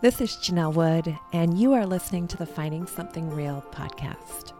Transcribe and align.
This 0.00 0.20
is 0.20 0.36
Janell 0.36 0.74
Wood, 0.74 1.18
and 1.32 1.58
you 1.58 1.72
are 1.72 1.84
listening 1.84 2.28
to 2.28 2.36
the 2.36 2.46
Finding 2.46 2.86
Something 2.86 3.30
Real 3.30 3.64
podcast. 3.72 4.52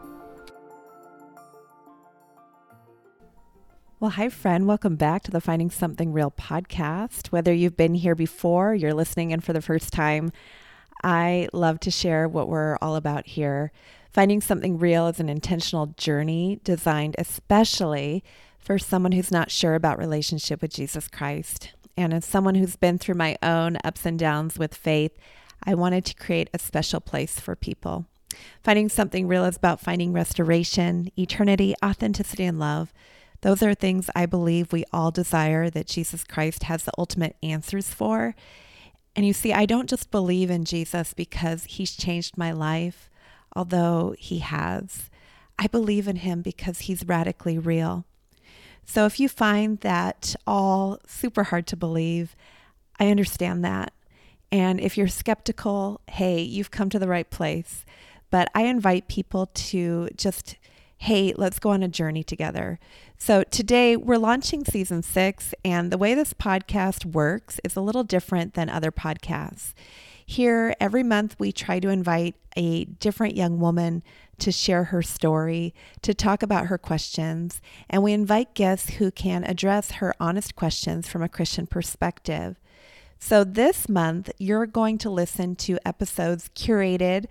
Well, 4.01 4.11
hi, 4.11 4.30
friend. 4.30 4.66
Welcome 4.66 4.96
back 4.96 5.22
to 5.22 5.30
the 5.30 5.40
Finding 5.40 5.71
Something 5.71 6.12
Real 6.12 6.32
podcast. 6.32 7.29
Whether 7.29 7.54
you've 7.54 7.77
been 7.77 7.95
here 7.95 8.16
before, 8.16 8.74
you're 8.74 8.92
listening 8.92 9.30
in 9.30 9.38
for 9.38 9.53
the 9.53 9.62
first 9.62 9.92
time, 9.92 10.32
I 11.04 11.48
love 11.52 11.78
to 11.80 11.90
share 11.92 12.26
what 12.26 12.48
we're 12.48 12.76
all 12.82 12.96
about 12.96 13.28
here. 13.28 13.70
Finding 14.10 14.40
Something 14.40 14.76
Real 14.76 15.06
is 15.06 15.20
an 15.20 15.28
intentional 15.28 15.94
journey 15.96 16.59
designed 16.64 17.14
especially 17.16 18.24
for 18.59 18.77
someone 18.77 19.12
who's 19.12 19.30
not 19.30 19.52
sure 19.52 19.77
about 19.77 19.98
relationship 19.98 20.62
with 20.62 20.73
Jesus 20.73 21.06
Christ. 21.06 21.74
And 21.98 22.15
as 22.15 22.24
someone 22.24 22.55
who's 22.55 22.77
been 22.77 22.96
through 22.96 23.16
my 23.16 23.37
own 23.42 23.77
ups 23.83 24.07
and 24.07 24.16
downs 24.16 24.57
with 24.57 24.73
faith, 24.73 25.19
I 25.65 25.75
wanted 25.75 26.05
to 26.05 26.15
create 26.15 26.48
a 26.55 26.59
special 26.61 27.01
place 27.01 27.41
for 27.41 27.57
people. 27.57 28.07
Finding 28.62 28.88
something 28.88 29.27
real 29.27 29.45
is 29.45 29.57
about 29.57 29.80
finding 29.80 30.12
restoration, 30.12 31.11
eternity, 31.19 31.74
authenticity, 31.84 32.45
and 32.45 32.57
love. 32.57 32.95
Those 33.41 33.65
are 33.65 33.74
things 33.74 34.11
I 34.15 34.27
believe 34.27 34.73
we 34.73 34.84
all 34.93 35.11
desire 35.11 35.71
that 35.71 35.88
Jesus 35.88 36.23
Christ 36.23 36.62
has 36.62 36.84
the 36.84 36.93
ultimate 36.97 37.34
answers 37.43 37.93
for. 37.93 38.37
And 39.16 39.27
you 39.27 39.33
see, 39.33 39.52
I 39.52 39.66
don't 39.66 39.91
just 39.91 40.12
believe 40.12 40.51
in 40.51 40.65
Jesus 40.65 41.15
because 41.15 41.65
he's 41.65 41.96
changed 41.96 42.38
my 42.38 42.52
life, 42.52 43.10
although 43.57 44.15
he 44.16 44.38
has. 44.38 45.10
I 45.59 45.66
believe 45.66 46.07
in 46.07 46.16
him 46.16 46.43
because 46.43 46.83
he's 46.83 47.05
radically 47.05 47.59
real. 47.59 48.05
So 48.91 49.05
if 49.05 49.20
you 49.20 49.28
find 49.28 49.78
that 49.80 50.34
all 50.47 50.98
super 51.06 51.45
hard 51.45 51.66
to 51.66 51.77
believe, 51.77 52.34
I 52.98 53.09
understand 53.09 53.62
that. 53.62 53.92
And 54.51 54.80
if 54.80 54.96
you're 54.96 55.09
skeptical, 55.09 56.01
hey, 56.09 56.40
you've 56.40 56.71
come 56.71 56.88
to 56.88 56.98
the 56.98 57.07
right 57.07 57.29
place. 57.29 57.85
But 58.30 58.51
I 58.54 58.63
invite 58.63 59.07
people 59.07 59.51
to 59.52 60.09
just, 60.16 60.57
hey, 60.96 61.35
let's 61.37 61.59
go 61.59 61.68
on 61.68 61.82
a 61.82 61.88
journey 61.88 62.23
together. 62.24 62.79
So 63.18 63.43
today 63.43 63.95
we're 63.95 64.16
launching 64.16 64.64
season 64.64 65.02
six, 65.02 65.54
and 65.62 65.92
the 65.92 65.98
way 65.98 66.14
this 66.14 66.32
podcast 66.32 67.04
works 67.04 67.60
is 67.62 67.76
a 67.76 67.82
little 67.82 68.04
different 68.04 68.54
than 68.54 68.70
other 68.70 68.91
podcasts. 68.91 69.74
Here, 70.30 70.74
every 70.78 71.02
month, 71.02 71.36
we 71.38 71.52
try 71.52 71.80
to 71.80 71.88
invite 71.88 72.34
a 72.54 72.84
different 72.84 73.34
young 73.34 73.60
woman 73.60 74.02
to 74.40 74.52
share 74.52 74.84
her 74.84 75.00
story, 75.00 75.74
to 76.02 76.12
talk 76.12 76.42
about 76.42 76.66
her 76.66 76.76
questions, 76.76 77.62
and 77.88 78.02
we 78.02 78.12
invite 78.12 78.52
guests 78.52 78.96
who 78.96 79.10
can 79.10 79.42
address 79.42 79.92
her 79.92 80.14
honest 80.20 80.54
questions 80.54 81.08
from 81.08 81.22
a 81.22 81.30
Christian 81.30 81.66
perspective. 81.66 82.60
So, 83.18 83.42
this 83.42 83.88
month, 83.88 84.30
you're 84.36 84.66
going 84.66 84.98
to 84.98 85.08
listen 85.08 85.56
to 85.56 85.78
episodes 85.88 86.50
curated 86.54 87.24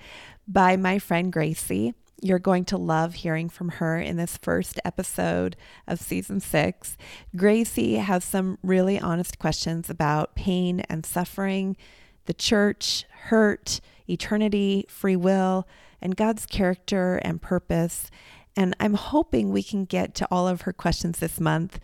by 0.48 0.76
my 0.76 0.98
friend 0.98 1.32
Gracie. 1.32 1.94
You're 2.20 2.40
going 2.40 2.66
to 2.66 2.78
love 2.78 3.14
hearing 3.14 3.48
from 3.48 3.70
her 3.70 4.00
in 4.00 4.18
this 4.18 4.38
first 4.38 4.80
episode 4.84 5.56
of 5.88 6.00
season 6.00 6.40
six. 6.40 6.98
Gracie 7.36 7.98
has 7.98 8.24
some 8.24 8.58
really 8.64 9.00
honest 9.00 9.38
questions 9.38 9.88
about 9.88 10.34
pain 10.34 10.80
and 10.90 11.06
suffering, 11.06 11.78
the 12.28 12.34
church, 12.34 13.06
hurt, 13.24 13.82
eternity, 14.08 14.86
free 14.88 15.16
will, 15.16 15.68
and 16.02 16.16
God's 16.16 16.46
character 16.46 17.20
and 17.24 17.42
purpose. 17.42 18.12
And 18.56 18.76
I'm 18.80 18.94
hoping 18.94 19.52
we 19.52 19.64
can 19.64 19.86
get 19.86 20.16
to 20.16 20.28
all 20.30 20.48
of 20.48 20.62
her 20.62 20.74
questions 20.74 21.20
this 21.20 21.40
month. 21.40 21.80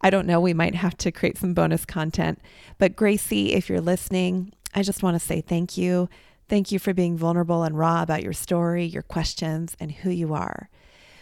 I 0.00 0.10
don't 0.10 0.26
know, 0.26 0.40
we 0.40 0.54
might 0.54 0.74
have 0.74 0.96
to 0.98 1.12
create 1.12 1.38
some 1.38 1.54
bonus 1.54 1.84
content. 1.84 2.40
But 2.78 2.96
Gracie, 2.96 3.52
if 3.52 3.68
you're 3.68 3.80
listening, 3.80 4.52
I 4.74 4.82
just 4.82 5.02
want 5.02 5.14
to 5.14 5.26
say 5.26 5.40
thank 5.40 5.76
you. 5.76 6.08
Thank 6.48 6.72
you 6.72 6.78
for 6.78 6.94
being 6.94 7.18
vulnerable 7.18 7.62
and 7.62 7.76
raw 7.76 8.02
about 8.02 8.22
your 8.22 8.32
story, 8.32 8.84
your 8.84 9.02
questions, 9.02 9.76
and 9.80 9.92
who 9.92 10.10
you 10.10 10.32
are. 10.34 10.70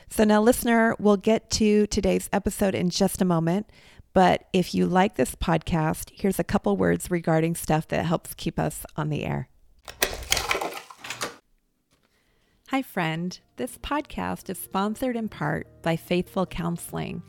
So, 0.08 0.22
now, 0.22 0.40
listener, 0.40 0.94
we'll 1.00 1.16
get 1.16 1.50
to 1.52 1.88
today's 1.88 2.28
episode 2.32 2.76
in 2.76 2.90
just 2.90 3.20
a 3.20 3.24
moment. 3.24 3.68
But 4.16 4.44
if 4.54 4.74
you 4.74 4.86
like 4.86 5.16
this 5.16 5.34
podcast, 5.34 6.10
here's 6.10 6.38
a 6.38 6.44
couple 6.44 6.74
words 6.78 7.10
regarding 7.10 7.54
stuff 7.54 7.86
that 7.88 8.06
helps 8.06 8.32
keep 8.32 8.58
us 8.58 8.86
on 8.96 9.10
the 9.10 9.26
air. 9.26 9.50
Hi, 12.70 12.80
friend. 12.80 13.38
This 13.56 13.76
podcast 13.76 14.48
is 14.48 14.58
sponsored 14.58 15.16
in 15.16 15.28
part 15.28 15.66
by 15.82 15.96
Faithful 15.96 16.46
Counseling. 16.46 17.22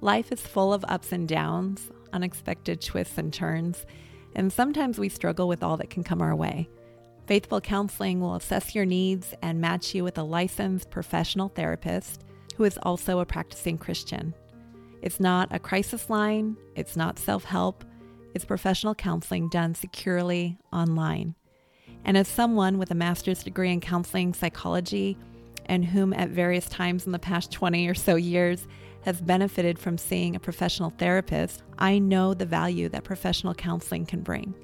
Life 0.00 0.30
is 0.30 0.40
full 0.40 0.72
of 0.72 0.84
ups 0.86 1.10
and 1.10 1.26
downs, 1.26 1.90
unexpected 2.12 2.80
twists 2.80 3.18
and 3.18 3.34
turns, 3.34 3.84
and 4.36 4.52
sometimes 4.52 5.00
we 5.00 5.08
struggle 5.08 5.48
with 5.48 5.64
all 5.64 5.76
that 5.78 5.90
can 5.90 6.04
come 6.04 6.22
our 6.22 6.36
way. 6.36 6.68
Faithful 7.26 7.60
Counseling 7.60 8.20
will 8.20 8.36
assess 8.36 8.72
your 8.72 8.86
needs 8.86 9.34
and 9.42 9.60
match 9.60 9.96
you 9.96 10.04
with 10.04 10.16
a 10.16 10.22
licensed 10.22 10.90
professional 10.90 11.48
therapist 11.48 12.22
who 12.54 12.62
is 12.62 12.78
also 12.84 13.18
a 13.18 13.26
practicing 13.26 13.76
Christian. 13.76 14.32
It's 15.02 15.20
not 15.20 15.48
a 15.50 15.58
crisis 15.58 16.10
line, 16.10 16.56
it's 16.74 16.96
not 16.96 17.18
self 17.18 17.44
help, 17.44 17.84
it's 18.34 18.44
professional 18.44 18.94
counseling 18.94 19.48
done 19.48 19.74
securely 19.74 20.58
online. 20.72 21.34
And 22.04 22.16
as 22.16 22.28
someone 22.28 22.78
with 22.78 22.90
a 22.90 22.94
master's 22.94 23.42
degree 23.42 23.70
in 23.70 23.80
counseling 23.80 24.34
psychology, 24.34 25.16
and 25.66 25.84
whom 25.84 26.12
at 26.12 26.30
various 26.30 26.68
times 26.68 27.06
in 27.06 27.12
the 27.12 27.18
past 27.18 27.52
20 27.52 27.86
or 27.86 27.94
so 27.94 28.16
years 28.16 28.66
has 29.02 29.20
benefited 29.20 29.78
from 29.78 29.96
seeing 29.96 30.34
a 30.34 30.40
professional 30.40 30.90
therapist, 30.90 31.62
I 31.78 31.98
know 31.98 32.34
the 32.34 32.44
value 32.44 32.88
that 32.90 33.04
professional 33.04 33.54
counseling 33.54 34.04
can 34.04 34.20
bring. 34.20 34.54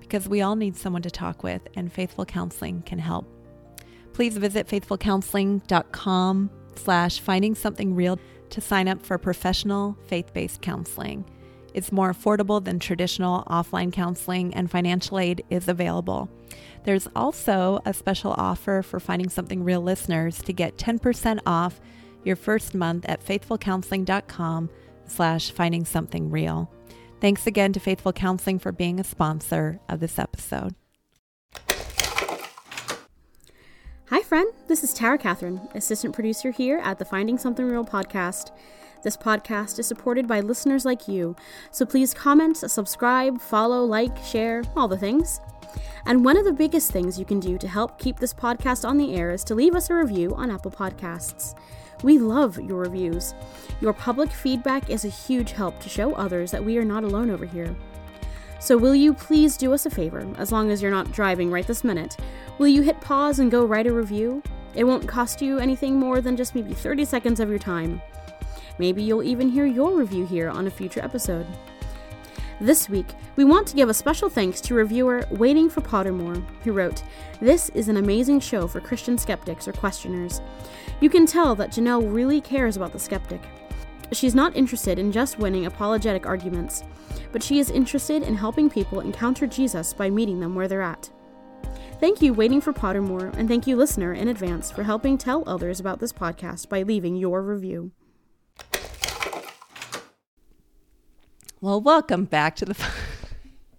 Because 0.00 0.28
we 0.28 0.42
all 0.42 0.56
need 0.56 0.76
someone 0.76 1.02
to 1.02 1.10
talk 1.10 1.42
with, 1.42 1.62
and 1.76 1.92
Faithful 1.92 2.24
Counseling 2.24 2.82
can 2.82 2.98
help. 2.98 3.26
Please 4.12 4.36
visit 4.36 4.68
faithfulcounseling.com 4.68 6.50
slash 6.76 7.20
finding 7.20 7.54
something 7.54 7.94
real 7.94 8.18
to 8.54 8.60
sign 8.60 8.88
up 8.88 9.04
for 9.04 9.18
professional 9.18 9.96
faith-based 10.06 10.62
counseling. 10.62 11.24
It's 11.74 11.90
more 11.90 12.12
affordable 12.12 12.64
than 12.64 12.78
traditional 12.78 13.42
offline 13.48 13.92
counseling, 13.92 14.54
and 14.54 14.70
financial 14.70 15.18
aid 15.18 15.44
is 15.50 15.66
available. 15.66 16.30
There's 16.84 17.08
also 17.16 17.80
a 17.84 17.92
special 17.92 18.32
offer 18.38 18.82
for 18.82 19.00
Finding 19.00 19.28
Something 19.28 19.64
Real 19.64 19.80
listeners 19.80 20.40
to 20.42 20.52
get 20.52 20.76
10% 20.76 21.40
off 21.46 21.80
your 22.22 22.36
first 22.36 22.74
month 22.74 23.04
at 23.08 23.24
faithfulcounseling.com 23.24 24.70
slash 25.08 25.50
finding 25.50 25.84
something 25.84 26.30
real. 26.30 26.70
Thanks 27.20 27.48
again 27.48 27.72
to 27.72 27.80
Faithful 27.80 28.12
Counseling 28.12 28.60
for 28.60 28.70
being 28.70 29.00
a 29.00 29.04
sponsor 29.04 29.80
of 29.88 29.98
this 29.98 30.18
episode. 30.18 30.74
Hi, 34.10 34.20
friend. 34.20 34.52
This 34.68 34.84
is 34.84 34.92
Tara 34.92 35.16
Catherine, 35.16 35.66
assistant 35.74 36.14
producer 36.14 36.50
here 36.50 36.78
at 36.84 36.98
the 36.98 37.06
Finding 37.06 37.38
Something 37.38 37.64
Real 37.66 37.86
podcast. 37.86 38.50
This 39.02 39.16
podcast 39.16 39.78
is 39.78 39.86
supported 39.86 40.28
by 40.28 40.40
listeners 40.40 40.84
like 40.84 41.08
you, 41.08 41.34
so 41.70 41.86
please 41.86 42.12
comment, 42.12 42.58
subscribe, 42.58 43.40
follow, 43.40 43.82
like, 43.82 44.14
share, 44.18 44.62
all 44.76 44.88
the 44.88 44.98
things. 44.98 45.40
And 46.04 46.22
one 46.22 46.36
of 46.36 46.44
the 46.44 46.52
biggest 46.52 46.90
things 46.92 47.18
you 47.18 47.24
can 47.24 47.40
do 47.40 47.56
to 47.56 47.66
help 47.66 47.98
keep 47.98 48.18
this 48.18 48.34
podcast 48.34 48.86
on 48.86 48.98
the 48.98 49.14
air 49.14 49.30
is 49.30 49.42
to 49.44 49.54
leave 49.54 49.74
us 49.74 49.88
a 49.88 49.94
review 49.94 50.34
on 50.34 50.50
Apple 50.50 50.70
Podcasts. 50.70 51.54
We 52.02 52.18
love 52.18 52.60
your 52.60 52.80
reviews. 52.80 53.34
Your 53.80 53.94
public 53.94 54.30
feedback 54.30 54.90
is 54.90 55.06
a 55.06 55.08
huge 55.08 55.52
help 55.52 55.80
to 55.80 55.88
show 55.88 56.12
others 56.12 56.50
that 56.50 56.62
we 56.62 56.76
are 56.76 56.84
not 56.84 57.04
alone 57.04 57.30
over 57.30 57.46
here. 57.46 57.74
So, 58.58 58.78
will 58.78 58.94
you 58.94 59.12
please 59.12 59.56
do 59.56 59.72
us 59.72 59.86
a 59.86 59.90
favor, 59.90 60.26
as 60.38 60.52
long 60.52 60.70
as 60.70 60.80
you're 60.80 60.90
not 60.90 61.12
driving 61.12 61.50
right 61.50 61.66
this 61.66 61.84
minute? 61.84 62.16
Will 62.58 62.68
you 62.68 62.82
hit 62.82 63.00
pause 63.00 63.38
and 63.38 63.50
go 63.50 63.66
write 63.66 63.86
a 63.86 63.92
review? 63.92 64.42
It 64.74 64.84
won't 64.84 65.06
cost 65.08 65.42
you 65.42 65.58
anything 65.58 65.98
more 65.98 66.20
than 66.20 66.36
just 66.36 66.54
maybe 66.54 66.72
30 66.72 67.04
seconds 67.04 67.40
of 67.40 67.50
your 67.50 67.58
time. 67.58 68.00
Maybe 68.78 69.02
you'll 69.02 69.22
even 69.22 69.48
hear 69.48 69.66
your 69.66 69.96
review 69.96 70.26
here 70.26 70.48
on 70.48 70.66
a 70.66 70.70
future 70.70 71.02
episode. 71.02 71.46
This 72.60 72.88
week, 72.88 73.06
we 73.36 73.44
want 73.44 73.66
to 73.68 73.76
give 73.76 73.88
a 73.88 73.94
special 73.94 74.28
thanks 74.28 74.60
to 74.62 74.74
reviewer 74.74 75.24
Waiting 75.30 75.68
for 75.68 75.80
Pottermore, 75.80 76.44
who 76.62 76.72
wrote, 76.72 77.02
This 77.40 77.68
is 77.70 77.88
an 77.88 77.96
amazing 77.96 78.40
show 78.40 78.68
for 78.68 78.80
Christian 78.80 79.18
skeptics 79.18 79.66
or 79.66 79.72
questioners. 79.72 80.40
You 81.00 81.10
can 81.10 81.26
tell 81.26 81.54
that 81.56 81.70
Janell 81.70 82.14
really 82.14 82.40
cares 82.40 82.76
about 82.76 82.92
the 82.92 82.98
skeptic. 82.98 83.42
She's 84.14 84.34
not 84.34 84.56
interested 84.56 84.98
in 84.98 85.10
just 85.10 85.38
winning 85.38 85.66
apologetic 85.66 86.24
arguments, 86.24 86.84
but 87.32 87.42
she 87.42 87.58
is 87.58 87.68
interested 87.68 88.22
in 88.22 88.36
helping 88.36 88.70
people 88.70 89.00
encounter 89.00 89.46
Jesus 89.46 89.92
by 89.92 90.08
meeting 90.08 90.38
them 90.38 90.54
where 90.54 90.68
they're 90.68 90.82
at. 90.82 91.10
Thank 91.98 92.22
you, 92.22 92.32
Waiting 92.32 92.60
for 92.60 92.72
Pottermore, 92.72 93.36
and 93.36 93.48
thank 93.48 93.66
you, 93.66 93.76
listener, 93.76 94.12
in 94.12 94.28
advance 94.28 94.70
for 94.70 94.84
helping 94.84 95.18
tell 95.18 95.42
others 95.48 95.80
about 95.80 95.98
this 95.98 96.12
podcast 96.12 96.68
by 96.68 96.82
leaving 96.82 97.16
your 97.16 97.42
review. 97.42 97.90
Well, 101.60 101.80
welcome 101.80 102.24
back 102.24 102.56
to 102.56 102.66
the. 102.66 102.74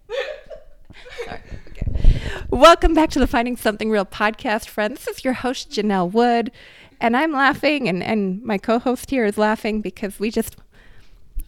Sorry. 1.26 1.40
Okay. 1.70 2.32
Welcome 2.56 2.94
back 2.94 3.10
to 3.10 3.20
the 3.20 3.28
Finding 3.28 3.58
Something 3.58 3.90
Real 3.90 4.06
podcast, 4.06 4.70
friends. 4.70 5.04
This 5.04 5.18
is 5.18 5.26
your 5.26 5.34
host, 5.34 5.72
Janell 5.72 6.10
Wood, 6.10 6.54
and 7.02 7.18
I'm 7.18 7.34
laughing, 7.34 7.90
and, 7.90 8.02
and 8.02 8.42
my 8.44 8.58
co 8.58 8.80
host 8.80 9.10
here 9.10 9.26
is 9.26 9.38
laughing 9.38 9.82
because 9.82 10.22
we 10.22 10.32
just 10.32 10.56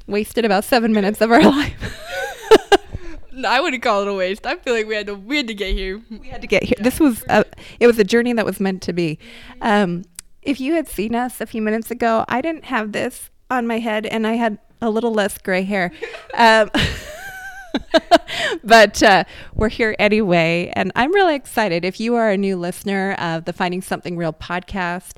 wasted 0.05 0.43
about 0.43 0.65
seven 0.65 0.91
minutes 0.91 1.21
of 1.21 1.31
our 1.31 1.41
life. 1.49 1.97
I 3.47 3.61
wouldn't 3.61 3.81
call 3.81 4.01
it 4.01 4.09
a 4.09 4.13
waste. 4.13 4.45
I 4.45 4.57
feel 4.57 4.73
like 4.73 4.85
we 4.85 4.95
had 4.95 5.07
to 5.07 5.15
we 5.15 5.37
had 5.37 5.47
to 5.47 5.53
get 5.53 5.73
here. 5.73 6.01
We 6.09 6.27
had 6.27 6.41
to 6.41 6.47
get 6.47 6.63
here. 6.63 6.75
This 6.77 6.99
was 6.99 7.23
a, 7.29 7.45
it 7.79 7.87
was 7.87 7.97
a 7.99 8.03
journey 8.03 8.33
that 8.33 8.45
was 8.45 8.59
meant 8.59 8.81
to 8.81 8.91
be. 8.91 9.17
Um, 9.61 10.03
if 10.41 10.59
you 10.59 10.73
had 10.73 10.89
seen 10.89 11.15
us 11.15 11.39
a 11.39 11.45
few 11.45 11.61
minutes 11.61 11.89
ago, 11.89 12.25
I 12.27 12.41
didn't 12.41 12.65
have 12.65 12.91
this 12.91 13.29
on 13.49 13.65
my 13.65 13.79
head, 13.79 14.05
and 14.05 14.27
I 14.27 14.33
had 14.33 14.57
a 14.81 14.89
little 14.89 15.13
less 15.13 15.37
gray 15.37 15.63
hair. 15.63 15.89
Um, 16.33 16.69
but 18.63 19.01
uh, 19.03 19.23
we're 19.53 19.69
here 19.69 19.95
anyway, 19.99 20.71
and 20.75 20.91
I'm 20.95 21.13
really 21.13 21.35
excited. 21.35 21.85
If 21.85 21.99
you 21.99 22.15
are 22.15 22.29
a 22.29 22.37
new 22.37 22.55
listener 22.55 23.13
of 23.13 23.45
the 23.45 23.53
Finding 23.53 23.81
Something 23.81 24.17
Real 24.17 24.33
podcast, 24.33 25.13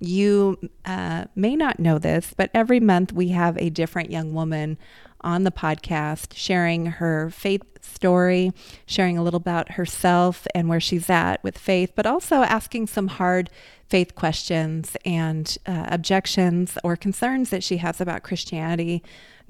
you 0.00 0.58
uh, 0.84 1.24
may 1.34 1.56
not 1.56 1.78
know 1.78 1.98
this, 1.98 2.34
but 2.36 2.50
every 2.54 2.80
month 2.80 3.12
we 3.12 3.28
have 3.28 3.56
a 3.58 3.70
different 3.70 4.10
young 4.10 4.34
woman 4.34 4.78
on 5.24 5.42
the 5.44 5.50
podcast 5.50 6.34
sharing 6.34 6.86
her 6.86 7.30
faith 7.30 7.62
story, 7.84 8.52
sharing 8.86 9.18
a 9.18 9.22
little 9.22 9.38
about 9.38 9.72
herself 9.72 10.46
and 10.54 10.68
where 10.68 10.80
she's 10.80 11.10
at 11.10 11.42
with 11.42 11.58
faith, 11.58 11.92
but 11.94 12.06
also 12.06 12.36
asking 12.36 12.86
some 12.86 13.08
hard 13.08 13.50
faith 13.88 14.14
questions 14.14 14.96
and 15.04 15.58
uh, 15.66 15.86
objections 15.88 16.78
or 16.82 16.96
concerns 16.96 17.50
that 17.50 17.62
she 17.62 17.76
has 17.78 18.00
about 18.00 18.22
Christianity, 18.22 19.02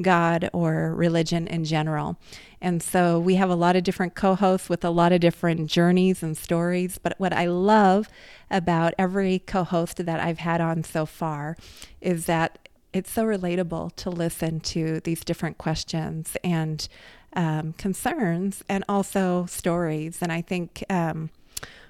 God, 0.03 0.51
or 0.53 0.95
religion 0.95 1.47
in 1.47 1.65
general. 1.65 2.19
And 2.61 2.83
so 2.83 3.19
we 3.19 3.37
have 3.37 3.51
a 3.51 3.55
lot 3.55 3.77
of 3.77 3.85
different 3.85 4.15
co 4.15 4.35
hosts 4.35 4.69
with 4.69 4.85
a 4.85 4.91
lot 4.91 5.13
of 5.13 5.21
different 5.21 5.71
journeys 5.71 6.23
and 6.23 6.37
stories. 6.37 6.99
But 6.99 7.15
what 7.19 7.33
I 7.33 7.47
love 7.47 8.09
about 8.51 8.95
every 8.99 9.39
co 9.39 9.65
host 9.65 10.05
that 10.05 10.21
I've 10.21 10.39
had 10.39 10.61
on 10.61 10.83
so 10.83 11.07
far 11.07 11.57
is 12.01 12.27
that 12.27 12.69
it's 12.95 13.11
so 13.11 13.25
relatable 13.25 13.95
to 13.97 14.09
listen 14.09 14.61
to 14.61 15.01
these 15.01 15.25
different 15.25 15.59
questions 15.59 16.37
and 16.45 16.89
um, 17.35 17.73
concerns 17.73 18.63
and 18.69 18.85
also 18.89 19.47
stories. 19.47 20.19
And 20.23 20.31
I 20.31 20.41
think 20.41 20.85
um, 20.89 21.31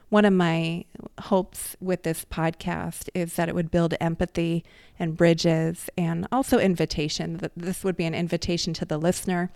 one 0.09 0.25
of 0.25 0.33
my 0.33 0.87
hopes 1.21 1.77
with 1.79 2.05
this 2.05 2.25
podcast 2.25 3.11
is 3.15 3.35
that 3.35 3.51
it 3.51 3.55
would 3.55 3.71
build 3.71 3.95
empathy 4.01 4.65
and 4.99 5.15
bridges 5.15 5.91
and 5.99 6.27
also 6.33 6.59
invitation, 6.59 7.37
that 7.39 7.53
this 7.55 7.85
would 7.85 7.97
be 7.97 8.05
an 8.07 8.15
invitation 8.15 8.73
to 8.75 8.87
the 8.87 8.97
listener 8.97 9.51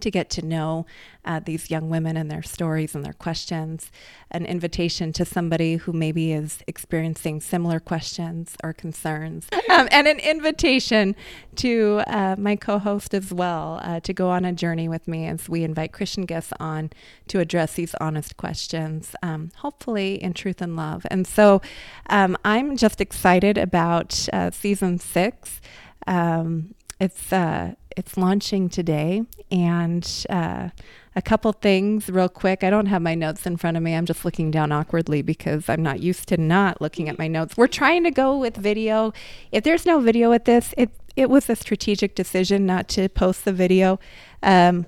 to 0.00 0.10
get 0.10 0.30
to 0.30 0.44
know 0.44 0.86
uh, 1.24 1.40
these 1.44 1.70
young 1.70 1.90
women 1.90 2.16
and 2.16 2.30
their 2.30 2.42
stories 2.42 2.94
and 2.94 3.04
their 3.04 3.12
questions, 3.12 3.90
an 4.30 4.46
invitation 4.46 5.12
to 5.12 5.24
somebody 5.24 5.76
who 5.76 5.92
maybe 5.92 6.32
is 6.32 6.60
experiencing 6.66 7.40
similar 7.40 7.78
questions 7.78 8.56
or 8.64 8.72
concerns, 8.72 9.48
um, 9.70 9.88
and 9.90 10.08
an 10.08 10.18
invitation 10.20 11.14
to 11.56 12.02
uh, 12.06 12.34
my 12.38 12.56
co 12.56 12.78
host 12.78 13.12
as 13.12 13.32
well 13.32 13.80
uh, 13.82 14.00
to 14.00 14.12
go 14.12 14.30
on 14.30 14.44
a 14.44 14.52
journey 14.52 14.88
with 14.88 15.06
me 15.06 15.26
as 15.26 15.48
we 15.48 15.64
invite 15.64 15.92
Christian 15.92 16.24
guests 16.24 16.52
on 16.58 16.90
to 17.28 17.40
address 17.40 17.74
these 17.74 17.94
honest 18.00 18.36
questions, 18.36 19.14
um, 19.22 19.50
hopefully 19.56 20.22
in 20.22 20.32
truth 20.32 20.62
and 20.62 20.76
love. 20.76 21.06
And 21.10 21.26
so 21.26 21.60
um, 22.08 22.36
I'm 22.44 22.76
just 22.76 23.00
excited 23.00 23.58
about 23.58 24.28
uh, 24.32 24.50
season 24.50 24.98
six. 24.98 25.60
Um, 26.06 26.74
it's 27.00 27.32
uh, 27.32 27.74
it's 27.98 28.16
launching 28.16 28.68
today, 28.68 29.24
and 29.50 30.24
uh, 30.30 30.68
a 31.16 31.22
couple 31.22 31.52
things 31.52 32.08
real 32.08 32.28
quick. 32.28 32.62
I 32.62 32.70
don't 32.70 32.86
have 32.86 33.02
my 33.02 33.16
notes 33.16 33.44
in 33.44 33.56
front 33.56 33.76
of 33.76 33.82
me. 33.82 33.94
I'm 33.94 34.06
just 34.06 34.24
looking 34.24 34.52
down 34.52 34.70
awkwardly 34.70 35.20
because 35.20 35.68
I'm 35.68 35.82
not 35.82 35.98
used 35.98 36.28
to 36.28 36.36
not 36.36 36.80
looking 36.80 37.08
at 37.08 37.18
my 37.18 37.26
notes. 37.26 37.56
We're 37.56 37.66
trying 37.66 38.04
to 38.04 38.12
go 38.12 38.38
with 38.38 38.56
video. 38.56 39.12
If 39.50 39.64
there's 39.64 39.84
no 39.84 39.98
video 39.98 40.30
with 40.30 40.44
this, 40.44 40.72
it 40.78 40.90
it 41.16 41.28
was 41.28 41.50
a 41.50 41.56
strategic 41.56 42.14
decision 42.14 42.64
not 42.64 42.86
to 42.90 43.08
post 43.08 43.44
the 43.44 43.52
video. 43.52 43.98
Um, 44.44 44.86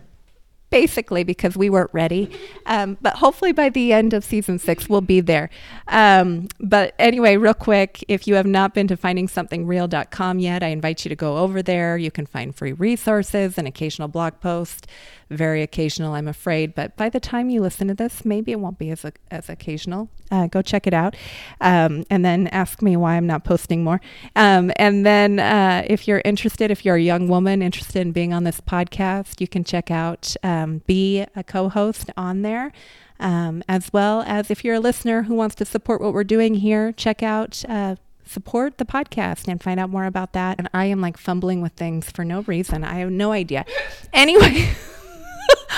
basically 0.70 1.24
because 1.24 1.56
we 1.56 1.68
weren't 1.68 1.90
ready. 1.92 2.30
Um, 2.66 2.96
but 3.00 3.16
hopefully 3.16 3.52
by 3.52 3.68
the 3.68 3.92
end 3.92 4.14
of 4.14 4.24
season 4.24 4.58
six, 4.58 4.88
we'll 4.88 5.00
be 5.00 5.20
there. 5.20 5.50
Um, 5.88 6.48
but 6.60 6.94
anyway, 6.98 7.36
real 7.36 7.54
quick, 7.54 8.04
if 8.08 8.26
you 8.26 8.34
have 8.36 8.46
not 8.46 8.72
been 8.72 8.88
to 8.88 8.96
findingsomethingreal.com 8.96 10.38
yet, 10.38 10.62
I 10.62 10.68
invite 10.68 11.04
you 11.04 11.08
to 11.08 11.16
go 11.16 11.38
over 11.38 11.62
there. 11.62 11.98
You 11.98 12.10
can 12.10 12.26
find 12.26 12.54
free 12.54 12.72
resources, 12.72 13.58
an 13.58 13.66
occasional 13.66 14.08
blog 14.08 14.40
post, 14.40 14.86
very 15.30 15.62
occasional, 15.62 16.14
I'm 16.14 16.28
afraid. 16.28 16.74
But 16.74 16.96
by 16.96 17.08
the 17.08 17.20
time 17.20 17.50
you 17.50 17.60
listen 17.60 17.88
to 17.88 17.94
this, 17.94 18.24
maybe 18.24 18.52
it 18.52 18.60
won't 18.60 18.78
be 18.78 18.90
as, 18.90 19.04
as 19.30 19.48
occasional. 19.48 20.08
Uh, 20.30 20.46
go 20.46 20.62
check 20.62 20.86
it 20.86 20.94
out. 20.94 21.16
Um, 21.60 22.04
and 22.10 22.24
then 22.24 22.48
ask 22.48 22.82
me 22.82 22.96
why 22.96 23.14
I'm 23.14 23.26
not 23.26 23.44
posting 23.44 23.82
more. 23.84 24.00
Um, 24.36 24.72
and 24.76 25.06
then 25.06 25.38
uh, 25.38 25.84
if 25.86 26.06
you're 26.06 26.22
interested, 26.24 26.70
if 26.70 26.84
you're 26.84 26.96
a 26.96 27.02
young 27.02 27.28
woman 27.28 27.62
interested 27.62 28.00
in 28.00 28.12
being 28.12 28.32
on 28.32 28.44
this 28.44 28.60
podcast, 28.60 29.40
you 29.40 29.48
can 29.48 29.64
check 29.64 29.90
out 29.90 30.34
um, 30.42 30.82
Be 30.86 31.24
a 31.34 31.44
co 31.44 31.68
host 31.68 32.10
on 32.16 32.42
there. 32.42 32.72
Um, 33.18 33.62
as 33.68 33.92
well 33.92 34.22
as 34.22 34.50
if 34.50 34.64
you're 34.64 34.76
a 34.76 34.80
listener 34.80 35.24
who 35.24 35.34
wants 35.34 35.54
to 35.56 35.66
support 35.66 36.00
what 36.00 36.14
we're 36.14 36.24
doing 36.24 36.54
here, 36.54 36.90
check 36.90 37.22
out 37.22 37.62
uh, 37.68 37.96
support 38.24 38.78
the 38.78 38.84
podcast 38.84 39.48
and 39.48 39.62
find 39.62 39.80
out 39.80 39.90
more 39.90 40.06
about 40.06 40.32
that. 40.32 40.58
And 40.58 40.70
I 40.72 40.86
am 40.86 41.00
like 41.00 41.18
fumbling 41.18 41.60
with 41.60 41.72
things 41.72 42.10
for 42.10 42.24
no 42.24 42.42
reason. 42.42 42.84
I 42.84 43.00
have 43.00 43.10
no 43.10 43.32
idea. 43.32 43.66
Anyway. 44.12 44.70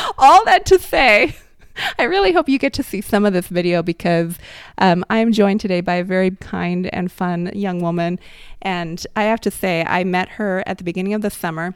all 0.18 0.44
that 0.44 0.66
to 0.66 0.78
say, 0.78 1.36
I 1.98 2.04
really 2.04 2.32
hope 2.32 2.48
you 2.48 2.58
get 2.58 2.72
to 2.74 2.82
see 2.82 3.00
some 3.00 3.24
of 3.24 3.32
this 3.32 3.48
video 3.48 3.82
because 3.82 4.38
um, 4.78 5.04
I 5.08 5.18
am 5.18 5.32
joined 5.32 5.60
today 5.60 5.80
by 5.80 5.94
a 5.94 6.04
very 6.04 6.30
kind 6.30 6.92
and 6.94 7.10
fun 7.10 7.50
young 7.54 7.80
woman. 7.80 8.18
And 8.60 9.04
I 9.16 9.24
have 9.24 9.40
to 9.42 9.50
say, 9.50 9.84
I 9.86 10.04
met 10.04 10.30
her 10.30 10.62
at 10.66 10.78
the 10.78 10.84
beginning 10.84 11.14
of 11.14 11.22
the 11.22 11.30
summer. 11.30 11.74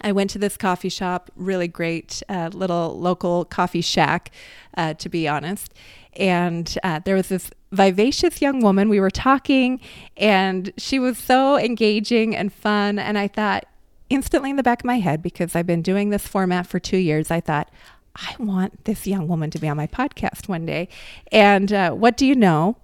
I 0.00 0.12
went 0.12 0.30
to 0.30 0.38
this 0.38 0.56
coffee 0.56 0.88
shop, 0.88 1.30
really 1.36 1.68
great 1.68 2.22
uh, 2.28 2.50
little 2.52 2.98
local 2.98 3.44
coffee 3.44 3.82
shack, 3.82 4.30
uh, 4.76 4.94
to 4.94 5.08
be 5.08 5.28
honest. 5.28 5.72
And 6.14 6.76
uh, 6.82 7.00
there 7.04 7.14
was 7.14 7.28
this 7.28 7.50
vivacious 7.70 8.42
young 8.42 8.60
woman. 8.60 8.88
We 8.88 9.00
were 9.00 9.10
talking, 9.10 9.80
and 10.16 10.72
she 10.76 10.98
was 10.98 11.18
so 11.18 11.58
engaging 11.58 12.34
and 12.34 12.52
fun. 12.52 12.98
And 12.98 13.18
I 13.18 13.28
thought, 13.28 13.66
instantly 14.12 14.50
in 14.50 14.56
the 14.56 14.62
back 14.62 14.80
of 14.80 14.84
my 14.84 14.98
head, 14.98 15.22
because 15.22 15.56
I've 15.56 15.66
been 15.66 15.82
doing 15.82 16.10
this 16.10 16.26
format 16.26 16.66
for 16.66 16.78
two 16.78 16.98
years, 16.98 17.30
I 17.30 17.40
thought, 17.40 17.70
I 18.14 18.34
want 18.38 18.84
this 18.84 19.06
young 19.06 19.26
woman 19.26 19.50
to 19.50 19.58
be 19.58 19.68
on 19.68 19.76
my 19.78 19.86
podcast 19.86 20.48
one 20.48 20.66
day. 20.66 20.88
And 21.30 21.72
uh, 21.72 21.92
what 21.92 22.16
do 22.16 22.26
you 22.26 22.34
know? 22.34 22.76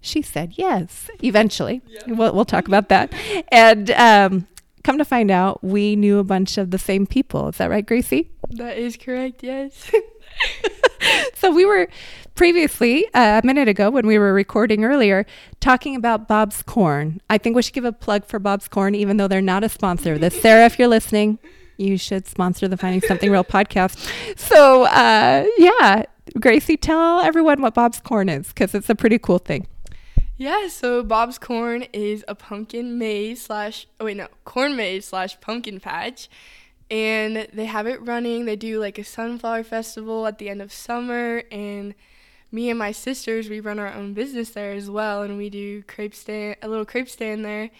She 0.00 0.22
said 0.22 0.52
yes, 0.54 1.10
eventually. 1.22 1.82
Yeah. 1.88 2.14
We'll, 2.14 2.32
we'll 2.32 2.44
talk 2.44 2.68
about 2.68 2.88
that. 2.90 3.12
And 3.48 3.90
um, 3.90 4.46
come 4.84 4.98
to 4.98 5.04
find 5.04 5.32
out, 5.32 5.64
we 5.64 5.96
knew 5.96 6.20
a 6.20 6.24
bunch 6.24 6.56
of 6.56 6.70
the 6.70 6.78
same 6.78 7.06
people. 7.06 7.48
Is 7.48 7.56
that 7.56 7.68
right, 7.68 7.84
Gracie? 7.84 8.30
That 8.50 8.78
is 8.78 8.96
correct, 8.96 9.42
yes. 9.42 9.90
so 11.34 11.54
we 11.54 11.64
were 11.64 11.88
previously, 12.34 13.06
uh, 13.14 13.40
a 13.42 13.46
minute 13.46 13.68
ago, 13.68 13.90
when 13.90 14.06
we 14.06 14.18
were 14.18 14.32
recording 14.32 14.84
earlier, 14.84 15.26
talking 15.60 15.96
about 15.96 16.28
Bob's 16.28 16.62
Corn. 16.62 17.20
I 17.30 17.38
think 17.38 17.56
we 17.56 17.62
should 17.62 17.74
give 17.74 17.84
a 17.84 17.92
plug 17.92 18.24
for 18.24 18.38
Bob's 18.38 18.68
Corn, 18.68 18.94
even 18.94 19.16
though 19.16 19.28
they're 19.28 19.40
not 19.40 19.64
a 19.64 19.68
sponsor 19.68 20.14
of 20.14 20.20
this. 20.20 20.40
Sarah, 20.40 20.66
if 20.66 20.78
you're 20.78 20.88
listening, 20.88 21.38
you 21.78 21.98
should 21.98 22.26
sponsor 22.26 22.68
the 22.68 22.76
Finding 22.76 23.00
Something 23.00 23.30
Real 23.30 23.44
podcast. 23.44 23.98
So, 24.38 24.84
uh, 24.84 25.46
yeah, 25.58 26.04
Gracie, 26.38 26.76
tell 26.76 27.20
everyone 27.20 27.62
what 27.62 27.74
Bob's 27.74 28.00
Corn 28.00 28.28
is 28.28 28.48
because 28.48 28.74
it's 28.74 28.90
a 28.90 28.94
pretty 28.94 29.18
cool 29.18 29.38
thing. 29.38 29.66
Yeah, 30.38 30.68
so 30.68 31.02
Bob's 31.02 31.38
Corn 31.38 31.86
is 31.94 32.22
a 32.28 32.34
pumpkin 32.34 32.98
maze 32.98 33.42
slash, 33.42 33.86
oh 33.98 34.04
wait, 34.04 34.18
no, 34.18 34.28
corn 34.44 34.76
maze 34.76 35.06
slash 35.06 35.40
pumpkin 35.40 35.80
patch 35.80 36.28
and 36.90 37.48
they 37.52 37.64
have 37.64 37.86
it 37.86 38.04
running. 38.04 38.44
They 38.44 38.56
do 38.56 38.80
like 38.80 38.98
a 38.98 39.04
sunflower 39.04 39.64
festival 39.64 40.26
at 40.26 40.38
the 40.38 40.48
end 40.48 40.62
of 40.62 40.72
summer, 40.72 41.42
and 41.50 41.94
me 42.52 42.70
and 42.70 42.78
my 42.78 42.92
sisters 42.92 43.50
we 43.50 43.60
run 43.60 43.78
our 43.78 43.92
own 43.92 44.14
business 44.14 44.50
there 44.50 44.72
as 44.72 44.88
well, 44.88 45.22
and 45.22 45.36
we 45.36 45.50
do 45.50 45.82
crepe 45.82 46.14
stand, 46.14 46.56
a 46.62 46.68
little 46.68 46.84
crepe 46.84 47.08
stand 47.08 47.44
there, 47.44 47.70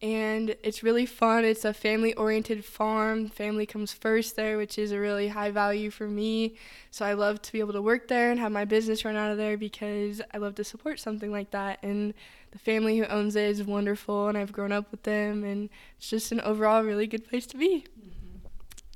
and 0.00 0.54
it's 0.62 0.82
really 0.82 1.06
fun. 1.06 1.44
It's 1.44 1.64
a 1.64 1.74
family-oriented 1.74 2.64
farm. 2.64 3.28
Family 3.28 3.66
comes 3.66 3.92
first 3.92 4.36
there, 4.36 4.56
which 4.56 4.78
is 4.78 4.92
a 4.92 5.00
really 5.00 5.28
high 5.28 5.50
value 5.50 5.90
for 5.90 6.06
me. 6.06 6.54
So 6.92 7.04
I 7.04 7.14
love 7.14 7.42
to 7.42 7.52
be 7.52 7.58
able 7.58 7.72
to 7.72 7.82
work 7.82 8.06
there 8.06 8.30
and 8.30 8.38
have 8.38 8.52
my 8.52 8.64
business 8.64 9.04
run 9.04 9.16
out 9.16 9.32
of 9.32 9.38
there 9.38 9.58
because 9.58 10.22
I 10.32 10.38
love 10.38 10.54
to 10.54 10.64
support 10.64 11.00
something 11.00 11.32
like 11.32 11.50
that 11.50 11.80
and 11.82 12.14
the 12.52 12.58
family 12.58 12.98
who 12.98 13.04
owns 13.06 13.36
it 13.36 13.44
is 13.44 13.62
wonderful 13.64 14.28
and 14.28 14.38
I've 14.38 14.52
grown 14.52 14.72
up 14.72 14.90
with 14.90 15.02
them 15.02 15.44
and 15.44 15.68
it's 15.98 16.08
just 16.08 16.32
an 16.32 16.40
overall 16.42 16.82
really 16.82 17.06
good 17.06 17.28
place 17.28 17.46
to 17.46 17.56
be. 17.56 17.84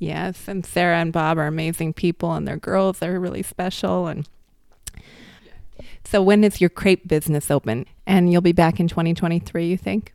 Yes, 0.03 0.49
and 0.49 0.67
Sarah 0.67 0.99
and 0.99 1.13
Bob 1.13 1.39
are 1.39 1.47
amazing 1.47 1.93
people, 1.93 2.33
and 2.33 2.47
their 2.47 2.57
girls 2.57 3.03
are 3.03 3.21
really 3.21 3.45
special. 3.45 4.09
And 4.09 4.29
so, 6.05 6.21
when 6.21 6.43
is 6.43 6.61
your 6.61 6.71
crepe 6.71 7.07
business 7.07 7.53
open? 7.53 7.87
And 8.05 8.33
you'll 8.33 8.41
be 8.43 8.51
back 8.51 8.81
in 8.81 8.89
2023, 8.89 9.65
you 9.65 9.77
think? 9.77 10.13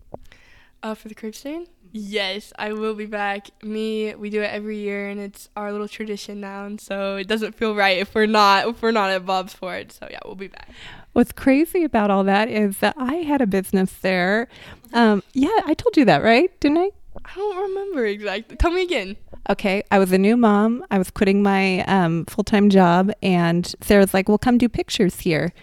Uh, 0.83 0.93
for 0.93 1.07
the 1.07 1.15
crepe 1.15 1.35
stand? 1.35 1.69
Yes, 1.93 2.51
I 2.59 2.73
will 2.73 2.95
be 2.95 3.05
back. 3.05 3.47
Me, 3.63 4.13
we 4.13 4.29
do 4.29 4.41
it 4.41 4.51
every 4.51 4.77
year, 4.77 5.07
and 5.07 5.21
it's 5.21 5.47
our 5.55 5.71
little 5.71 5.87
tradition 5.87 6.41
now. 6.41 6.65
And 6.65 6.81
so 6.81 7.15
it 7.15 7.29
doesn't 7.29 7.55
feel 7.55 7.73
right 7.73 7.97
if 7.97 8.13
we're 8.13 8.25
not 8.25 8.67
if 8.67 8.81
we're 8.81 8.91
not 8.91 9.09
at 9.11 9.25
Bob's 9.25 9.53
for 9.53 9.73
it. 9.73 9.93
So 9.93 10.09
yeah, 10.11 10.19
we'll 10.25 10.35
be 10.35 10.49
back. 10.49 10.69
What's 11.13 11.31
crazy 11.31 11.85
about 11.85 12.11
all 12.11 12.25
that 12.25 12.49
is 12.49 12.79
that 12.79 12.95
I 12.97 13.15
had 13.15 13.39
a 13.39 13.47
business 13.47 13.93
there. 13.93 14.49
Um, 14.91 15.23
yeah, 15.31 15.61
I 15.65 15.73
told 15.75 15.95
you 15.95 16.03
that, 16.03 16.23
right? 16.23 16.51
Didn't 16.59 16.79
I? 16.79 16.89
I 17.27 17.35
don't 17.35 17.57
remember 17.57 18.05
exactly. 18.05 18.55
Tell 18.55 18.71
me 18.71 18.83
again. 18.83 19.17
Okay, 19.49 19.83
I 19.91 19.99
was 19.99 20.11
a 20.11 20.17
new 20.17 20.37
mom. 20.37 20.85
I 20.89 20.97
was 20.97 21.11
quitting 21.11 21.43
my 21.43 21.83
um, 21.85 22.25
full 22.25 22.43
time 22.43 22.69
job, 22.69 23.11
and 23.21 23.73
Sarah's 23.81 24.13
like, 24.13 24.29
"Well, 24.29 24.37
come 24.37 24.57
do 24.57 24.69
pictures 24.69 25.19
here." 25.21 25.53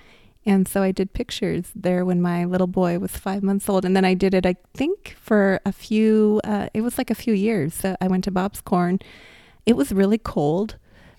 And 0.46 0.68
so 0.68 0.82
I 0.82 0.92
did 0.92 1.14
pictures 1.14 1.70
there 1.74 2.04
when 2.04 2.20
my 2.20 2.44
little 2.44 2.66
boy 2.66 2.98
was 2.98 3.12
five 3.12 3.42
months 3.42 3.68
old, 3.68 3.84
and 3.84 3.96
then 3.96 4.04
I 4.04 4.12
did 4.12 4.34
it. 4.34 4.44
I 4.44 4.56
think 4.74 5.16
for 5.18 5.60
a 5.64 5.72
few. 5.72 6.40
Uh, 6.44 6.68
it 6.74 6.82
was 6.82 6.98
like 6.98 7.10
a 7.10 7.14
few 7.14 7.32
years. 7.34 7.74
So 7.74 7.96
I 8.00 8.08
went 8.08 8.24
to 8.24 8.30
Bob's 8.30 8.60
Corn. 8.60 8.98
It 9.64 9.76
was 9.76 9.90
really 9.92 10.18
cold. 10.18 10.76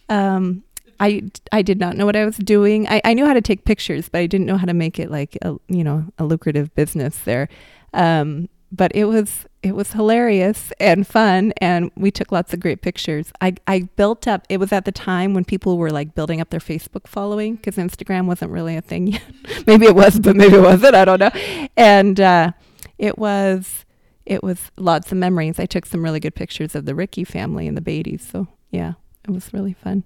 Um, 0.09 0.63
I, 0.99 1.23
I 1.51 1.61
did 1.61 1.79
not 1.79 1.97
know 1.97 2.05
what 2.05 2.15
I 2.15 2.23
was 2.23 2.37
doing. 2.37 2.87
I, 2.87 3.01
I 3.03 3.13
knew 3.13 3.25
how 3.25 3.33
to 3.33 3.41
take 3.41 3.65
pictures, 3.65 4.07
but 4.07 4.19
I 4.19 4.27
didn't 4.27 4.45
know 4.45 4.57
how 4.57 4.65
to 4.65 4.73
make 4.73 4.99
it 4.99 5.11
like 5.11 5.37
a 5.41 5.55
you 5.67 5.83
know 5.83 6.05
a 6.17 6.23
lucrative 6.23 6.73
business 6.75 7.17
there. 7.19 7.49
Um, 7.93 8.49
but 8.71 8.93
it 8.95 9.05
was 9.05 9.45
it 9.63 9.75
was 9.75 9.93
hilarious 9.93 10.71
and 10.79 11.07
fun 11.07 11.53
and 11.57 11.91
we 11.95 12.11
took 12.11 12.31
lots 12.31 12.53
of 12.53 12.59
great 12.59 12.81
pictures. 12.81 13.31
I, 13.41 13.55
I 13.65 13.89
built 13.95 14.27
up 14.27 14.45
it 14.49 14.59
was 14.59 14.71
at 14.71 14.85
the 14.85 14.91
time 14.91 15.33
when 15.33 15.45
people 15.45 15.77
were 15.77 15.91
like 15.91 16.13
building 16.13 16.39
up 16.39 16.49
their 16.49 16.59
facebook 16.59 17.07
following 17.07 17.55
because 17.55 17.75
instagram 17.77 18.27
wasn't 18.27 18.51
really 18.51 18.75
a 18.75 18.81
thing 18.81 19.07
yet. 19.07 19.23
Maybe 19.65 19.85
it 19.85 19.95
was 19.95 20.19
but 20.19 20.35
maybe 20.35 20.55
it 20.55 20.61
wasn't 20.61 20.95
i 20.95 21.05
don't 21.05 21.19
know. 21.19 21.31
And 21.77 22.19
uh, 22.19 22.51
it 22.97 23.17
was 23.17 23.85
it 24.25 24.43
was 24.43 24.71
lots 24.75 25.11
of 25.11 25.19
memories. 25.19 25.59
I 25.59 25.67
took 25.67 25.85
some 25.85 26.03
really 26.03 26.19
good 26.19 26.35
pictures 26.35 26.73
of 26.73 26.85
the 26.85 26.95
ricky 26.95 27.23
family 27.23 27.67
and 27.67 27.77
the 27.77 27.81
beatties 27.81 28.21
so 28.21 28.47
yeah 28.71 28.93
it 29.27 29.31
was 29.31 29.53
really 29.53 29.73
fun. 29.73 30.03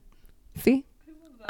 See? 0.55 0.85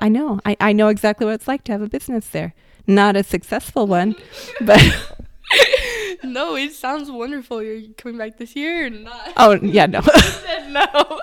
I 0.01 0.07
know. 0.07 0.39
I, 0.45 0.55
I 0.61 0.73
know 0.73 0.87
exactly 0.87 1.25
what 1.25 1.35
it's 1.35 1.47
like 1.47 1.63
to 1.65 1.73
have 1.73 1.81
a 1.81 1.89
business 1.89 2.27
there. 2.27 2.53
Not 2.87 3.15
a 3.15 3.23
successful 3.23 3.85
one 3.85 4.15
but 4.61 4.81
no, 6.23 6.55
it 6.55 6.73
sounds 6.73 7.09
wonderful. 7.09 7.61
You're 7.63 7.81
coming 7.97 8.17
back 8.17 8.37
this 8.37 8.55
year 8.55 8.87
or 8.87 8.89
not? 8.89 9.33
Oh 9.37 9.53
yeah, 9.53 9.85
no. 9.85 9.99
no. 10.69 10.85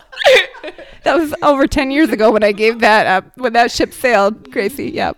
that 1.05 1.17
was 1.17 1.35
over 1.43 1.67
ten 1.67 1.91
years 1.91 2.11
ago 2.11 2.31
when 2.31 2.43
I 2.43 2.53
gave 2.53 2.81
that 2.81 3.07
up 3.07 3.37
when 3.37 3.53
that 3.53 3.71
ship 3.71 3.93
sailed, 3.93 4.51
Gracie. 4.51 4.91
Yeah. 4.91 5.13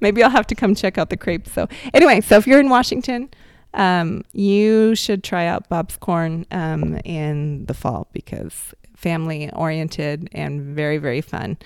Maybe 0.00 0.22
I'll 0.22 0.30
have 0.30 0.46
to 0.48 0.54
come 0.54 0.74
check 0.74 0.98
out 0.98 1.10
the 1.10 1.16
crepes. 1.16 1.52
So 1.52 1.68
anyway, 1.92 2.20
so 2.20 2.36
if 2.36 2.46
you're 2.46 2.60
in 2.60 2.68
Washington, 2.68 3.28
um, 3.74 4.24
you 4.32 4.94
should 4.94 5.24
try 5.24 5.46
out 5.46 5.68
Bob's 5.68 5.96
Corn 5.96 6.46
um, 6.50 6.98
in 7.04 7.66
the 7.66 7.74
fall 7.74 8.08
because 8.12 8.74
family 8.96 9.50
oriented 9.52 10.28
and 10.32 10.74
very 10.74 10.98
very 10.98 11.20
fun, 11.20 11.56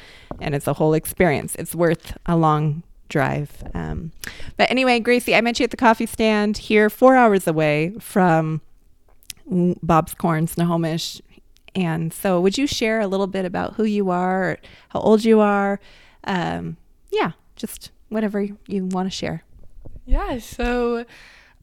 and 0.40 0.54
it's 0.54 0.66
a 0.66 0.74
whole 0.74 0.94
experience. 0.94 1.54
It's 1.54 1.74
worth 1.74 2.16
a 2.26 2.36
long 2.36 2.82
drive. 3.08 3.50
Um, 3.74 4.12
but 4.58 4.70
anyway, 4.70 4.98
Gracie, 4.98 5.34
I 5.36 5.40
met 5.40 5.58
you 5.60 5.64
at 5.64 5.70
the 5.70 5.76
coffee 5.76 6.04
stand 6.04 6.58
here, 6.58 6.90
four 6.90 7.14
hours 7.14 7.46
away 7.46 7.94
from 8.00 8.60
Bob's 9.46 10.14
Corn, 10.14 10.48
Snohomish. 10.48 11.22
And 11.76 12.12
so, 12.12 12.40
would 12.40 12.58
you 12.58 12.66
share 12.66 13.00
a 13.00 13.06
little 13.06 13.28
bit 13.28 13.44
about 13.44 13.74
who 13.74 13.84
you 13.84 14.10
are, 14.10 14.58
how 14.88 15.00
old 15.00 15.24
you 15.24 15.38
are? 15.38 15.78
Um, 16.24 16.76
yeah, 17.10 17.32
just 17.54 17.92
whatever 18.08 18.42
you 18.42 18.86
want 18.86 19.06
to 19.06 19.16
share. 19.16 19.44
Yeah, 20.04 20.38
so 20.38 21.04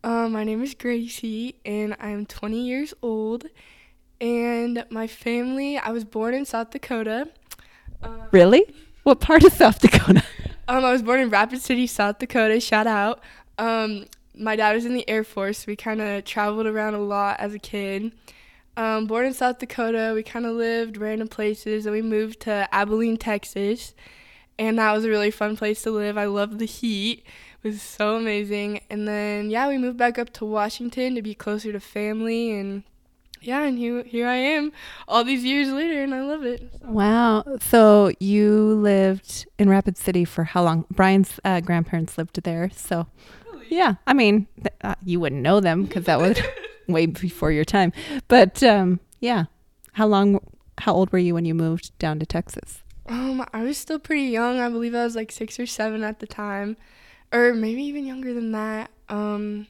um, 0.03 0.31
my 0.31 0.45
name 0.45 0.63
is 0.63 0.73
Gracie, 0.73 1.55
and 1.65 1.97
I'm 1.99 2.25
20 2.25 2.65
years 2.65 2.93
old. 3.01 3.45
And 4.21 4.85
my 4.89 5.07
family, 5.07 5.77
I 5.77 5.89
was 5.89 6.05
born 6.05 6.33
in 6.33 6.45
South 6.45 6.71
Dakota. 6.71 7.27
Um, 8.01 8.21
really? 8.31 8.73
What 9.03 9.19
part 9.19 9.43
of 9.43 9.51
South 9.51 9.79
Dakota? 9.79 10.23
Um, 10.67 10.83
I 10.83 10.91
was 10.91 11.03
born 11.03 11.19
in 11.19 11.29
Rapid 11.29 11.61
City, 11.61 11.85
South 11.85 12.17
Dakota. 12.17 12.59
Shout 12.59 12.87
out. 12.87 13.21
Um, 13.59 14.05
my 14.35 14.55
dad 14.55 14.73
was 14.73 14.85
in 14.85 14.95
the 14.95 15.07
Air 15.07 15.23
Force. 15.23 15.67
We 15.67 15.75
kind 15.75 16.01
of 16.01 16.25
traveled 16.25 16.65
around 16.65 16.95
a 16.95 16.99
lot 16.99 17.39
as 17.39 17.53
a 17.53 17.59
kid. 17.59 18.11
Um, 18.75 19.05
born 19.05 19.27
in 19.27 19.33
South 19.33 19.59
Dakota, 19.59 20.11
we 20.15 20.23
kind 20.23 20.45
of 20.45 20.55
lived 20.55 20.97
random 20.97 21.27
places, 21.27 21.85
and 21.85 21.93
we 21.93 22.01
moved 22.01 22.39
to 22.41 22.67
Abilene, 22.71 23.15
Texas, 23.15 23.93
and 24.57 24.79
that 24.79 24.91
was 24.91 25.05
a 25.05 25.09
really 25.09 25.31
fun 25.31 25.55
place 25.55 25.83
to 25.83 25.91
live. 25.91 26.17
I 26.17 26.25
loved 26.25 26.59
the 26.59 26.65
heat; 26.65 27.23
it 27.63 27.67
was 27.67 27.81
so 27.81 28.15
amazing. 28.15 28.81
And 28.89 29.07
then, 29.07 29.51
yeah, 29.51 29.67
we 29.67 29.77
moved 29.77 29.97
back 29.97 30.17
up 30.17 30.31
to 30.33 30.45
Washington 30.45 31.13
to 31.15 31.21
be 31.21 31.35
closer 31.35 31.71
to 31.71 31.79
family 31.79 32.51
and 32.51 32.83
yeah, 33.45 33.63
and 33.63 33.77
here 33.77 34.03
here 34.03 34.27
I 34.27 34.35
am 34.35 34.71
all 35.07 35.23
these 35.23 35.43
years 35.43 35.69
later, 35.69 36.01
and 36.01 36.13
I 36.13 36.21
love 36.21 36.43
it. 36.43 36.61
Wow. 36.83 37.43
So 37.61 38.11
you 38.19 38.75
lived 38.75 39.45
in 39.57 39.69
Rapid 39.69 39.97
City 39.97 40.25
for 40.25 40.43
how 40.43 40.63
long? 40.63 40.85
Brian's 40.91 41.39
uh, 41.43 41.61
grandparents 41.61 42.17
lived 42.17 42.41
there, 42.43 42.69
so 42.73 43.07
really? 43.51 43.67
yeah. 43.69 43.95
I 44.07 44.13
mean, 44.13 44.47
th- 44.57 44.73
uh, 44.81 44.95
you 45.03 45.19
wouldn't 45.19 45.41
know 45.41 45.59
them 45.59 45.85
because 45.85 46.05
that 46.05 46.19
was 46.19 46.39
way 46.87 47.05
before 47.05 47.51
your 47.51 47.65
time. 47.65 47.93
But 48.27 48.63
um, 48.63 48.99
yeah, 49.19 49.45
how 49.93 50.07
long? 50.07 50.39
How 50.79 50.93
old 50.93 51.11
were 51.11 51.19
you 51.19 51.33
when 51.33 51.45
you 51.45 51.53
moved 51.53 51.97
down 51.99 52.19
to 52.19 52.25
Texas? 52.25 52.83
Um, 53.07 53.45
I 53.53 53.63
was 53.63 53.77
still 53.77 53.99
pretty 53.99 54.23
young. 54.23 54.59
I 54.59 54.67
believe 54.69 54.95
I 54.95 55.03
was 55.03 55.15
like 55.15 55.31
six 55.31 55.59
or 55.59 55.65
seven 55.65 56.03
at 56.03 56.19
the 56.19 56.27
time, 56.27 56.75
or 57.31 57.53
maybe 57.53 57.83
even 57.83 58.05
younger 58.05 58.33
than 58.33 58.51
that. 58.51 58.89
Um, 59.07 59.67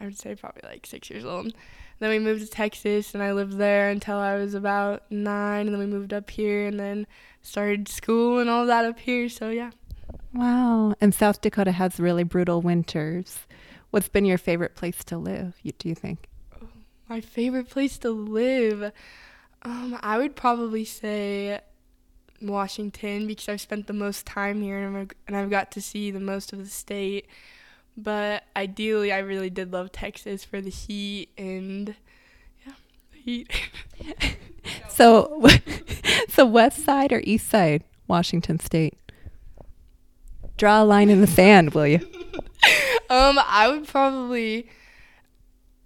I 0.00 0.04
would 0.04 0.18
say 0.18 0.34
probably 0.34 0.62
like 0.64 0.86
six 0.86 1.10
years 1.10 1.24
old. 1.24 1.52
Then 1.98 2.10
we 2.10 2.18
moved 2.18 2.42
to 2.42 2.50
Texas, 2.50 3.14
and 3.14 3.22
I 3.22 3.32
lived 3.32 3.54
there 3.54 3.90
until 3.90 4.18
I 4.18 4.36
was 4.36 4.54
about 4.54 5.10
nine. 5.10 5.66
And 5.66 5.74
then 5.74 5.78
we 5.78 5.86
moved 5.86 6.12
up 6.12 6.30
here, 6.30 6.66
and 6.66 6.78
then 6.78 7.06
started 7.42 7.88
school 7.88 8.38
and 8.38 8.50
all 8.50 8.66
that 8.66 8.84
up 8.84 8.98
here. 8.98 9.28
So 9.28 9.50
yeah. 9.50 9.70
Wow. 10.34 10.94
And 11.00 11.14
South 11.14 11.40
Dakota 11.40 11.72
has 11.72 11.98
really 11.98 12.24
brutal 12.24 12.60
winters. 12.60 13.40
What's 13.90 14.08
been 14.08 14.24
your 14.24 14.38
favorite 14.38 14.74
place 14.74 15.02
to 15.04 15.16
live? 15.16 15.54
Do 15.78 15.88
you 15.88 15.94
think? 15.94 16.28
my 17.08 17.20
favorite 17.20 17.68
place 17.68 17.98
to 17.98 18.10
live, 18.10 18.92
um, 19.62 19.98
I 20.00 20.18
would 20.18 20.36
probably 20.36 20.84
say 20.84 21.60
Washington 22.42 23.26
because 23.26 23.48
I've 23.48 23.60
spent 23.60 23.86
the 23.86 23.92
most 23.92 24.26
time 24.26 24.62
here 24.62 24.78
and 24.78 24.96
I've, 24.96 25.10
and 25.26 25.36
I've 25.36 25.50
got 25.50 25.70
to 25.72 25.80
see 25.80 26.10
the 26.10 26.20
most 26.20 26.52
of 26.52 26.58
the 26.58 26.70
state. 26.70 27.26
But 27.96 28.44
ideally, 28.54 29.12
I 29.12 29.18
really 29.18 29.50
did 29.50 29.72
love 29.72 29.90
Texas 29.90 30.44
for 30.44 30.60
the 30.60 30.70
heat 30.70 31.30
and 31.38 31.94
yeah, 32.66 32.72
the 33.12 33.18
heat. 33.18 33.50
so, 34.88 35.46
so 36.28 36.44
west 36.44 36.84
side 36.84 37.12
or 37.12 37.22
east 37.24 37.48
side, 37.48 37.84
Washington 38.06 38.58
State? 38.58 38.98
Draw 40.58 40.82
a 40.82 40.84
line 40.84 41.10
in 41.10 41.20
the 41.20 41.26
sand, 41.26 41.74
will 41.74 41.86
you? 41.86 41.98
um, 43.10 43.38
I 43.46 43.68
would 43.70 43.86
probably. 43.86 44.68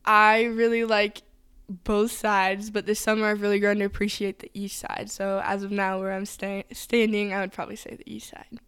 I 0.05 0.45
really 0.45 0.85
like 0.85 1.23
both 1.69 2.11
sides, 2.11 2.71
but 2.71 2.87
this 2.87 2.99
summer 2.99 3.27
I've 3.27 3.43
really 3.43 3.61
grown 3.61 3.79
to 3.79 3.85
appreciate 3.85 4.41
the 4.41 4.51
east 4.55 4.79
side. 4.79 5.11
So 5.11 5.41
as 5.45 5.63
of 5.63 5.71
now, 5.71 6.01
where 6.01 6.13
I'm 6.13 6.27
sta- 6.27 6.65
standing, 6.73 7.33
I 7.33 7.41
would 7.41 7.53
probably 7.53 7.77
say 7.77 7.97
the 7.97 8.13
east 8.13 8.31
side. 8.31 8.59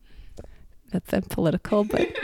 That's 0.93 1.13
a 1.13 1.23
political, 1.23 1.85
but 1.85 2.15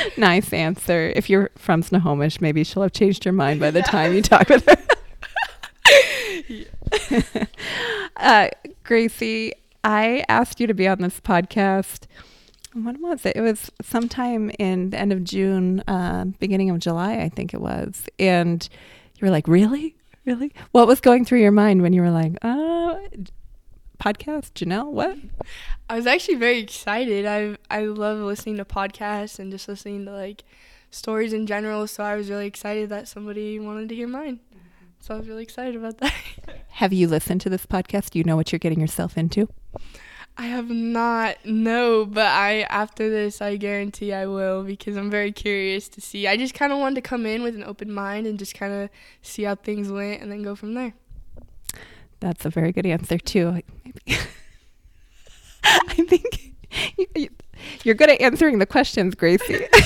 nice 0.16 0.52
answer. 0.52 1.12
If 1.14 1.30
you're 1.30 1.50
from 1.56 1.82
Snohomish, 1.82 2.40
maybe 2.40 2.64
she'll 2.64 2.82
have 2.82 2.92
changed 2.92 3.24
her 3.24 3.32
mind 3.32 3.60
by 3.60 3.70
the 3.70 3.82
time 3.82 4.14
you 4.14 4.22
talk 4.22 4.48
with 4.48 4.66
her. 4.66 4.76
uh, 8.16 8.48
Gracie, 8.84 9.52
I 9.84 10.24
asked 10.28 10.60
you 10.60 10.66
to 10.66 10.74
be 10.74 10.88
on 10.88 11.00
this 11.00 11.20
podcast. 11.20 12.06
When 12.74 13.00
was 13.00 13.24
it? 13.24 13.36
It 13.36 13.40
was 13.40 13.70
sometime 13.82 14.50
in 14.58 14.90
the 14.90 14.98
end 14.98 15.12
of 15.12 15.24
June, 15.24 15.80
uh, 15.88 16.26
beginning 16.38 16.70
of 16.70 16.78
July, 16.78 17.18
I 17.18 17.28
think 17.28 17.54
it 17.54 17.60
was. 17.60 18.06
And 18.18 18.68
you 19.16 19.26
were 19.26 19.32
like, 19.32 19.48
really? 19.48 19.96
Really? 20.24 20.52
What 20.72 20.86
was 20.86 21.00
going 21.00 21.24
through 21.24 21.40
your 21.40 21.52
mind 21.52 21.80
when 21.82 21.92
you 21.92 22.02
were 22.02 22.10
like, 22.10 22.36
uh, 22.42 22.96
podcast, 23.98 24.52
Janell? 24.52 24.90
What? 24.90 25.18
I 25.88 25.96
was 25.96 26.06
actually 26.06 26.36
very 26.36 26.58
excited. 26.58 27.26
I 27.26 27.56
I 27.70 27.84
love 27.84 28.18
listening 28.18 28.56
to 28.58 28.64
podcasts 28.64 29.38
and 29.38 29.50
just 29.50 29.68
listening 29.68 30.04
to 30.06 30.12
like 30.12 30.44
stories 30.90 31.32
in 31.32 31.46
general. 31.46 31.86
So 31.86 32.04
I 32.04 32.16
was 32.16 32.30
really 32.30 32.46
excited 32.46 32.88
that 32.90 33.08
somebody 33.08 33.58
wanted 33.58 33.88
to 33.90 33.94
hear 33.94 34.08
mine. 34.08 34.40
So 35.00 35.14
I 35.14 35.18
was 35.18 35.28
really 35.28 35.42
excited 35.42 35.76
about 35.76 35.98
that. 35.98 36.14
Have 36.68 36.92
you 36.92 37.08
listened 37.08 37.40
to 37.42 37.50
this 37.50 37.66
podcast? 37.66 38.10
Do 38.10 38.18
you 38.18 38.24
know 38.24 38.36
what 38.36 38.52
you're 38.52 38.58
getting 38.58 38.80
yourself 38.80 39.16
into? 39.16 39.48
I 40.40 40.46
have 40.46 40.70
not, 40.70 41.38
no, 41.44 42.06
but 42.06 42.26
I 42.26 42.60
after 42.70 43.10
this 43.10 43.42
I 43.42 43.56
guarantee 43.56 44.12
I 44.12 44.26
will 44.26 44.62
because 44.62 44.96
I'm 44.96 45.10
very 45.10 45.32
curious 45.32 45.88
to 45.88 46.00
see. 46.00 46.28
I 46.28 46.36
just 46.36 46.54
kind 46.54 46.72
of 46.72 46.78
wanted 46.78 46.94
to 46.96 47.00
come 47.00 47.26
in 47.26 47.42
with 47.42 47.56
an 47.56 47.64
open 47.64 47.92
mind 47.92 48.26
and 48.26 48.38
just 48.38 48.54
kind 48.54 48.72
of 48.72 48.90
see 49.20 49.42
how 49.42 49.56
things 49.56 49.90
went 49.90 50.22
and 50.22 50.30
then 50.30 50.42
go 50.42 50.54
from 50.54 50.74
there. 50.74 50.94
That's 52.20 52.44
a 52.44 52.50
very 52.50 52.72
good 52.72 52.86
answer 52.86 53.18
too. 53.18 53.62
I 55.64 55.94
think 55.94 56.54
you're 57.84 57.94
good 57.94 58.10
at 58.10 58.20
answering 58.20 58.58
the 58.58 58.66
questions, 58.66 59.14
Gracie. 59.14 59.66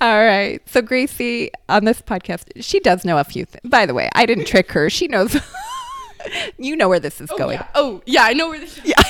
All 0.00 0.24
right. 0.24 0.60
So 0.68 0.82
Gracie 0.82 1.50
on 1.68 1.84
this 1.84 2.02
podcast, 2.02 2.50
she 2.60 2.80
does 2.80 3.04
know 3.04 3.18
a 3.18 3.24
few 3.24 3.44
things. 3.44 3.62
By 3.64 3.86
the 3.86 3.94
way, 3.94 4.08
I 4.14 4.26
didn't 4.26 4.46
trick 4.46 4.70
her. 4.72 4.90
She 4.90 5.08
knows. 5.08 5.36
you 6.58 6.76
know 6.76 6.88
where 6.88 7.00
this 7.00 7.20
is 7.20 7.30
oh, 7.30 7.38
going. 7.38 7.58
Yeah. 7.58 7.68
Oh, 7.74 8.02
yeah, 8.06 8.24
I 8.24 8.32
know 8.34 8.48
where 8.48 8.60
this 8.60 8.78
is. 8.78 8.84
Yeah. 8.84 9.02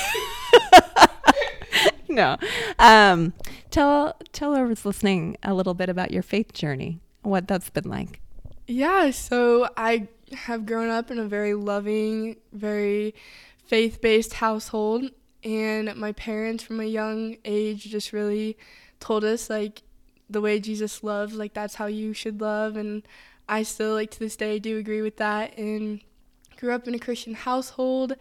no. 2.09 2.37
Um, 2.79 3.33
tell 3.69 4.17
tell 4.31 4.55
whoever's 4.55 4.85
listening 4.85 5.37
a 5.43 5.53
little 5.53 5.73
bit 5.73 5.89
about 5.89 6.11
your 6.11 6.23
faith 6.23 6.53
journey. 6.53 7.01
What 7.21 7.47
that's 7.47 7.69
been 7.69 7.89
like. 7.89 8.21
Yeah, 8.67 9.11
so 9.11 9.69
I 9.75 10.07
have 10.33 10.65
grown 10.65 10.89
up 10.89 11.11
in 11.11 11.19
a 11.19 11.25
very 11.25 11.53
loving, 11.53 12.37
very 12.51 13.15
faith 13.65 14.01
based 14.01 14.33
household. 14.33 15.11
And 15.43 15.95
my 15.95 16.11
parents, 16.11 16.63
from 16.63 16.79
a 16.79 16.85
young 16.85 17.37
age, 17.45 17.85
just 17.85 18.11
really 18.11 18.57
told 18.99 19.23
us, 19.23 19.49
like, 19.49 19.83
the 20.29 20.41
way 20.41 20.59
Jesus 20.59 21.03
loves, 21.03 21.35
like, 21.35 21.53
that's 21.53 21.75
how 21.75 21.85
you 21.85 22.13
should 22.13 22.41
love. 22.41 22.75
And 22.75 23.03
I 23.47 23.63
still, 23.63 23.93
like, 23.93 24.11
to 24.11 24.19
this 24.19 24.35
day, 24.35 24.59
do 24.59 24.77
agree 24.77 25.01
with 25.01 25.17
that. 25.17 25.57
And 25.57 26.01
grew 26.57 26.73
up 26.73 26.87
in 26.87 26.95
a 26.95 26.99
Christian 26.99 27.35
household. 27.35 28.13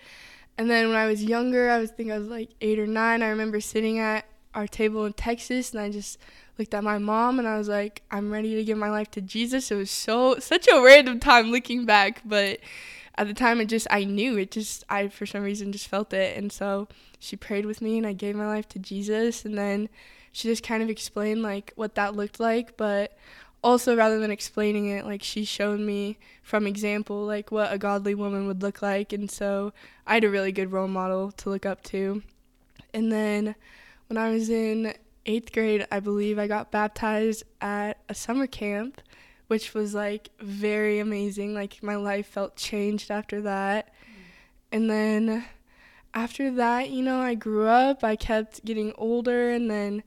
And 0.58 0.70
then 0.70 0.88
when 0.88 0.96
I 0.96 1.06
was 1.06 1.24
younger, 1.24 1.70
I 1.70 1.78
was 1.78 1.90
think 1.90 2.10
I 2.10 2.18
was 2.18 2.28
like 2.28 2.50
eight 2.60 2.78
or 2.78 2.86
nine. 2.86 3.22
I 3.22 3.28
remember 3.28 3.60
sitting 3.60 3.98
at 3.98 4.26
our 4.56 4.66
table 4.66 5.04
in 5.04 5.12
Texas, 5.12 5.72
and 5.72 5.80
I 5.80 5.90
just 5.90 6.18
looked 6.58 6.74
at 6.74 6.82
my 6.82 6.98
mom, 6.98 7.38
and 7.38 7.46
I 7.46 7.58
was 7.58 7.68
like, 7.68 8.02
"I'm 8.10 8.32
ready 8.32 8.56
to 8.56 8.64
give 8.64 8.78
my 8.78 8.90
life 8.90 9.10
to 9.12 9.20
Jesus." 9.20 9.70
It 9.70 9.76
was 9.76 9.90
so 9.90 10.38
such 10.40 10.66
a 10.72 10.82
random 10.82 11.20
time 11.20 11.52
looking 11.52 11.84
back, 11.84 12.22
but 12.24 12.60
at 13.16 13.26
the 13.28 13.34
time, 13.34 13.60
it 13.60 13.66
just 13.66 13.86
I 13.90 14.04
knew 14.04 14.36
it. 14.38 14.50
Just 14.50 14.84
I 14.88 15.08
for 15.08 15.26
some 15.26 15.42
reason 15.42 15.72
just 15.72 15.88
felt 15.88 16.12
it, 16.12 16.36
and 16.36 16.50
so 16.50 16.88
she 17.20 17.36
prayed 17.36 17.66
with 17.66 17.80
me, 17.80 17.98
and 17.98 18.06
I 18.06 18.14
gave 18.14 18.34
my 18.34 18.46
life 18.46 18.68
to 18.70 18.78
Jesus, 18.78 19.44
and 19.44 19.56
then 19.56 19.88
she 20.32 20.48
just 20.48 20.62
kind 20.62 20.82
of 20.82 20.90
explained 20.90 21.42
like 21.42 21.72
what 21.76 21.94
that 21.94 22.16
looked 22.16 22.40
like, 22.40 22.76
but 22.76 23.16
also 23.64 23.96
rather 23.96 24.20
than 24.20 24.30
explaining 24.30 24.86
it 24.86 25.04
like 25.04 25.22
she 25.22 25.44
showed 25.44 25.80
me 25.80 26.18
from 26.42 26.66
example 26.68 27.24
like 27.24 27.50
what 27.50 27.72
a 27.72 27.78
godly 27.78 28.14
woman 28.14 28.46
would 28.46 28.62
look 28.62 28.80
like 28.80 29.12
and 29.12 29.28
so 29.28 29.72
i 30.06 30.14
had 30.14 30.22
a 30.22 30.30
really 30.30 30.52
good 30.52 30.70
role 30.70 30.86
model 30.86 31.32
to 31.32 31.50
look 31.50 31.66
up 31.66 31.82
to 31.82 32.22
and 32.94 33.10
then 33.10 33.56
when 34.08 34.16
i 34.16 34.30
was 34.30 34.48
in 34.50 34.94
eighth 35.26 35.52
grade 35.52 35.86
i 35.90 36.00
believe 36.00 36.38
i 36.38 36.46
got 36.46 36.70
baptized 36.70 37.42
at 37.60 37.98
a 38.08 38.14
summer 38.14 38.46
camp 38.46 39.00
which 39.48 39.74
was 39.74 39.94
like 39.94 40.30
very 40.40 40.98
amazing 40.98 41.54
like 41.54 41.82
my 41.82 41.96
life 41.96 42.26
felt 42.26 42.56
changed 42.56 43.10
after 43.10 43.40
that 43.40 43.88
mm. 43.88 44.22
and 44.72 44.90
then 44.90 45.44
after 46.14 46.50
that 46.50 46.90
you 46.90 47.02
know 47.02 47.20
i 47.20 47.34
grew 47.34 47.66
up 47.66 48.02
i 48.02 48.16
kept 48.16 48.64
getting 48.64 48.92
older 48.96 49.50
and 49.50 49.70
then 49.70 50.02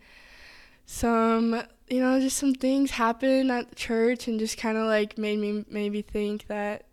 some 0.86 1.62
you 1.90 2.00
know, 2.00 2.20
just 2.20 2.38
some 2.38 2.54
things 2.54 2.92
happened 2.92 3.52
at 3.52 3.70
the 3.70 3.76
church 3.76 4.28
and 4.28 4.40
just 4.40 4.58
kind 4.58 4.78
of 4.78 4.86
like 4.86 5.18
made 5.18 5.40
me 5.40 5.66
maybe 5.70 6.02
think 6.02 6.48
that 6.48 6.86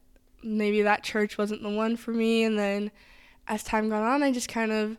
maybe 0.42 0.82
that 0.82 1.02
church 1.02 1.36
wasn't 1.36 1.62
the 1.62 1.68
one 1.68 1.96
for 1.96 2.12
me. 2.12 2.44
And 2.44 2.58
then 2.58 2.90
as 3.46 3.62
time 3.62 3.90
got 3.90 4.02
on, 4.02 4.22
I 4.22 4.32
just 4.32 4.48
kind 4.48 4.72
of 4.72 4.96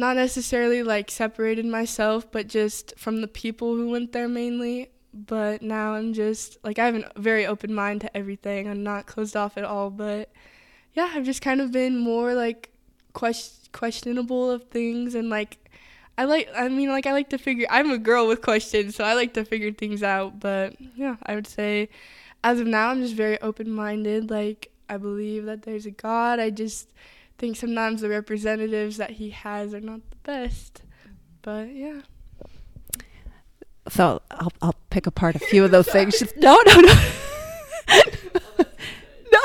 not 0.00 0.16
necessarily 0.16 0.82
like 0.82 1.10
separated 1.10 1.66
myself, 1.66 2.30
but 2.32 2.48
just 2.48 2.94
from 2.98 3.20
the 3.20 3.28
people 3.28 3.76
who 3.76 3.90
went 3.90 4.12
there 4.12 4.28
mainly. 4.28 4.90
But 5.12 5.62
now 5.62 5.94
I'm 5.94 6.12
just 6.14 6.56
like 6.64 6.78
I 6.78 6.86
have 6.86 6.96
a 6.96 7.12
very 7.16 7.46
open 7.46 7.74
mind 7.74 8.00
to 8.00 8.16
everything. 8.16 8.68
I'm 8.68 8.82
not 8.82 9.06
closed 9.06 9.36
off 9.36 9.56
at 9.56 9.64
all. 9.64 9.90
But 9.90 10.32
yeah, 10.94 11.12
I've 11.14 11.24
just 11.24 11.42
kind 11.42 11.60
of 11.60 11.70
been 11.70 11.96
more 11.98 12.34
like 12.34 12.70
quest- 13.12 13.70
questionable 13.72 14.50
of 14.50 14.64
things 14.64 15.14
and 15.14 15.30
like 15.30 15.58
I 16.16 16.24
like 16.24 16.48
I 16.56 16.68
mean 16.68 16.88
like 16.88 17.06
I 17.06 17.12
like 17.12 17.30
to 17.30 17.38
figure 17.38 17.66
I'm 17.70 17.90
a 17.90 17.98
girl 17.98 18.26
with 18.26 18.42
questions, 18.42 18.96
so 18.96 19.04
I 19.04 19.14
like 19.14 19.34
to 19.34 19.44
figure 19.44 19.72
things 19.72 20.02
out, 20.02 20.40
but 20.40 20.74
yeah, 20.96 21.16
I 21.24 21.34
would 21.34 21.46
say 21.46 21.88
as 22.42 22.60
of 22.60 22.66
now 22.66 22.88
I'm 22.88 23.02
just 23.02 23.14
very 23.14 23.40
open-minded. 23.40 24.30
Like 24.30 24.70
I 24.88 24.96
believe 24.96 25.44
that 25.46 25.62
there's 25.62 25.86
a 25.86 25.90
God. 25.90 26.40
I 26.40 26.50
just 26.50 26.90
think 27.40 27.56
sometimes 27.56 28.02
the 28.02 28.08
representatives 28.10 28.98
that 28.98 29.12
he 29.12 29.30
has 29.30 29.72
are 29.72 29.80
not 29.80 30.00
the 30.10 30.16
best. 30.22 30.82
But 31.40 31.74
yeah. 31.74 32.02
So 33.88 34.20
I'll 34.30 34.52
I'll 34.60 34.76
pick 34.90 35.06
apart 35.06 35.34
a 35.36 35.38
few 35.38 35.64
of 35.64 35.70
those 35.70 35.88
things. 35.88 36.22
No, 36.36 36.60
no, 36.66 36.80
no. 36.80 36.94
no. 39.32 39.40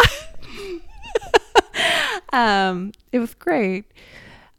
um, 2.37 2.91
it 3.13 3.19
was 3.19 3.33
great. 3.33 3.85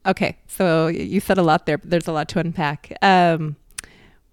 Okay, 0.07 0.39
so 0.47 0.87
you 0.87 1.21
said 1.21 1.37
a 1.37 1.43
lot 1.43 1.67
there, 1.67 1.77
but 1.77 1.91
there's 1.91 2.09
a 2.09 2.13
lot 2.13 2.29
to 2.31 2.39
unpack. 2.39 2.97
Um, 3.03 3.57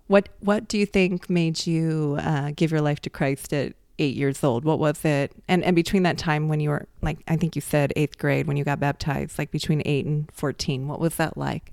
what 0.08 0.30
what 0.40 0.70
do 0.70 0.78
you 0.78 0.86
think 0.86 1.30
made 1.30 1.68
you 1.68 2.18
uh, 2.22 2.52
give 2.56 2.72
your 2.72 2.82
life 2.82 3.02
to 3.02 3.10
Christ 3.10 3.52
at 3.52 3.74
eight 4.00 4.16
years 4.16 4.44
old? 4.44 4.66
What 4.66 4.80
was 4.80 5.04
it? 5.06 5.32
And 5.48 5.64
and 5.64 5.76
between 5.76 6.04
that 6.04 6.18
time 6.18 6.48
when 6.48 6.60
you 6.60 6.70
were 6.70 6.88
like, 7.02 7.20
I 7.28 7.36
think 7.36 7.56
you 7.56 7.62
said 7.62 7.94
eighth 7.96 8.18
grade 8.18 8.48
when 8.48 8.58
you 8.58 8.64
got 8.64 8.80
baptized, 8.80 9.38
like 9.38 9.52
between 9.52 9.82
eight 9.86 10.06
and 10.06 10.32
fourteen, 10.32 10.88
what 10.88 11.00
was 11.00 11.16
that 11.16 11.38
like? 11.38 11.72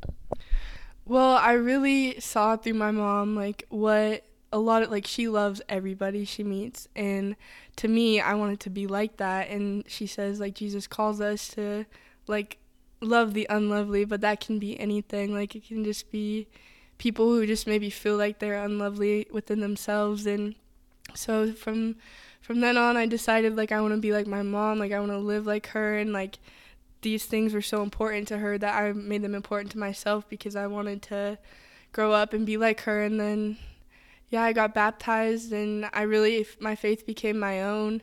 Well, 1.05 1.37
I 1.37 1.53
really 1.53 2.21
saw 2.21 2.57
through 2.57 2.75
my 2.75 2.91
mom 2.91 3.35
like 3.35 3.65
what 3.69 4.25
a 4.53 4.59
lot 4.59 4.83
of 4.83 4.91
like 4.91 5.07
she 5.07 5.29
loves 5.29 5.63
everybody 5.69 6.25
she 6.25 6.43
meets 6.43 6.89
and 6.97 7.37
to 7.77 7.87
me 7.87 8.21
I 8.21 8.35
wanted 8.35 8.59
to 8.61 8.71
be 8.71 8.89
like 8.89 9.17
that 9.19 9.49
and 9.49 9.85
she 9.87 10.09
says 10.09 10.41
like 10.41 10.55
Jesus 10.55 10.89
calls 10.89 11.21
us 11.21 11.47
to 11.51 11.87
like 12.27 12.59
love 13.01 13.35
the 13.35 13.47
unlovely, 13.51 14.05
but 14.05 14.21
that 14.21 14.41
can 14.41 14.59
be 14.59 14.79
anything. 14.79 15.33
Like 15.33 15.55
it 15.55 15.67
can 15.67 15.85
just 15.85 16.11
be 16.11 16.47
people 16.99 17.27
who 17.27 17.47
just 17.47 17.67
maybe 17.67 17.91
feel 17.91 18.17
like 18.17 18.39
they're 18.39 18.63
unlovely 18.63 19.27
within 19.31 19.61
themselves 19.61 20.27
and 20.27 20.55
so 21.15 21.53
from 21.53 21.97
from 22.41 22.61
then 22.61 22.77
on 22.77 22.97
I 22.97 23.07
decided 23.07 23.57
like 23.57 23.73
I 23.73 23.81
want 23.81 23.95
to 23.95 24.01
be 24.01 24.13
like 24.13 24.27
my 24.27 24.43
mom, 24.43 24.79
like 24.79 24.93
I 24.93 24.99
want 25.01 25.13
to 25.13 25.19
live 25.19 25.47
like 25.47 25.69
her 25.69 25.99
and 25.99 26.13
like 26.13 26.39
these 27.03 27.25
things 27.27 27.55
were 27.55 27.63
so 27.63 27.83
important 27.83 28.29
to 28.29 28.39
her 28.39 28.59
that 28.59 28.75
I 28.75 28.93
made 28.93 29.23
them 29.23 29.35
important 29.35 29.73
to 29.73 29.79
myself 29.79 30.29
because 30.29 30.57
I 30.57 30.67
wanted 30.67 31.03
to 31.03 31.39
grow 31.93 32.13
up 32.13 32.33
and 32.33 32.45
be 32.47 32.57
like 32.57 32.83
her 32.83 33.03
and 33.03 33.19
then 33.19 33.57
yeah, 34.31 34.43
I 34.43 34.53
got 34.53 34.75
baptized 34.75 35.53
and 35.53 35.89
I 35.93 36.03
really 36.03 36.47
my 36.61 36.75
faith 36.75 37.05
became 37.07 37.39
my 37.39 37.63
own. 37.63 38.03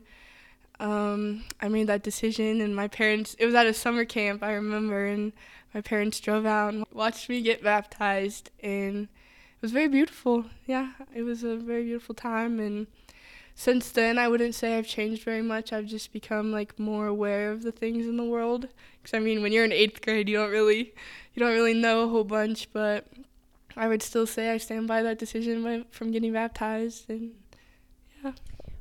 Um, 0.80 1.46
I 1.60 1.70
made 1.70 1.88
that 1.88 2.04
decision, 2.04 2.62
and 2.62 2.76
my 2.76 2.88
parents, 2.88 3.36
it 3.40 3.46
was 3.46 3.56
at 3.56 3.66
a 3.66 3.74
summer 3.74 4.06
camp, 4.06 4.44
I 4.44 4.54
remember, 4.54 5.08
and 5.08 5.34
my 5.74 5.82
parents 5.82 6.20
drove 6.20 6.46
out 6.46 6.74
and 6.74 6.86
watched 6.92 7.30
me 7.30 7.42
get 7.42 7.64
baptized, 7.64 8.52
and 8.62 9.08
was 9.62 9.72
very 9.72 9.88
beautiful. 9.88 10.46
Yeah, 10.66 10.92
it 11.16 11.24
was 11.24 11.44
a 11.44 11.56
very 11.56 11.84
beautiful 11.84 12.16
time, 12.16 12.60
and 12.60 12.88
since 13.56 13.90
then, 13.90 14.20
I 14.20 14.28
wouldn't 14.28 14.54
say 14.54 14.78
I've 14.78 14.88
changed 14.88 15.24
very 15.24 15.42
much. 15.42 15.74
I've 15.74 15.88
just 15.88 16.14
become 16.14 16.52
like 16.52 16.78
more 16.78 17.08
aware 17.08 17.52
of 17.52 17.64
the 17.64 17.72
things 17.72 18.06
in 18.06 18.16
the 18.16 18.24
world. 18.24 18.68
Because 19.02 19.16
I 19.16 19.20
mean, 19.20 19.42
when 19.42 19.52
you're 19.52 19.66
in 19.66 19.72
eighth 19.72 20.02
grade, 20.04 20.30
you 20.30 20.38
don't 20.38 20.52
really, 20.52 20.94
you 21.34 21.40
don't 21.40 21.54
really 21.54 21.74
know 21.74 22.04
a 22.04 22.08
whole 22.08 22.24
bunch. 22.24 22.72
But 22.72 23.08
I 23.76 23.88
would 23.88 24.04
still 24.04 24.28
say 24.28 24.52
I 24.52 24.58
stand 24.58 24.88
by 24.88 25.02
that 25.02 25.18
decision 25.18 25.64
by, 25.64 25.86
from 25.90 26.12
getting 26.12 26.34
baptized, 26.34 27.10
and 27.10 27.32
yeah. 28.24 28.34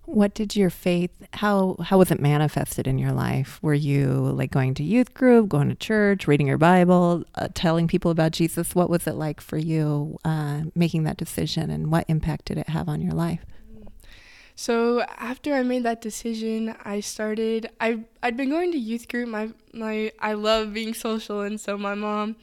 What 0.06 0.34
did 0.34 0.54
your 0.54 0.70
faith 0.70 1.10
how 1.34 1.76
how 1.82 1.98
was 1.98 2.12
it 2.12 2.20
manifested 2.20 2.86
in 2.86 2.96
your 2.96 3.10
life? 3.10 3.58
Were 3.60 3.74
you 3.74 4.06
like 4.06 4.52
going 4.52 4.72
to 4.74 4.84
youth 4.84 5.12
group, 5.14 5.48
going 5.48 5.68
to 5.68 5.74
church, 5.74 6.28
reading 6.28 6.46
your 6.46 6.58
Bible, 6.58 7.24
uh, 7.34 7.48
telling 7.54 7.88
people 7.88 8.12
about 8.12 8.30
Jesus? 8.30 8.74
What 8.74 8.88
was 8.88 9.06
it 9.08 9.16
like 9.16 9.40
for 9.40 9.58
you 9.58 10.16
uh, 10.24 10.62
making 10.76 11.02
that 11.04 11.16
decision, 11.16 11.70
and 11.70 11.90
what 11.90 12.04
impact 12.08 12.46
did 12.46 12.56
it 12.56 12.68
have 12.68 12.88
on 12.88 13.02
your 13.02 13.12
life? 13.12 13.44
So 14.54 15.02
after 15.18 15.52
I 15.52 15.62
made 15.64 15.82
that 15.82 16.00
decision, 16.00 16.74
I 16.84 17.00
started. 17.00 17.68
I 17.80 18.04
I'd 18.22 18.36
been 18.36 18.48
going 18.48 18.70
to 18.72 18.78
youth 18.78 19.08
group. 19.08 19.28
My 19.28 19.50
my 19.74 20.12
I 20.20 20.34
love 20.34 20.72
being 20.72 20.94
social, 20.94 21.40
and 21.40 21.60
so 21.60 21.76
my 21.76 21.94
mom 21.94 22.36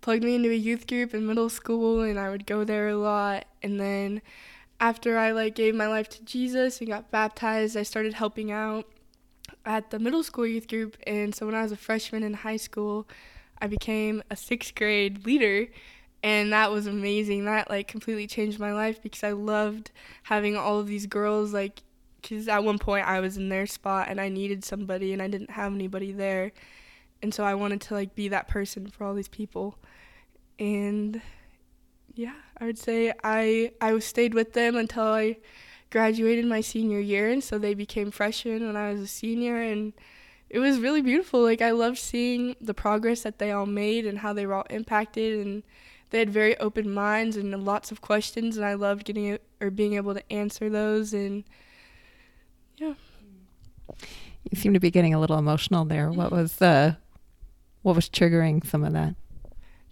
plugged 0.00 0.22
me 0.22 0.36
into 0.36 0.50
a 0.50 0.54
youth 0.54 0.86
group 0.86 1.12
in 1.12 1.26
middle 1.26 1.50
school, 1.50 2.02
and 2.02 2.20
I 2.20 2.30
would 2.30 2.46
go 2.46 2.62
there 2.62 2.88
a 2.88 2.96
lot. 2.96 3.46
And 3.62 3.80
then 3.80 4.22
after 4.80 5.18
I 5.18 5.32
like 5.32 5.54
gave 5.54 5.74
my 5.74 5.86
life 5.86 6.08
to 6.08 6.24
Jesus 6.24 6.80
and 6.80 6.88
got 6.88 7.10
baptized, 7.10 7.76
I 7.76 7.82
started 7.82 8.14
helping 8.14 8.50
out 8.50 8.86
at 9.66 9.90
the 9.90 9.98
middle 9.98 10.22
school 10.22 10.46
youth 10.46 10.66
group. 10.68 10.96
And 11.06 11.34
so 11.34 11.46
when 11.46 11.54
I 11.54 11.62
was 11.62 11.72
a 11.72 11.76
freshman 11.76 12.22
in 12.22 12.32
high 12.32 12.56
school, 12.56 13.06
I 13.60 13.66
became 13.66 14.22
a 14.30 14.36
sixth 14.36 14.74
grade 14.74 15.26
leader. 15.26 15.68
And 16.22 16.52
that 16.52 16.70
was 16.70 16.86
amazing. 16.86 17.44
That 17.44 17.68
like 17.68 17.88
completely 17.88 18.26
changed 18.26 18.58
my 18.58 18.72
life 18.72 19.02
because 19.02 19.22
I 19.22 19.32
loved 19.32 19.90
having 20.24 20.56
all 20.56 20.80
of 20.80 20.86
these 20.86 21.06
girls 21.06 21.52
like 21.52 21.82
because 22.20 22.48
at 22.48 22.64
one 22.64 22.78
point 22.78 23.06
I 23.06 23.20
was 23.20 23.36
in 23.36 23.48
their 23.48 23.66
spot 23.66 24.08
and 24.08 24.20
I 24.20 24.28
needed 24.28 24.64
somebody 24.64 25.12
and 25.12 25.22
I 25.22 25.28
didn't 25.28 25.50
have 25.50 25.74
anybody 25.74 26.12
there. 26.12 26.52
And 27.22 27.32
so 27.34 27.44
I 27.44 27.54
wanted 27.54 27.80
to 27.82 27.94
like 27.94 28.14
be 28.14 28.28
that 28.28 28.48
person 28.48 28.88
for 28.88 29.04
all 29.04 29.14
these 29.14 29.28
people. 29.28 29.78
And 30.58 31.20
yeah, 32.20 32.34
I 32.58 32.66
would 32.66 32.78
say 32.78 33.14
I 33.24 33.72
I 33.80 33.98
stayed 34.00 34.34
with 34.34 34.52
them 34.52 34.76
until 34.76 35.04
I 35.04 35.38
graduated 35.88 36.44
my 36.44 36.60
senior 36.60 37.00
year, 37.00 37.30
and 37.30 37.42
so 37.42 37.56
they 37.56 37.72
became 37.72 38.10
freshmen 38.10 38.66
when 38.66 38.76
I 38.76 38.92
was 38.92 39.00
a 39.00 39.06
senior, 39.06 39.56
and 39.56 39.94
it 40.50 40.58
was 40.58 40.80
really 40.80 41.00
beautiful. 41.00 41.40
Like 41.40 41.62
I 41.62 41.70
loved 41.70 41.96
seeing 41.96 42.56
the 42.60 42.74
progress 42.74 43.22
that 43.22 43.38
they 43.38 43.52
all 43.52 43.64
made 43.64 44.04
and 44.04 44.18
how 44.18 44.34
they 44.34 44.44
were 44.44 44.52
all 44.52 44.66
impacted, 44.68 45.46
and 45.46 45.62
they 46.10 46.18
had 46.18 46.28
very 46.28 46.58
open 46.58 46.92
minds 46.92 47.38
and 47.38 47.64
lots 47.64 47.90
of 47.90 48.02
questions, 48.02 48.58
and 48.58 48.66
I 48.66 48.74
loved 48.74 49.06
getting 49.06 49.24
it 49.24 49.42
or 49.58 49.70
being 49.70 49.94
able 49.94 50.12
to 50.12 50.30
answer 50.30 50.68
those, 50.68 51.14
and 51.14 51.44
yeah. 52.76 52.94
You 54.50 54.58
seem 54.58 54.74
to 54.74 54.80
be 54.80 54.90
getting 54.90 55.14
a 55.14 55.20
little 55.20 55.38
emotional 55.38 55.86
there. 55.86 56.12
What 56.12 56.30
was 56.30 56.60
uh, 56.60 56.96
what 57.80 57.96
was 57.96 58.10
triggering 58.10 58.66
some 58.66 58.84
of 58.84 58.92
that? 58.92 59.14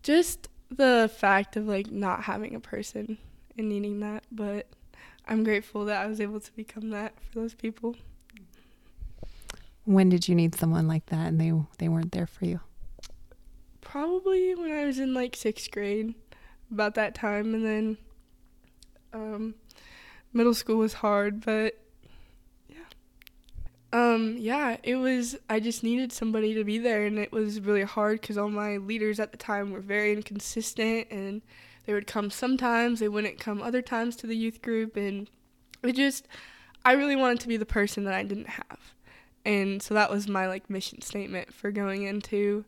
Just 0.02 0.48
the 0.70 1.10
fact 1.16 1.56
of 1.56 1.66
like 1.66 1.90
not 1.90 2.24
having 2.24 2.54
a 2.54 2.60
person 2.60 3.18
and 3.56 3.68
needing 3.68 4.00
that, 4.00 4.24
but 4.30 4.66
I'm 5.26 5.44
grateful 5.44 5.84
that 5.86 6.02
I 6.02 6.06
was 6.06 6.20
able 6.20 6.40
to 6.40 6.52
become 6.52 6.90
that 6.90 7.14
for 7.20 7.40
those 7.40 7.54
people. 7.54 7.96
When 9.84 10.08
did 10.08 10.28
you 10.28 10.34
need 10.34 10.54
someone 10.54 10.86
like 10.86 11.06
that 11.06 11.28
and 11.28 11.40
they 11.40 11.52
they 11.78 11.88
weren't 11.88 12.12
there 12.12 12.26
for 12.26 12.44
you? 12.44 12.60
Probably 13.80 14.54
when 14.54 14.70
I 14.70 14.84
was 14.84 14.98
in 14.98 15.14
like 15.14 15.34
sixth 15.34 15.70
grade, 15.70 16.14
about 16.70 16.94
that 16.94 17.14
time, 17.14 17.54
and 17.54 17.64
then 17.64 17.98
um, 19.12 19.54
middle 20.32 20.54
school 20.54 20.76
was 20.76 20.94
hard, 20.94 21.44
but 21.44 21.78
um, 23.92 24.36
yeah, 24.38 24.76
it 24.82 24.96
was. 24.96 25.36
I 25.48 25.60
just 25.60 25.82
needed 25.82 26.12
somebody 26.12 26.54
to 26.54 26.64
be 26.64 26.78
there, 26.78 27.06
and 27.06 27.18
it 27.18 27.32
was 27.32 27.60
really 27.60 27.82
hard 27.82 28.20
because 28.20 28.36
all 28.38 28.50
my 28.50 28.76
leaders 28.76 29.18
at 29.20 29.32
the 29.32 29.38
time 29.38 29.70
were 29.70 29.80
very 29.80 30.12
inconsistent, 30.12 31.08
and 31.10 31.42
they 31.86 31.92
would 31.94 32.06
come 32.06 32.30
sometimes, 32.30 33.00
they 33.00 33.08
wouldn't 33.08 33.40
come 33.40 33.62
other 33.62 33.82
times 33.82 34.16
to 34.16 34.26
the 34.26 34.36
youth 34.36 34.62
group, 34.62 34.96
and 34.96 35.28
it 35.82 35.92
just. 35.92 36.26
I 36.84 36.92
really 36.92 37.16
wanted 37.16 37.40
to 37.40 37.48
be 37.48 37.56
the 37.56 37.66
person 37.66 38.04
that 38.04 38.14
I 38.14 38.22
didn't 38.22 38.48
have. 38.48 38.94
And 39.44 39.82
so 39.82 39.94
that 39.94 40.10
was 40.10 40.28
my 40.28 40.46
like 40.46 40.70
mission 40.70 41.02
statement 41.02 41.52
for 41.52 41.70
going 41.70 42.02
into 42.02 42.64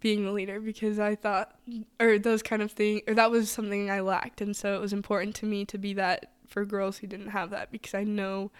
being 0.00 0.24
the 0.24 0.32
leader 0.32 0.60
because 0.60 0.98
I 0.98 1.14
thought 1.14 1.54
or 2.00 2.18
those 2.18 2.42
kind 2.42 2.62
of 2.62 2.72
things 2.72 3.02
or 3.06 3.14
that 3.14 3.30
was 3.30 3.50
something 3.50 3.90
I 3.90 4.00
lacked 4.00 4.40
and 4.40 4.56
so 4.56 4.74
it 4.74 4.80
was 4.80 4.92
important 4.92 5.34
to 5.36 5.46
me 5.46 5.64
to 5.66 5.76
be 5.76 5.92
that 5.94 6.32
for 6.46 6.64
girls 6.64 6.98
who 6.98 7.06
didn't 7.06 7.28
have 7.28 7.50
that 7.50 7.70
because 7.70 7.94
I 7.94 8.04
know 8.04 8.50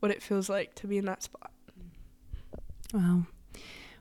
what 0.00 0.10
it 0.10 0.22
feels 0.22 0.48
like 0.48 0.74
to 0.76 0.86
be 0.86 0.98
in 0.98 1.04
that 1.06 1.22
spot. 1.22 1.50
Wow. 2.92 3.26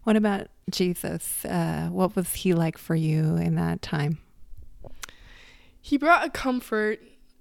What 0.03 0.15
about 0.15 0.47
Jesus? 0.71 1.43
Uh, 1.43 1.89
what 1.91 2.15
was 2.15 2.33
he 2.33 2.53
like 2.53 2.77
for 2.77 2.95
you 2.95 3.35
in 3.35 3.55
that 3.55 3.81
time? 3.81 4.19
He 5.81 5.97
brought 5.97 6.25
a 6.25 6.29
comfort 6.29 6.99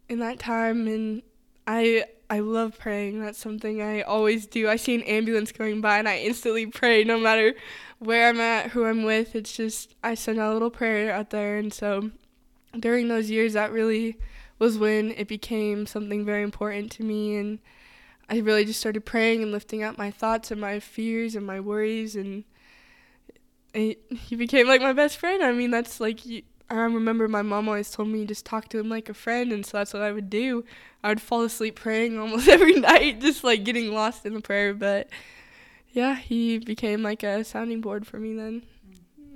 in 0.09 0.19
that 0.21 0.39
time 0.39 0.87
and 0.87 1.23
I 1.67 2.05
I 2.29 2.41
love 2.41 2.77
praying. 2.79 3.21
That's 3.21 3.39
something 3.39 3.81
I 3.81 4.03
always 4.03 4.47
do. 4.47 4.69
I 4.69 4.77
see 4.77 4.97
an 4.97 5.03
ambulance 5.03 5.53
going 5.53 5.81
by 5.81 5.99
and 5.99 6.09
I 6.09 6.19
instantly 6.19 6.67
pray 6.67 7.05
no 7.05 7.19
matter 7.19 7.55
where 8.01 8.29
I'm 8.29 8.41
at, 8.41 8.71
who 8.71 8.85
I'm 8.85 9.05
with. 9.05 9.37
It's 9.37 9.57
just 9.57 9.95
I 10.03 10.15
send 10.15 10.41
out 10.41 10.51
a 10.51 10.55
little 10.55 10.71
prayer 10.71 11.13
out 11.13 11.31
there 11.31 11.59
and 11.59 11.73
so 11.73 12.11
during 12.79 13.09
those 13.09 13.31
years 13.31 13.53
that 13.53 13.73
really 13.73 14.19
was 14.59 14.79
when 14.79 15.13
it 15.13 15.29
became 15.29 15.87
something 15.87 16.25
very 16.25 16.43
important 16.43 16.91
to 16.93 17.05
me 17.05 17.37
and 17.37 17.59
I 18.29 18.39
really 18.39 18.65
just 18.65 18.81
started 18.81 19.05
praying 19.05 19.43
and 19.43 19.53
lifting 19.53 19.83
up 19.83 19.97
my 19.97 20.11
thoughts 20.11 20.51
and 20.51 20.61
my 20.61 20.81
fears 20.81 21.35
and 21.35 21.47
my 21.47 21.61
worries 21.61 22.17
and 22.17 22.45
he 23.77 24.37
became 24.37 24.67
like 24.67 24.81
my 24.81 24.93
best 24.93 25.19
friend. 25.19 25.43
I 25.43 25.53
mean, 25.53 25.71
that's 25.71 26.01
like 26.01 26.21
I 26.69 26.75
remember 26.75 27.29
my 27.29 27.43
mom 27.43 27.69
always 27.69 27.91
told 27.91 28.09
me 28.09 28.25
just 28.25 28.45
talk 28.45 28.69
to 28.71 28.79
him 28.79 28.89
like 28.89 29.09
a 29.09 29.15
friend, 29.15 29.53
and 29.53 29.65
so 29.65 29.79
that's 29.79 29.93
what 29.93 30.03
I 30.03 30.13
would 30.13 30.31
do. 30.31 30.65
I 31.03 31.09
would 31.11 31.21
fall 31.21 31.43
asleep 31.43 31.77
praying 31.77 32.19
almost 32.21 32.49
every 32.49 32.75
night, 32.75 33.21
just 33.21 33.45
like 33.45 33.65
getting 33.65 33.93
lost 33.93 34.27
in 34.27 34.35
the 34.35 34.41
prayer. 34.41 34.75
But 34.75 35.09
yeah, 35.93 36.17
he 36.17 36.59
became 36.59 37.03
like 37.03 37.23
a 37.23 37.45
sounding 37.45 37.81
board 37.81 38.07
for 38.07 38.19
me 38.19 38.35
then, 38.35 38.63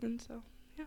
and 0.02 0.20
so 0.20 0.42
yeah. 0.78 0.86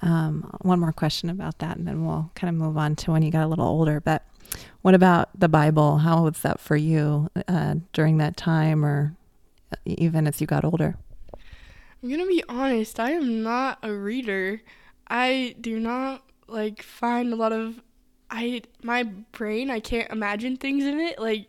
Um, 0.00 0.56
one 0.62 0.80
more 0.80 0.92
question 0.92 1.30
about 1.30 1.58
that, 1.58 1.76
and 1.76 1.86
then 1.86 2.06
we'll 2.06 2.30
kind 2.34 2.48
of 2.48 2.54
move 2.54 2.78
on 2.78 2.96
to 2.96 3.12
when 3.12 3.22
you 3.22 3.30
got 3.30 3.44
a 3.44 3.48
little 3.48 3.66
older. 3.66 4.00
But 4.00 4.24
what 4.82 4.94
about 4.94 5.28
the 5.38 5.48
Bible? 5.48 5.98
How 5.98 6.24
was 6.24 6.40
that 6.40 6.60
for 6.60 6.76
you 6.76 7.30
uh, 7.46 7.76
during 7.92 8.18
that 8.18 8.36
time, 8.36 8.84
or 8.84 9.16
even 9.84 10.26
as 10.26 10.40
you 10.40 10.46
got 10.46 10.64
older? 10.64 10.96
I'm 12.02 12.10
gonna 12.10 12.26
be 12.26 12.44
honest. 12.48 13.00
I 13.00 13.12
am 13.12 13.42
not 13.42 13.78
a 13.82 13.92
reader. 13.92 14.62
I 15.08 15.56
do 15.60 15.80
not 15.80 16.22
like 16.46 16.82
find 16.82 17.32
a 17.32 17.36
lot 17.36 17.52
of 17.52 17.80
I 18.30 18.62
my 18.82 19.04
brain 19.04 19.70
I 19.70 19.80
can't 19.80 20.10
imagine 20.10 20.56
things 20.56 20.84
in 20.84 21.00
it 21.00 21.18
like 21.18 21.48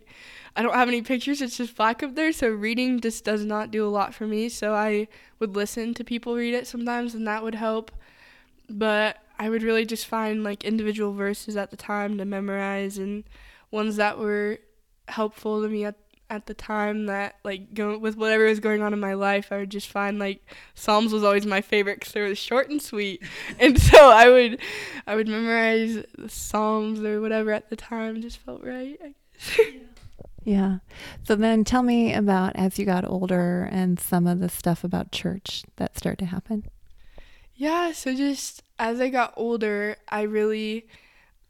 I 0.56 0.62
don't 0.62 0.74
have 0.74 0.88
any 0.88 1.02
pictures 1.02 1.42
it's 1.42 1.58
just 1.58 1.76
black 1.76 2.04
up 2.04 2.16
there 2.16 2.32
so 2.32 2.50
reading 2.50 3.00
just 3.00 3.24
does 3.24 3.44
not 3.46 3.72
do 3.72 3.86
a 3.86 3.90
lot 3.90 4.14
for 4.14 4.28
me 4.28 4.50
so 4.50 4.74
I 4.74 5.08
would 5.40 5.56
listen 5.56 5.94
to 5.96 6.04
people 6.04 6.36
read 6.36 6.54
it 6.54 6.68
sometimes 6.68 7.16
and 7.16 7.28
that 7.28 7.44
would 7.44 7.56
help 7.56 7.92
but 8.70 9.18
I 9.40 9.50
would 9.50 9.64
really 9.64 9.86
just 9.86 10.06
find 10.06 10.44
like 10.44 10.66
individual 10.66 11.14
verses 11.14 11.56
at 11.56 11.72
the 11.72 11.78
time 11.78 12.18
to 12.18 12.26
memorize 12.26 12.98
and 12.98 13.24
ones 13.72 13.96
that 13.96 14.20
were 14.20 14.60
helpful 15.08 15.62
to 15.64 15.70
me 15.70 15.86
at 15.86 15.96
at 16.32 16.46
the 16.46 16.54
time 16.54 17.08
that 17.08 17.36
like 17.44 17.74
go 17.74 17.98
with 17.98 18.16
whatever 18.16 18.46
was 18.46 18.60
going 18.60 18.82
on 18.82 18.94
in 18.94 19.00
my 19.00 19.14
life, 19.14 19.52
I 19.52 19.58
would 19.58 19.72
just 19.72 19.88
find 19.88 20.20
like 20.20 20.42
Psalms 20.76 21.12
was 21.12 21.24
always 21.24 21.46
my 21.46 21.62
favorite 21.62 22.00
because 22.00 22.14
they 22.14 22.22
were 22.22 22.36
short 22.36 22.70
and 22.70 22.82
sweet, 22.82 23.24
and 23.60 23.82
so 23.82 24.12
I 24.12 24.30
would 24.30 24.60
I 25.08 25.16
would 25.16 25.28
memorize 25.28 26.04
the 26.18 26.30
Psalms 26.30 27.00
or 27.02 27.22
whatever 27.22 27.52
at 27.52 27.70
the 27.70 27.76
time. 27.76 28.22
Just 28.22 28.38
felt 28.38 28.64
right. 28.64 29.00
I 29.04 29.14
guess. 29.34 29.60
yeah. 30.44 30.78
So 31.24 31.36
then, 31.36 31.64
tell 31.64 31.82
me 31.82 32.14
about 32.14 32.56
as 32.56 32.78
you 32.78 32.86
got 32.86 33.06
older 33.06 33.68
and 33.72 34.00
some 34.00 34.28
of 34.28 34.40
the 34.40 34.50
stuff 34.50 34.84
about 34.84 35.12
church 35.12 35.64
that 35.78 35.98
started 35.98 36.20
to 36.20 36.26
happen. 36.26 36.66
Yeah. 37.60 37.92
So 37.92 38.16
just 38.16 38.64
as 38.80 39.02
I 39.02 39.10
got 39.10 39.34
older, 39.36 39.98
I 40.08 40.22
really 40.22 40.88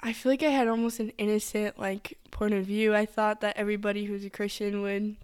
I 0.01 0.11
feel 0.11 0.31
like 0.31 0.41
I 0.41 0.49
had 0.49 0.67
almost 0.67 0.99
an 0.99 1.11
innocent 1.19 1.77
like 1.77 2.17
point 2.31 2.55
of 2.55 2.65
view. 2.65 2.95
I 2.95 3.05
thought 3.05 3.41
that 3.41 3.57
everybody 3.57 4.05
who's 4.05 4.25
a 4.25 4.29
Christian 4.31 4.81
would 4.81 5.17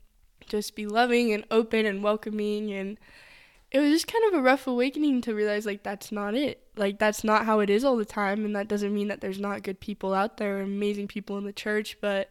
just 0.45 0.75
be 0.75 0.85
loving 0.85 1.33
and 1.33 1.43
open 1.49 1.87
and 1.87 2.03
welcoming 2.03 2.71
and 2.71 2.99
it 3.71 3.79
was 3.79 3.91
just 3.91 4.07
kind 4.07 4.23
of 4.27 4.39
a 4.39 4.43
rough 4.43 4.67
awakening 4.67 5.21
to 5.21 5.33
realize 5.33 5.65
like 5.65 5.81
that's 5.81 6.11
not 6.11 6.35
it. 6.35 6.61
Like 6.77 6.99
that's 6.99 7.23
not 7.23 7.45
how 7.45 7.61
it 7.61 7.71
is 7.71 7.83
all 7.83 7.97
the 7.97 8.05
time 8.05 8.45
and 8.45 8.55
that 8.55 8.67
doesn't 8.67 8.93
mean 8.93 9.07
that 9.07 9.21
there's 9.21 9.39
not 9.39 9.63
good 9.63 9.79
people 9.79 10.13
out 10.13 10.37
there, 10.37 10.61
amazing 10.61 11.07
people 11.07 11.35
in 11.39 11.45
the 11.45 11.51
church, 11.53 11.97
but 11.99 12.29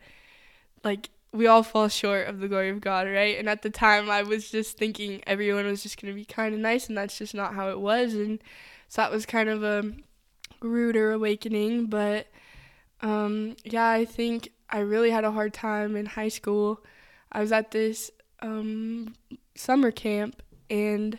like 0.85 1.11
we 1.35 1.47
all 1.49 1.65
fall 1.65 1.89
short 1.89 2.29
of 2.29 2.39
the 2.39 2.49
glory 2.49 2.71
of 2.71 2.81
God, 2.81 3.07
right? 3.09 3.39
And 3.39 3.49
at 3.49 3.63
the 3.63 3.71
time 3.71 4.09
I 4.09 4.23
was 4.23 4.51
just 4.51 4.79
thinking 4.79 5.21
everyone 5.27 5.67
was 5.67 5.83
just 5.83 6.01
going 6.01 6.15
to 6.15 6.19
be 6.19 6.25
kind 6.25 6.55
of 6.55 6.61
nice 6.61 6.89
and 6.89 6.97
that's 6.97 7.19
just 7.19 7.35
not 7.35 7.55
how 7.55 7.69
it 7.71 7.81
was 7.81 8.15
and 8.15 8.39
so 8.89 9.03
that 9.03 9.11
was 9.11 9.27
kind 9.27 9.49
of 9.49 9.65
a 9.65 9.93
ruder 10.61 11.11
awakening, 11.13 11.87
but 11.87 12.29
um, 13.01 13.57
yeah, 13.65 13.89
I 13.89 14.05
think 14.05 14.51
I 14.71 14.79
really 14.79 15.11
had 15.11 15.25
a 15.25 15.33
hard 15.33 15.53
time 15.53 15.97
in 15.97 16.07
high 16.07 16.29
school. 16.29 16.83
I 17.33 17.41
was 17.41 17.53
at 17.53 17.73
this 17.73 18.11
um, 18.41 19.15
summer 19.55 19.91
camp, 19.91 20.43
and 20.71 21.19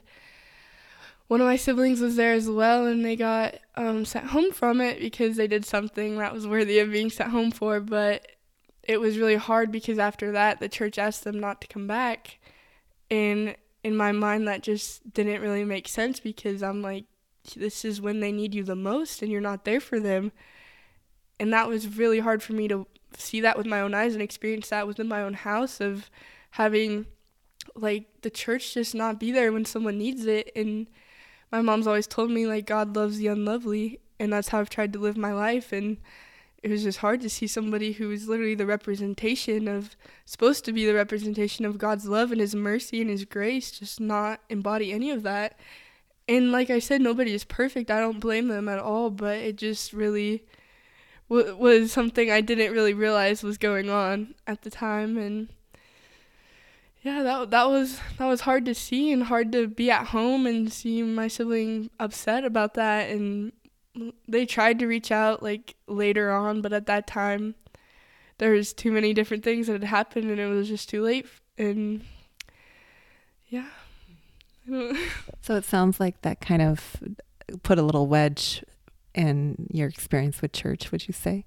one 1.27 1.41
of 1.41 1.47
my 1.47 1.57
siblings 1.57 1.99
was 1.99 2.15
there 2.15 2.33
as 2.33 2.49
well, 2.49 2.85
and 2.85 3.03
they 3.03 3.15
got 3.15 3.55
um, 3.75 4.05
sent 4.05 4.27
home 4.27 4.51
from 4.51 4.81
it 4.81 4.99
because 4.99 5.35
they 5.35 5.47
did 5.47 5.65
something 5.65 6.17
that 6.17 6.33
was 6.33 6.47
worthy 6.47 6.79
of 6.79 6.91
being 6.91 7.09
sent 7.09 7.31
home 7.31 7.51
for. 7.51 7.79
But 7.79 8.27
it 8.85 8.99
was 8.99 9.17
really 9.17 9.35
hard 9.35 9.71
because 9.71 9.99
after 9.99 10.31
that, 10.31 10.59
the 10.59 10.69
church 10.69 10.97
asked 10.97 11.23
them 11.23 11.39
not 11.39 11.61
to 11.61 11.67
come 11.67 11.87
back. 11.87 12.39
And 13.09 13.55
in 13.83 13.95
my 13.95 14.11
mind, 14.11 14.47
that 14.47 14.63
just 14.63 15.13
didn't 15.13 15.41
really 15.41 15.63
make 15.63 15.87
sense 15.87 16.19
because 16.19 16.63
I'm 16.63 16.81
like, 16.81 17.05
this 17.55 17.85
is 17.85 18.01
when 18.01 18.19
they 18.19 18.31
need 18.31 18.55
you 18.55 18.63
the 18.63 18.75
most, 18.75 19.21
and 19.21 19.31
you're 19.31 19.41
not 19.41 19.65
there 19.65 19.79
for 19.79 19.99
them. 19.99 20.31
And 21.39 21.53
that 21.53 21.67
was 21.67 21.97
really 21.97 22.19
hard 22.19 22.41
for 22.41 22.53
me 22.53 22.67
to 22.67 22.87
see 23.17 23.41
that 23.41 23.57
with 23.57 23.65
my 23.65 23.81
own 23.81 23.93
eyes 23.93 24.13
and 24.13 24.21
experience 24.21 24.69
that 24.69 24.87
within 24.87 25.07
my 25.07 25.21
own 25.21 25.33
house 25.33 25.79
of 25.79 26.09
having 26.51 27.05
like 27.75 28.05
the 28.21 28.29
church 28.29 28.73
just 28.73 28.95
not 28.95 29.19
be 29.19 29.31
there 29.31 29.51
when 29.51 29.65
someone 29.65 29.97
needs 29.97 30.25
it 30.25 30.51
and 30.55 30.87
my 31.51 31.61
mom's 31.61 31.87
always 31.87 32.07
told 32.07 32.29
me 32.29 32.45
like 32.45 32.65
God 32.65 32.95
loves 32.95 33.17
the 33.17 33.27
unlovely 33.27 33.99
and 34.19 34.31
that's 34.31 34.49
how 34.49 34.59
I've 34.59 34.69
tried 34.69 34.93
to 34.93 34.99
live 34.99 35.17
my 35.17 35.33
life 35.33 35.71
and 35.71 35.97
it 36.65 36.71
was 36.71 36.81
just 36.81 36.97
hard 36.97 37.21
to 37.21 37.29
see 37.29 37.45
somebody 37.45 37.91
who 37.91 38.09
is 38.09 38.27
literally 38.27 38.55
the 38.55 38.65
representation 38.65 39.67
of 39.67 39.95
supposed 40.25 40.65
to 40.65 40.73
be 40.73 40.83
the 40.83 40.95
representation 40.95 41.63
of 41.63 41.77
God's 41.77 42.07
love 42.07 42.31
and 42.31 42.41
his 42.41 42.55
mercy 42.55 43.01
and 43.01 43.09
his 43.11 43.23
grace 43.23 43.69
just 43.69 43.99
not 43.99 44.39
embody 44.49 44.91
any 44.91 45.11
of 45.11 45.21
that. 45.21 45.59
And 46.27 46.51
like 46.51 46.71
I 46.71 46.79
said 46.79 47.01
nobody 47.01 47.35
is 47.35 47.43
perfect. 47.43 47.91
I 47.91 47.99
don't 47.99 48.19
blame 48.19 48.47
them 48.47 48.67
at 48.67 48.79
all, 48.79 49.11
but 49.11 49.37
it 49.37 49.57
just 49.57 49.93
really 49.93 50.43
w- 51.29 51.55
was 51.55 51.91
something 51.91 52.31
I 52.31 52.41
didn't 52.41 52.73
really 52.73 52.95
realize 52.95 53.43
was 53.43 53.59
going 53.59 53.91
on 53.91 54.33
at 54.47 54.63
the 54.63 54.71
time 54.71 55.19
and 55.19 55.49
yeah 57.03 57.21
that 57.21 57.51
that 57.51 57.69
was 57.69 57.99
that 58.17 58.25
was 58.25 58.41
hard 58.41 58.65
to 58.65 58.73
see 58.73 59.11
and 59.11 59.25
hard 59.25 59.51
to 59.51 59.67
be 59.67 59.91
at 59.91 60.07
home 60.07 60.47
and 60.47 60.73
see 60.73 61.03
my 61.03 61.27
sibling 61.27 61.91
upset 61.99 62.43
about 62.43 62.73
that 62.73 63.11
and 63.11 63.51
they 64.27 64.45
tried 64.45 64.79
to 64.79 64.87
reach 64.87 65.11
out 65.11 65.41
like 65.41 65.75
later 65.87 66.31
on 66.31 66.61
but 66.61 66.73
at 66.73 66.85
that 66.85 67.07
time 67.07 67.55
there 68.37 68.51
was 68.51 68.73
too 68.73 68.91
many 68.91 69.13
different 69.13 69.43
things 69.43 69.67
that 69.67 69.73
had 69.73 69.83
happened 69.83 70.29
and 70.29 70.39
it 70.39 70.47
was 70.47 70.67
just 70.67 70.89
too 70.89 71.01
late 71.01 71.25
and 71.57 72.01
yeah 73.47 73.67
so 75.41 75.55
it 75.55 75.65
sounds 75.65 75.99
like 75.99 76.21
that 76.21 76.41
kind 76.41 76.61
of 76.61 76.97
put 77.63 77.77
a 77.77 77.83
little 77.83 78.07
wedge 78.07 78.63
in 79.13 79.67
your 79.71 79.87
experience 79.87 80.41
with 80.41 80.51
church, 80.51 80.91
would 80.91 81.07
you 81.07 81.13
say? 81.13 81.45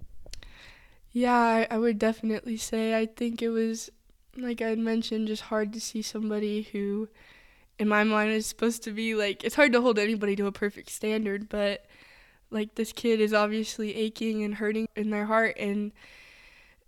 Yeah, 1.12 1.34
I, 1.34 1.66
I 1.70 1.78
would 1.78 1.98
definitely 1.98 2.56
say. 2.56 2.98
I 2.98 3.06
think 3.06 3.42
it 3.42 3.50
was, 3.50 3.90
like 4.36 4.62
I 4.62 4.74
mentioned, 4.74 5.28
just 5.28 5.42
hard 5.42 5.72
to 5.72 5.80
see 5.80 6.02
somebody 6.02 6.62
who, 6.62 7.08
in 7.78 7.88
my 7.88 8.04
mind, 8.04 8.32
is 8.32 8.46
supposed 8.46 8.82
to 8.84 8.90
be 8.90 9.14
like, 9.14 9.44
it's 9.44 9.54
hard 9.54 9.72
to 9.72 9.80
hold 9.80 9.98
anybody 9.98 10.36
to 10.36 10.46
a 10.46 10.52
perfect 10.52 10.90
standard, 10.90 11.48
but 11.48 11.86
like 12.50 12.74
this 12.74 12.92
kid 12.92 13.20
is 13.20 13.32
obviously 13.32 13.94
aching 13.94 14.42
and 14.42 14.54
hurting 14.54 14.88
in 14.96 15.10
their 15.10 15.26
heart. 15.26 15.56
And 15.58 15.92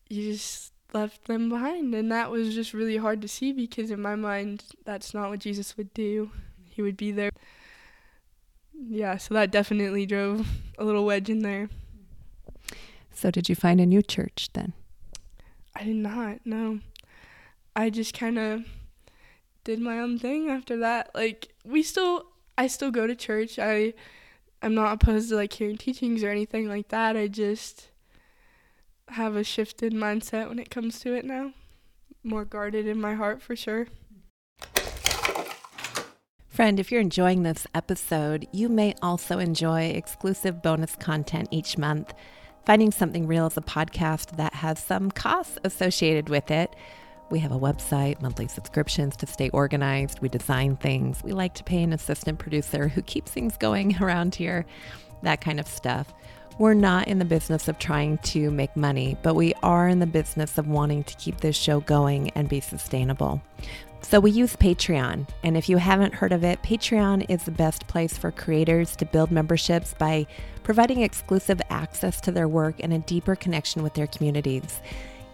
you 0.09 0.33
just 0.33 0.73
left 0.93 1.27
them 1.27 1.49
behind. 1.49 1.95
And 1.95 2.11
that 2.11 2.31
was 2.31 2.55
just 2.55 2.73
really 2.73 2.97
hard 2.97 3.23
to 3.23 3.29
see 3.29 3.53
because 3.53 3.91
in 3.91 4.01
my 4.01 4.17
mind, 4.17 4.65
that's 4.85 5.15
not 5.15 5.31
what 5.31 5.41
Jesus 5.41 5.77
would 5.77 5.93
do. 5.95 6.31
He 6.71 6.83
would 6.83 6.97
be 6.97 7.13
there. 7.13 7.31
Yeah, 8.73 9.19
so 9.19 9.35
that 9.35 9.51
definitely 9.51 10.07
drove 10.07 10.47
a 10.79 10.85
little 10.85 11.05
wedge 11.05 11.29
in 11.29 11.41
there. 11.41 11.69
So, 13.13 13.31
did 13.31 13.49
you 13.49 13.55
find 13.55 13.81
a 13.81 13.87
new 13.87 14.01
church 14.01 14.49
then? 14.55 14.73
I 15.77 15.85
did 15.85 15.97
not, 15.97 16.39
no. 16.47 16.81
I 17.77 17.91
just 17.91 18.15
kind 18.15 18.39
of 18.39 18.65
did 19.65 19.81
my 19.81 19.99
own 19.99 20.19
thing 20.19 20.49
after 20.49 20.79
that. 20.79 21.11
Like, 21.15 21.53
we 21.65 21.83
still, 21.83 22.27
I 22.57 22.67
still 22.67 22.91
go 22.91 23.07
to 23.07 23.15
church. 23.15 23.59
I, 23.59 23.93
I'm 24.63 24.75
not 24.75 24.93
opposed 24.93 25.31
to 25.31 25.37
like 25.37 25.53
hearing 25.53 25.79
teachings 25.79 26.23
or 26.23 26.31
anything 26.31 26.69
like 26.69 26.89
that. 26.89 27.17
I 27.17 27.29
just 27.29 27.89
have 29.09 29.35
a 29.35 29.45
shifted 29.45 29.93
mindset 29.93 30.49
when 30.49 30.59
it 30.59 30.71
comes 30.71 31.01
to 31.01 31.15
it 31.15 31.25
now. 31.25 31.53
More 32.23 32.45
guarded 32.45 32.87
in 32.87 33.01
my 33.01 33.15
heart 33.15 33.41
for 33.41 33.57
sure. 33.57 33.89
Friend, 36.49 36.79
if 36.79 36.93
you're 36.93 37.01
enjoying 37.01 37.43
this 37.43 37.67
episode, 37.75 38.47
you 38.53 38.69
may 38.69 38.95
also 39.01 39.39
enjoy 39.39 39.85
exclusive 39.85 40.61
bonus 40.61 40.95
content 40.95 41.49
each 41.51 41.79
month. 41.79 42.13
Finding 42.67 42.91
Something 42.91 43.27
Real 43.27 43.47
is 43.47 43.57
a 43.57 43.63
podcast 43.63 44.37
that 44.37 44.55
has 44.55 44.79
some 44.79 45.11
costs 45.11 45.59
associated 45.65 46.29
with 46.29 46.51
it. 46.51 46.77
We 47.31 47.39
have 47.39 47.53
a 47.53 47.59
website, 47.59 48.21
monthly 48.21 48.49
subscriptions 48.49 49.17
to 49.19 49.27
stay 49.27 49.51
organized. 49.51 50.21
We 50.21 50.29
design 50.29 50.77
things. 50.77 51.23
We 51.23 51.31
like 51.31 51.55
to 51.55 51.65
pay 51.65 51.83
an 51.83 51.93
assistant 51.93 52.41
producer 52.41 52.89
who 52.89 53.03
keeps 53.03 53.31
things 53.31 53.57
going 53.57 53.97
around 54.03 54.35
here, 54.35 54.67
that 55.23 55.41
kind 55.41 55.61
of 55.61 55.69
stuff. 55.69 56.13
We're 56.59 56.75
not 56.75 57.09
in 57.09 57.21
the 57.21 57.25
business 57.25 57.69
of 57.69 57.79
trying 57.79 58.19
to 58.19 58.51
make 58.51 58.77
money, 58.77 59.17
but 59.23 59.35
we 59.35 59.55
are 59.63 59.89
in 59.89 60.01
the 60.01 60.07
business 60.07 60.59
of 60.59 60.69
wanting 60.69 61.05
to 61.05 61.17
keep 61.17 61.41
this 61.41 61.57
show 61.57 61.81
going 61.81 62.31
and 62.31 62.49
be 62.49 62.61
sustainable. 62.61 63.41
So 64.03 64.19
we 64.19 64.31
use 64.33 64.57
Patreon. 64.57 65.29
And 65.45 65.57
if 65.57 65.69
you 65.69 65.77
haven't 65.77 66.15
heard 66.15 66.33
of 66.33 66.43
it, 66.43 66.63
Patreon 66.63 67.27
is 67.29 67.45
the 67.45 67.51
best 67.51 67.87
place 67.87 68.19
for 68.19 68.31
creators 68.31 68.97
to 68.97 69.05
build 69.05 69.31
memberships 69.31 69.95
by 69.95 70.27
providing 70.65 71.03
exclusive 71.03 71.63
access 71.71 72.21
to 72.23 72.33
their 72.33 72.49
work 72.49 72.77
and 72.81 72.93
a 72.93 72.99
deeper 72.99 73.37
connection 73.37 73.83
with 73.83 73.95
their 73.95 74.07
communities. 74.09 74.81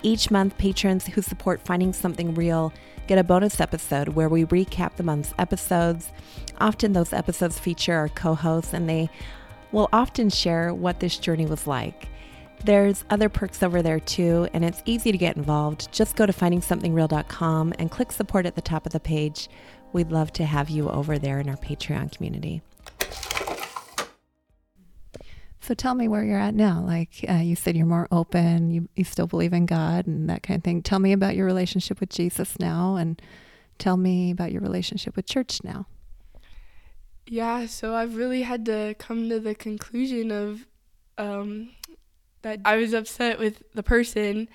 Each 0.02 0.30
month, 0.30 0.56
patrons 0.58 1.06
who 1.06 1.22
support 1.22 1.60
Finding 1.64 1.92
Something 1.92 2.34
Real 2.34 2.72
get 3.06 3.18
a 3.18 3.24
bonus 3.24 3.60
episode 3.60 4.08
where 4.08 4.28
we 4.28 4.44
recap 4.44 4.96
the 4.96 5.02
month's 5.02 5.34
episodes. 5.38 6.10
Often, 6.58 6.92
those 6.92 7.12
episodes 7.12 7.58
feature 7.58 7.94
our 7.94 8.08
co 8.08 8.34
hosts 8.34 8.72
and 8.72 8.88
they 8.88 9.08
will 9.72 9.88
often 9.92 10.30
share 10.30 10.72
what 10.72 11.00
this 11.00 11.18
journey 11.18 11.46
was 11.46 11.66
like. 11.66 12.08
There's 12.64 13.04
other 13.10 13.28
perks 13.28 13.62
over 13.62 13.82
there 13.82 14.00
too, 14.00 14.48
and 14.52 14.64
it's 14.64 14.82
easy 14.86 15.12
to 15.12 15.18
get 15.18 15.36
involved. 15.36 15.92
Just 15.92 16.16
go 16.16 16.26
to 16.26 16.32
findingsomethingreal.com 16.32 17.74
and 17.78 17.90
click 17.90 18.12
support 18.12 18.46
at 18.46 18.54
the 18.54 18.62
top 18.62 18.86
of 18.86 18.92
the 18.92 19.00
page. 19.00 19.48
We'd 19.92 20.10
love 20.10 20.32
to 20.34 20.44
have 20.44 20.70
you 20.70 20.88
over 20.88 21.18
there 21.18 21.38
in 21.38 21.48
our 21.48 21.56
Patreon 21.56 22.16
community. 22.16 22.62
So 25.66 25.74
tell 25.74 25.96
me 25.96 26.06
where 26.06 26.22
you're 26.22 26.38
at 26.38 26.54
now. 26.54 26.80
Like 26.86 27.24
uh, 27.28 27.38
you 27.38 27.56
said, 27.56 27.76
you're 27.76 27.86
more 27.86 28.06
open, 28.12 28.70
you, 28.70 28.88
you 28.94 29.02
still 29.02 29.26
believe 29.26 29.52
in 29.52 29.66
God 29.66 30.06
and 30.06 30.30
that 30.30 30.44
kind 30.44 30.58
of 30.58 30.62
thing. 30.62 30.80
Tell 30.80 31.00
me 31.00 31.12
about 31.12 31.34
your 31.34 31.44
relationship 31.44 31.98
with 31.98 32.08
Jesus 32.08 32.56
now 32.60 32.94
and 32.94 33.20
tell 33.76 33.96
me 33.96 34.30
about 34.30 34.52
your 34.52 34.62
relationship 34.62 35.16
with 35.16 35.26
church 35.26 35.64
now. 35.64 35.88
Yeah, 37.26 37.66
so 37.66 37.96
I've 37.96 38.14
really 38.14 38.42
had 38.42 38.64
to 38.66 38.94
come 39.00 39.28
to 39.28 39.40
the 39.40 39.56
conclusion 39.56 40.30
of 40.30 40.66
um, 41.18 41.70
that 42.42 42.60
I 42.64 42.76
was 42.76 42.94
upset 42.94 43.40
with 43.40 43.64
the 43.74 43.82
person, 43.82 44.48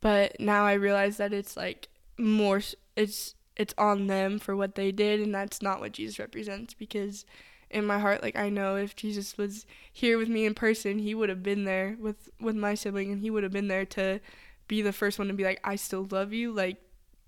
but 0.00 0.38
now 0.38 0.64
I 0.64 0.74
realize 0.74 1.16
that 1.16 1.32
it's 1.32 1.56
like 1.56 1.88
more 2.16 2.60
it's 2.94 3.34
it's 3.56 3.74
on 3.76 4.06
them 4.06 4.38
for 4.38 4.54
what 4.54 4.76
they 4.76 4.92
did 4.92 5.18
and 5.18 5.34
that's 5.34 5.60
not 5.60 5.80
what 5.80 5.90
Jesus 5.90 6.20
represents 6.20 6.72
because 6.72 7.24
in 7.72 7.86
my 7.86 7.98
heart 7.98 8.22
like 8.22 8.36
I 8.36 8.48
know 8.48 8.76
if 8.76 8.94
Jesus 8.94 9.36
was 9.36 9.66
here 9.92 10.18
with 10.18 10.28
me 10.28 10.44
in 10.44 10.54
person, 10.54 10.98
he 10.98 11.14
would 11.14 11.28
have 11.28 11.42
been 11.42 11.64
there 11.64 11.96
with 11.98 12.28
with 12.40 12.56
my 12.56 12.74
sibling 12.74 13.10
and 13.12 13.20
he 13.20 13.30
would 13.30 13.42
have 13.42 13.52
been 13.52 13.68
there 13.68 13.86
to 13.86 14.20
be 14.68 14.82
the 14.82 14.92
first 14.92 15.18
one 15.18 15.28
to 15.28 15.34
be 15.34 15.44
like 15.44 15.60
I 15.64 15.76
still 15.76 16.06
love 16.10 16.32
you 16.32 16.52
like 16.52 16.78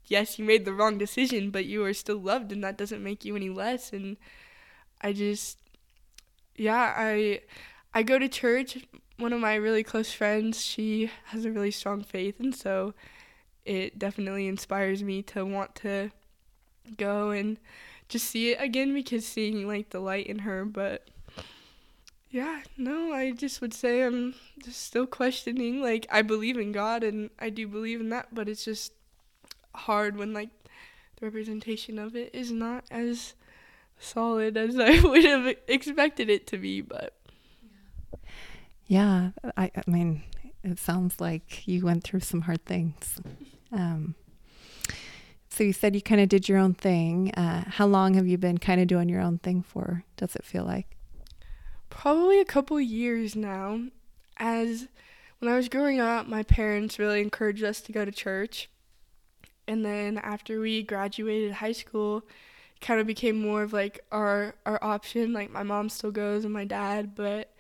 yes, 0.07 0.39
you 0.39 0.45
made 0.45 0.65
the 0.65 0.73
wrong 0.73 0.99
decision, 0.99 1.51
but 1.51 1.65
you 1.65 1.83
are 1.85 1.95
still 1.95 2.19
loved 2.19 2.53
and 2.53 2.63
that 2.63 2.77
doesn't 2.77 3.03
make 3.03 3.25
you 3.25 3.37
any 3.37 3.49
less 3.49 3.93
and 3.93 4.17
I 5.01 5.13
just 5.13 5.59
yeah, 6.57 6.95
I 6.97 7.41
I 7.93 8.03
go 8.03 8.19
to 8.19 8.29
church. 8.29 8.79
One 9.17 9.33
of 9.33 9.41
my 9.41 9.55
really 9.55 9.85
close 9.85 10.13
friends, 10.13 10.61
she 10.61 11.11
has 11.27 11.45
a 11.45 11.51
really 11.51 11.71
strong 11.71 12.03
faith 12.03 12.41
and 12.41 12.55
so 12.55 12.95
it 13.65 13.99
definitely 13.99 14.47
inspires 14.47 15.03
me 15.03 15.23
to 15.23 15.45
want 15.45 15.75
to 15.77 16.11
go 16.97 17.31
and 17.31 17.59
just 18.09 18.27
see 18.27 18.53
it 18.53 18.61
again 18.61 18.93
because 18.93 19.27
seeing 19.27 19.67
like 19.67 19.91
the 19.91 20.01
light 20.01 20.27
in 20.27 20.41
her, 20.41 20.65
but 20.65 21.09
yeah, 22.31 22.63
no, 22.77 23.13
I 23.13 23.31
just 23.31 23.61
would 23.61 23.73
say 23.73 24.03
I'm 24.03 24.35
just 24.63 24.83
still 24.83 25.07
questioning. 25.07 25.81
Like 25.81 26.07
I 26.11 26.23
believe 26.23 26.59
in 26.59 26.73
God 26.73 27.05
and 27.05 27.31
I 27.39 27.51
do 27.51 27.69
believe 27.69 28.01
in 28.01 28.09
that, 28.11 28.35
but 28.35 28.49
it's 28.49 28.65
just 28.65 28.93
hard 29.75 30.17
when 30.17 30.33
like 30.33 30.51
the 31.17 31.27
representation 31.27 31.99
of 31.99 32.17
it 32.17 32.35
is 32.35 32.51
not 32.51 32.85
as 32.91 33.35
solid 33.99 34.57
as 34.57 34.79
I 34.79 35.01
would 35.01 35.25
have 35.25 35.55
expected 35.69 36.29
it 36.29 36.47
to 36.49 36.59
be, 36.59 36.81
but 36.81 37.15
yeah, 38.87 39.31
I, 39.57 39.71
I 39.77 39.91
mean, 39.91 40.23
it 40.63 40.79
sounds 40.79 41.21
like 41.21 41.67
you 41.67 41.85
went 41.85 42.05
through 42.05 42.21
some 42.21 42.43
hard 42.43 42.65
things. 42.65 43.21
Um, 43.73 44.15
so 45.55 45.63
you 45.63 45.73
said 45.73 45.95
you 45.95 46.03
kind 46.03 46.21
of 46.21 46.29
did 46.29 46.49
your 46.49 46.59
own 46.59 46.75
thing. 46.75 47.33
Uh, 47.35 47.65
how 47.67 47.87
long 47.87 48.15
have 48.15 48.27
you 48.27 48.37
been 48.37 48.59
kind 48.59 48.81
of 48.81 48.89
doing 48.89 49.09
your 49.09 49.21
own 49.21 49.39
thing 49.39 49.63
for? 49.63 50.05
Does 50.17 50.35
it 50.35 50.45
feel 50.45 50.65
like? 50.65 50.97
Probably 51.91 52.41
a 52.41 52.45
couple 52.45 52.81
years 52.81 53.37
now. 53.37 53.81
As 54.37 54.89
when 55.39 55.53
I 55.53 55.57
was 55.57 55.69
growing 55.69 56.01
up, 56.01 56.27
my 56.27 56.43
parents 56.43 56.99
really 56.99 57.21
encouraged 57.21 57.63
us 57.63 57.81
to 57.83 57.93
go 57.93 58.05
to 58.05 58.11
church. 58.11 58.69
And 59.69 59.85
then 59.85 60.19
after 60.19 60.61
we 60.61 60.83
graduated 60.83 61.53
high 61.53 61.73
school, 61.73 62.25
kind 62.81 63.01
of 63.01 63.07
became 63.07 63.41
more 63.41 63.63
of 63.63 63.73
like 63.73 64.01
our 64.11 64.55
our 64.67 64.83
option. 64.83 65.33
Like 65.33 65.51
my 65.51 65.63
mom 65.63 65.89
still 65.89 66.11
goes 66.11 66.45
and 66.45 66.53
my 66.53 66.65
dad, 66.65 67.15
but 67.15 67.55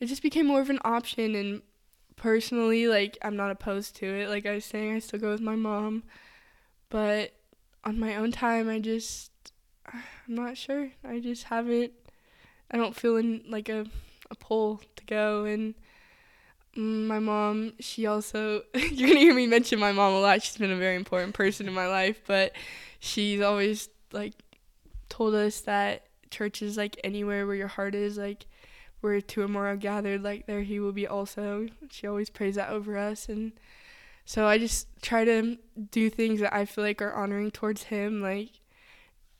it 0.00 0.06
just 0.06 0.22
became 0.22 0.46
more 0.46 0.60
of 0.60 0.70
an 0.70 0.80
option. 0.84 1.34
And 1.34 1.62
personally, 2.16 2.86
like 2.88 3.16
I'm 3.22 3.36
not 3.36 3.50
opposed 3.50 3.96
to 3.96 4.06
it. 4.06 4.28
Like 4.28 4.44
I 4.44 4.54
was 4.54 4.64
saying, 4.64 4.94
I 4.94 4.98
still 4.98 5.18
go 5.18 5.30
with 5.30 5.40
my 5.40 5.56
mom, 5.56 6.02
but 6.92 7.32
on 7.84 7.98
my 7.98 8.16
own 8.16 8.32
time, 8.32 8.68
I 8.68 8.78
just 8.78 9.32
I'm 9.90 10.02
not 10.28 10.58
sure. 10.58 10.90
I 11.02 11.20
just 11.20 11.44
haven't. 11.44 11.92
I 12.70 12.76
don't 12.76 12.94
feel 12.94 13.16
in 13.16 13.42
like 13.48 13.70
a 13.70 13.86
a 14.30 14.34
pull 14.34 14.80
to 14.96 15.04
go 15.04 15.44
and 15.44 15.74
my 16.74 17.18
mom 17.18 17.74
she 17.80 18.06
also 18.06 18.62
you're 18.74 19.08
gonna 19.08 19.20
hear 19.20 19.34
me 19.34 19.46
mention 19.46 19.78
my 19.78 19.92
mom 19.92 20.14
a 20.14 20.20
lot 20.20 20.42
she's 20.42 20.56
been 20.56 20.72
a 20.72 20.76
very 20.76 20.96
important 20.96 21.34
person 21.34 21.68
in 21.68 21.74
my 21.74 21.86
life 21.86 22.22
but 22.26 22.52
she's 22.98 23.42
always 23.42 23.90
like 24.10 24.32
told 25.10 25.34
us 25.34 25.60
that 25.60 26.06
church 26.30 26.62
is 26.62 26.78
like 26.78 26.98
anywhere 27.04 27.46
where 27.46 27.54
your 27.56 27.68
heart 27.68 27.94
is 27.94 28.16
like 28.16 28.46
where 29.02 29.20
two 29.20 29.42
or 29.42 29.48
more 29.48 29.66
are 29.66 29.76
gathered 29.76 30.22
like 30.22 30.46
there 30.46 30.62
he 30.62 30.80
will 30.80 30.92
be 30.92 31.06
also 31.06 31.66
she 31.90 32.06
always 32.06 32.30
prays 32.30 32.54
that 32.54 32.70
over 32.70 32.96
us 32.96 33.28
and 33.28 33.52
so 34.24 34.46
i 34.46 34.58
just 34.58 34.86
try 35.02 35.24
to 35.24 35.56
do 35.90 36.08
things 36.08 36.40
that 36.40 36.54
i 36.54 36.64
feel 36.64 36.84
like 36.84 37.02
are 37.02 37.14
honoring 37.14 37.50
towards 37.50 37.84
him 37.84 38.22
like 38.22 38.50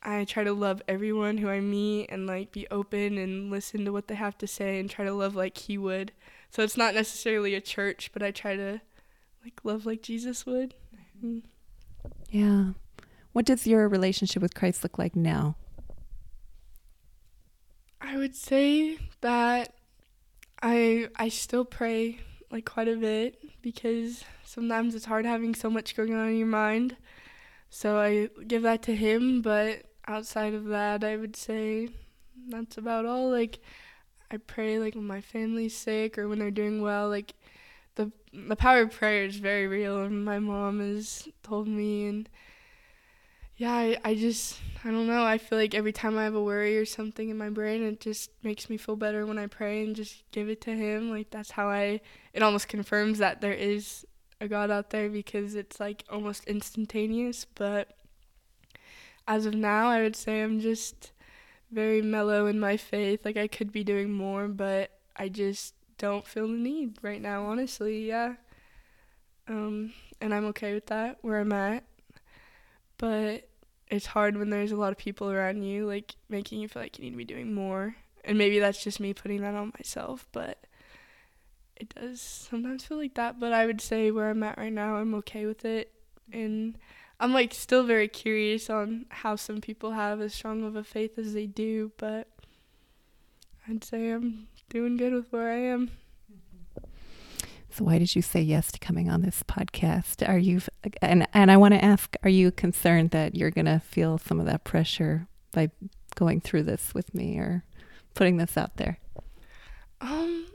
i 0.01 0.25
try 0.25 0.43
to 0.43 0.53
love 0.53 0.81
everyone 0.87 1.37
who 1.37 1.49
i 1.49 1.59
meet 1.59 2.07
and 2.09 2.27
like 2.27 2.51
be 2.51 2.67
open 2.69 3.17
and 3.17 3.49
listen 3.49 3.85
to 3.85 3.91
what 3.91 4.07
they 4.07 4.15
have 4.15 4.37
to 4.37 4.47
say 4.47 4.79
and 4.79 4.89
try 4.89 5.05
to 5.05 5.13
love 5.13 5.35
like 5.35 5.57
he 5.57 5.77
would. 5.77 6.11
So 6.49 6.61
it's 6.61 6.77
not 6.77 6.93
necessarily 6.93 7.55
a 7.55 7.61
church 7.61 8.11
but 8.13 8.21
i 8.21 8.31
try 8.31 8.55
to 8.55 8.81
like 9.43 9.59
love 9.63 9.85
like 9.85 10.01
jesus 10.01 10.45
would. 10.45 10.75
Yeah. 12.29 12.71
What 13.31 13.45
does 13.45 13.65
your 13.65 13.87
relationship 13.87 14.41
with 14.41 14.53
christ 14.53 14.83
look 14.83 14.97
like 14.99 15.15
now? 15.15 15.55
I 18.01 18.17
would 18.17 18.35
say 18.35 18.97
that 19.21 19.73
I 20.61 21.07
I 21.15 21.29
still 21.29 21.65
pray 21.65 22.19
like 22.51 22.65
quite 22.65 22.89
a 22.89 22.95
bit 22.95 23.41
because 23.61 24.23
sometimes 24.53 24.93
it's 24.93 25.05
hard 25.05 25.25
having 25.25 25.55
so 25.55 25.69
much 25.69 25.95
going 25.95 26.13
on 26.13 26.29
in 26.29 26.37
your 26.37 26.47
mind. 26.47 26.95
So 27.69 27.97
I 27.97 28.29
give 28.47 28.61
that 28.61 28.83
to 28.83 28.95
him, 28.95 29.41
but 29.41 29.83
outside 30.07 30.53
of 30.53 30.65
that, 30.65 31.03
I 31.03 31.17
would 31.17 31.35
say 31.35 31.89
that's 32.49 32.77
about 32.77 33.05
all. 33.05 33.31
Like 33.31 33.59
I 34.29 34.37
pray 34.37 34.77
like 34.77 34.93
when 34.93 35.07
my 35.07 35.21
family's 35.21 35.75
sick 35.75 36.17
or 36.17 36.27
when 36.27 36.37
they're 36.37 36.51
doing 36.51 36.81
well, 36.81 37.09
like 37.09 37.33
the 37.95 38.11
the 38.31 38.55
power 38.55 38.81
of 38.81 38.91
prayer 38.91 39.25
is 39.25 39.37
very 39.37 39.67
real 39.67 40.03
and 40.03 40.23
my 40.23 40.37
mom 40.37 40.79
has 40.79 41.27
told 41.41 41.67
me 41.67 42.05
and 42.05 42.29
yeah, 43.55 43.73
I, 43.73 43.97
I 44.03 44.15
just, 44.15 44.59
I 44.83 44.89
don't 44.89 45.05
know. 45.05 45.23
I 45.23 45.37
feel 45.37 45.59
like 45.59 45.75
every 45.75 45.91
time 45.91 46.17
I 46.17 46.23
have 46.23 46.33
a 46.33 46.43
worry 46.43 46.75
or 46.75 46.85
something 46.85 47.29
in 47.29 47.37
my 47.37 47.49
brain, 47.49 47.83
it 47.83 47.99
just 47.99 48.31
makes 48.41 48.67
me 48.67 48.77
feel 48.77 48.95
better 48.95 49.27
when 49.27 49.37
I 49.37 49.45
pray 49.45 49.83
and 49.83 49.95
just 49.95 50.23
give 50.31 50.49
it 50.49 50.59
to 50.61 50.71
Him. 50.71 51.11
Like, 51.11 51.29
that's 51.29 51.51
how 51.51 51.69
I, 51.69 52.01
it 52.33 52.41
almost 52.41 52.67
confirms 52.67 53.19
that 53.19 53.41
there 53.41 53.53
is 53.53 54.07
a 54.43 54.47
God 54.47 54.69
out 54.69 54.89
there 54.89 55.09
because 55.09 55.55
it's 55.55 55.79
like 55.79 56.03
almost 56.09 56.45
instantaneous. 56.45 57.45
But 57.45 57.95
as 59.27 59.45
of 59.45 59.53
now, 59.53 59.87
I 59.87 60.01
would 60.01 60.15
say 60.15 60.41
I'm 60.41 60.59
just 60.59 61.11
very 61.71 62.01
mellow 62.01 62.45
in 62.45 62.59
my 62.59 62.77
faith. 62.77 63.25
Like 63.25 63.37
I 63.37 63.47
could 63.47 63.71
be 63.71 63.83
doing 63.83 64.11
more, 64.11 64.47
but 64.47 64.91
I 65.15 65.29
just 65.29 65.73
don't 65.97 66.27
feel 66.27 66.47
the 66.47 66.53
need 66.53 66.97
right 67.01 67.21
now, 67.21 67.45
honestly. 67.45 68.07
Yeah. 68.07 68.35
Um, 69.47 69.93
and 70.21 70.33
I'm 70.33 70.45
okay 70.47 70.73
with 70.73 70.87
that 70.87 71.17
where 71.21 71.39
I'm 71.39 71.53
at. 71.53 71.83
But 72.97 73.49
it's 73.87 74.05
hard 74.05 74.37
when 74.37 74.49
there's 74.49 74.71
a 74.71 74.77
lot 74.77 74.91
of 74.91 74.97
people 74.97 75.31
around 75.31 75.63
you, 75.63 75.85
like 75.85 76.15
making 76.29 76.59
you 76.59 76.67
feel 76.67 76.81
like 76.81 76.97
you 76.97 77.05
need 77.05 77.11
to 77.11 77.17
be 77.17 77.25
doing 77.25 77.53
more. 77.53 77.95
And 78.25 78.37
maybe 78.37 78.59
that's 78.59 78.83
just 78.83 78.99
me 78.99 79.13
putting 79.13 79.41
that 79.41 79.55
on 79.55 79.73
myself, 79.77 80.27
but 80.31 80.65
it 81.83 81.95
does 81.95 82.21
sometimes 82.21 82.85
feel 82.85 82.97
like 82.97 83.15
that. 83.15 83.39
But 83.39 83.53
I 83.53 83.65
would 83.65 83.81
say 83.81 84.09
where 84.09 84.29
I'm 84.29 84.43
at 84.43 84.57
right 84.57 84.71
now, 84.71 84.95
I'm 84.95 85.13
okay 85.15 85.45
with 85.45 85.65
it. 85.65 85.91
And 86.31 86.77
I'm 87.19 87.33
like 87.33 87.53
still 87.53 87.83
very 87.83 88.07
curious 88.07 88.69
on 88.69 89.05
how 89.09 89.35
some 89.35 89.61
people 89.61 89.91
have 89.91 90.21
as 90.21 90.33
strong 90.33 90.63
of 90.63 90.75
a 90.75 90.83
faith 90.83 91.19
as 91.19 91.33
they 91.33 91.45
do, 91.45 91.91
but 91.97 92.27
I'd 93.67 93.83
say 93.83 94.11
I'm 94.11 94.47
doing 94.69 94.97
good 94.97 95.13
with 95.13 95.31
where 95.31 95.51
I 95.51 95.57
am. 95.57 95.91
So 97.69 97.83
why 97.83 97.97
did 97.97 98.15
you 98.15 98.21
say 98.21 98.41
yes 98.41 98.71
to 98.71 98.79
coming 98.79 99.09
on 99.09 99.21
this 99.21 99.43
podcast? 99.43 100.27
Are 100.27 100.37
you 100.37 100.61
and 101.01 101.27
and 101.33 101.51
I 101.51 101.57
want 101.57 101.73
to 101.73 101.83
ask, 101.83 102.15
are 102.23 102.29
you 102.29 102.51
concerned 102.51 103.11
that 103.11 103.35
you're 103.35 103.51
going 103.51 103.65
to 103.65 103.79
feel 103.79 104.17
some 104.17 104.39
of 104.39 104.45
that 104.45 104.63
pressure 104.63 105.27
by 105.51 105.71
going 106.15 106.39
through 106.39 106.63
this 106.63 106.93
with 106.93 107.13
me 107.13 107.37
or 107.39 107.63
putting 108.13 108.37
this 108.37 108.57
out 108.57 108.77
there? 108.77 108.99
Um, 110.01 110.45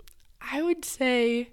I 0.50 0.62
would 0.62 0.84
say 0.84 1.50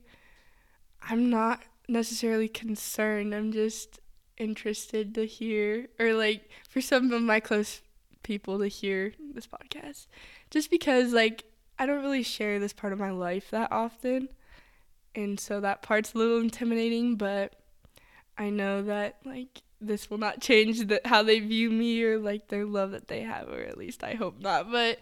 I'm 1.02 1.30
not 1.30 1.62
necessarily 1.88 2.48
concerned. 2.48 3.34
I'm 3.34 3.52
just 3.52 4.00
interested 4.38 5.16
to 5.16 5.26
hear 5.26 5.88
or 6.00 6.14
like 6.14 6.50
for 6.68 6.82
some 6.82 7.12
of 7.12 7.22
my 7.22 7.40
close 7.40 7.82
people 8.24 8.60
to 8.60 8.68
hear 8.68 9.14
this 9.34 9.48
podcast. 9.48 10.08
Just 10.50 10.70
because 10.70 11.14
like 11.14 11.44
I 11.78 11.86
don't 11.86 12.04
really 12.04 12.24
share 12.24 12.60
this 12.60 12.74
part 12.74 12.94
of 12.94 13.00
my 13.00 13.12
life 13.12 13.52
that 13.52 13.72
often 13.72 14.30
and 15.14 15.40
so 15.40 15.62
that 15.62 15.82
part's 15.82 16.14
a 16.14 16.18
little 16.18 16.40
intimidating, 16.40 17.16
but 17.16 17.54
I 18.38 18.50
know 18.50 18.84
that 18.84 19.18
like 19.26 19.62
this 19.80 20.10
will 20.10 20.18
not 20.18 20.42
change 20.42 20.88
the, 20.88 21.02
how 21.06 21.24
they 21.24 21.40
view 21.40 21.70
me 21.70 22.04
or 22.04 22.18
like 22.18 22.48
their 22.48 22.66
love 22.66 22.92
that 22.92 23.08
they 23.08 23.22
have, 23.22 23.50
or 23.50 23.62
at 23.62 23.78
least 23.78 24.04
I 24.04 24.14
hope 24.14 24.40
not. 24.40 24.72
But 24.72 25.00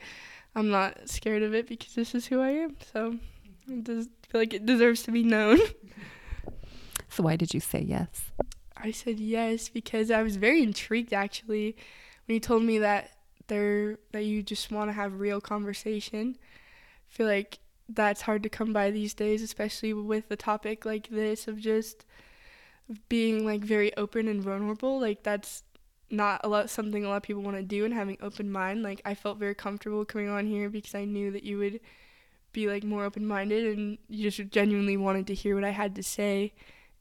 I'm 0.56 0.70
not 0.70 1.10
scared 1.10 1.44
of 1.44 1.54
it 1.54 1.68
because 1.68 1.96
this 1.96 2.14
is 2.14 2.28
who 2.28 2.42
I 2.42 2.50
am. 2.50 2.78
So 2.92 3.18
does 3.84 4.08
feel 4.30 4.42
like 4.42 4.54
it 4.54 4.66
deserves 4.66 5.04
to 5.04 5.12
be 5.12 5.24
known. 5.24 5.60
so 7.10 7.24
why 7.24 7.36
did 7.36 7.54
you 7.54 7.60
say 7.60 7.82
yes? 7.82 8.32
I 8.76 8.92
said 8.92 9.20
yes 9.20 9.70
because 9.70 10.12
I 10.12 10.24
was 10.24 10.36
very 10.36 10.62
intrigued 10.62 11.14
actually 11.14 11.76
when 12.26 12.36
you 12.36 12.40
told 12.40 12.64
me 12.64 12.80
that 12.80 13.12
there 13.48 13.98
that 14.12 14.24
you 14.24 14.44
just 14.44 14.72
want 14.72 14.90
to 14.90 14.94
have 14.94 15.20
real 15.20 15.42
conversation. 15.42 16.38
I 16.42 17.16
feel 17.16 17.28
like 17.28 17.60
that's 17.90 18.22
hard 18.22 18.44
to 18.44 18.50
come 18.50 18.74
by 18.74 18.92
these 18.92 19.14
days, 19.14 19.42
especially 19.42 19.94
with 19.94 20.32
a 20.32 20.36
topic 20.36 20.86
like 20.86 21.10
this 21.10 21.48
of 21.48 21.60
just 21.60 22.06
being 23.10 23.46
like 23.46 23.64
very 23.64 23.96
open 23.98 24.28
and 24.28 24.42
vulnerable. 24.42 25.00
Like 25.00 25.24
that's 25.24 25.64
not 26.10 26.42
a 26.44 26.48
lot 26.48 26.70
something 26.70 27.04
a 27.04 27.10
lot 27.10 27.18
of 27.18 27.24
people 27.24 27.42
want 27.42 27.58
to 27.58 27.64
do 27.64 27.86
and 27.86 27.94
having 27.94 28.18
open 28.22 28.52
mind. 28.52 28.84
Like 28.84 29.02
I 29.06 29.16
felt 29.16 29.38
very 29.38 29.56
comfortable 29.56 30.06
coming 30.06 30.30
on 30.30 30.46
here 30.46 30.70
because 30.70 30.96
I 30.96 31.06
knew 31.06 31.32
that 31.32 31.44
you 31.44 31.58
would 31.58 31.80
be 32.54 32.68
like 32.68 32.84
more 32.84 33.04
open 33.04 33.26
minded 33.26 33.78
and 33.78 33.98
you 34.08 34.30
just 34.30 34.50
genuinely 34.52 34.98
wanted 34.98 35.28
to 35.28 35.34
hear 35.34 35.56
what 35.56 35.64
I 35.64 35.72
had 35.72 35.96
to 35.96 36.04
say. 36.04 36.54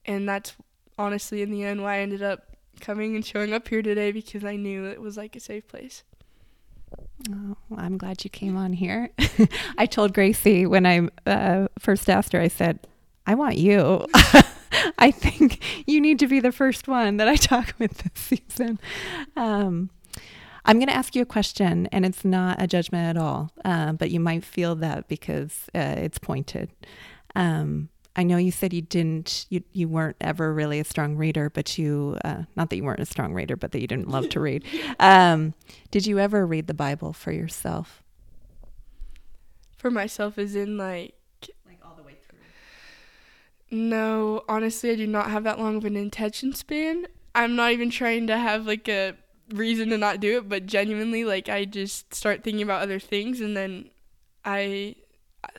And 0.04 0.28
that's 0.28 0.54
honestly 0.98 1.42
in 1.42 1.50
the 1.50 1.62
end 1.64 1.82
why 1.82 1.96
I 1.96 1.98
ended 2.00 2.22
up 2.22 2.56
coming 2.80 3.14
and 3.14 3.24
showing 3.24 3.52
up 3.52 3.68
here 3.68 3.82
today 3.82 4.12
because 4.12 4.44
I 4.44 4.56
knew 4.56 4.86
it 4.86 5.00
was 5.00 5.16
like 5.16 5.36
a 5.36 5.40
safe 5.40 5.68
place. 5.68 6.02
Oh, 7.30 7.56
well, 7.68 7.80
I'm 7.80 7.96
glad 7.96 8.24
you 8.24 8.30
came 8.30 8.56
on 8.56 8.72
here. 8.72 9.10
I 9.78 9.86
told 9.86 10.12
Gracie 10.12 10.66
when 10.66 10.84
I 10.86 11.08
uh, 11.26 11.68
first 11.78 12.10
asked 12.10 12.32
her, 12.32 12.40
I 12.40 12.48
said, 12.48 12.80
I 13.26 13.34
want 13.34 13.56
you. 13.56 14.06
I 14.98 15.10
think 15.10 15.62
you 15.86 16.00
need 16.00 16.18
to 16.18 16.26
be 16.26 16.40
the 16.40 16.52
first 16.52 16.88
one 16.88 17.18
that 17.18 17.28
I 17.28 17.36
talk 17.36 17.74
with 17.78 17.98
this 17.98 18.12
season. 18.14 18.80
Um, 19.36 19.90
I'm 20.64 20.79
going 20.79 20.88
to 20.88 20.94
ask 20.94 21.14
you 21.16 21.22
a 21.22 21.27
question, 21.27 21.88
and 21.90 22.07
it's 22.07 22.25
not 22.25 22.62
a 22.62 22.66
judgment 22.66 23.16
at 23.16 23.20
all, 23.20 23.51
uh, 23.64 23.92
but 23.92 24.11
you 24.11 24.20
might 24.20 24.44
feel 24.44 24.77
that 24.77 25.09
because 25.09 25.68
uh, 25.75 25.94
it's 25.98 26.18
pointed. 26.18 26.70
Um, 27.35 27.88
I 28.14 28.22
know 28.22 28.37
you 28.37 28.53
said 28.53 28.72
you 28.72 28.83
didn't, 28.83 29.46
you, 29.48 29.62
you 29.72 29.88
weren't 29.88 30.16
ever 30.20 30.53
really 30.53 30.79
a 30.79 30.85
strong 30.85 31.16
reader, 31.16 31.51
but 31.51 31.79
you, 31.79 32.18
uh, 32.25 32.42
not 32.55 32.70
that 32.70 32.77
you 32.77 32.85
weren't 32.85 33.01
a 33.01 33.07
strong 33.07 33.33
reader, 33.33 33.57
but 33.57 33.72
that 33.72 33.81
you 33.81 33.87
didn't 33.87 34.09
love 34.09 34.29
to 34.31 34.40
read. 34.40 34.64
Um, 35.01 35.55
did 35.90 36.07
you 36.07 36.18
ever 36.18 36.46
read 36.46 36.66
the 36.68 36.75
Bible 36.75 37.12
for 37.12 37.33
yourself? 37.33 38.03
For 39.77 39.90
myself, 39.90 40.38
as 40.38 40.55
in 40.55 40.77
like, 40.77 41.14
like 41.66 41.81
all 41.85 41.94
the 41.96 42.03
way 42.03 42.16
through? 42.29 42.38
No, 43.70 44.44
honestly, 44.48 44.90
I 44.90 44.94
do 44.94 45.07
not 45.07 45.31
have 45.31 45.44
that 45.44 45.59
long 45.59 45.77
of 45.77 45.85
an 45.85 45.96
attention 45.96 46.55
span. 46.55 47.07
I'm 47.35 47.57
not 47.57 47.72
even 47.72 47.90
trying 47.90 48.27
to 48.29 48.37
have 48.37 48.66
like 48.66 48.88
a 48.88 49.16
reason 49.52 49.90
to 49.90 49.98
not 49.98 50.20
do 50.20 50.38
it, 50.38 50.48
but 50.48 50.66
genuinely, 50.66 51.24
like, 51.24 51.48
I 51.48 51.64
just 51.64 52.14
start 52.14 52.42
thinking 52.42 52.62
about 52.62 52.82
other 52.82 52.98
things 52.98 53.40
and 53.40 53.56
then 53.56 53.90
I 54.44 54.96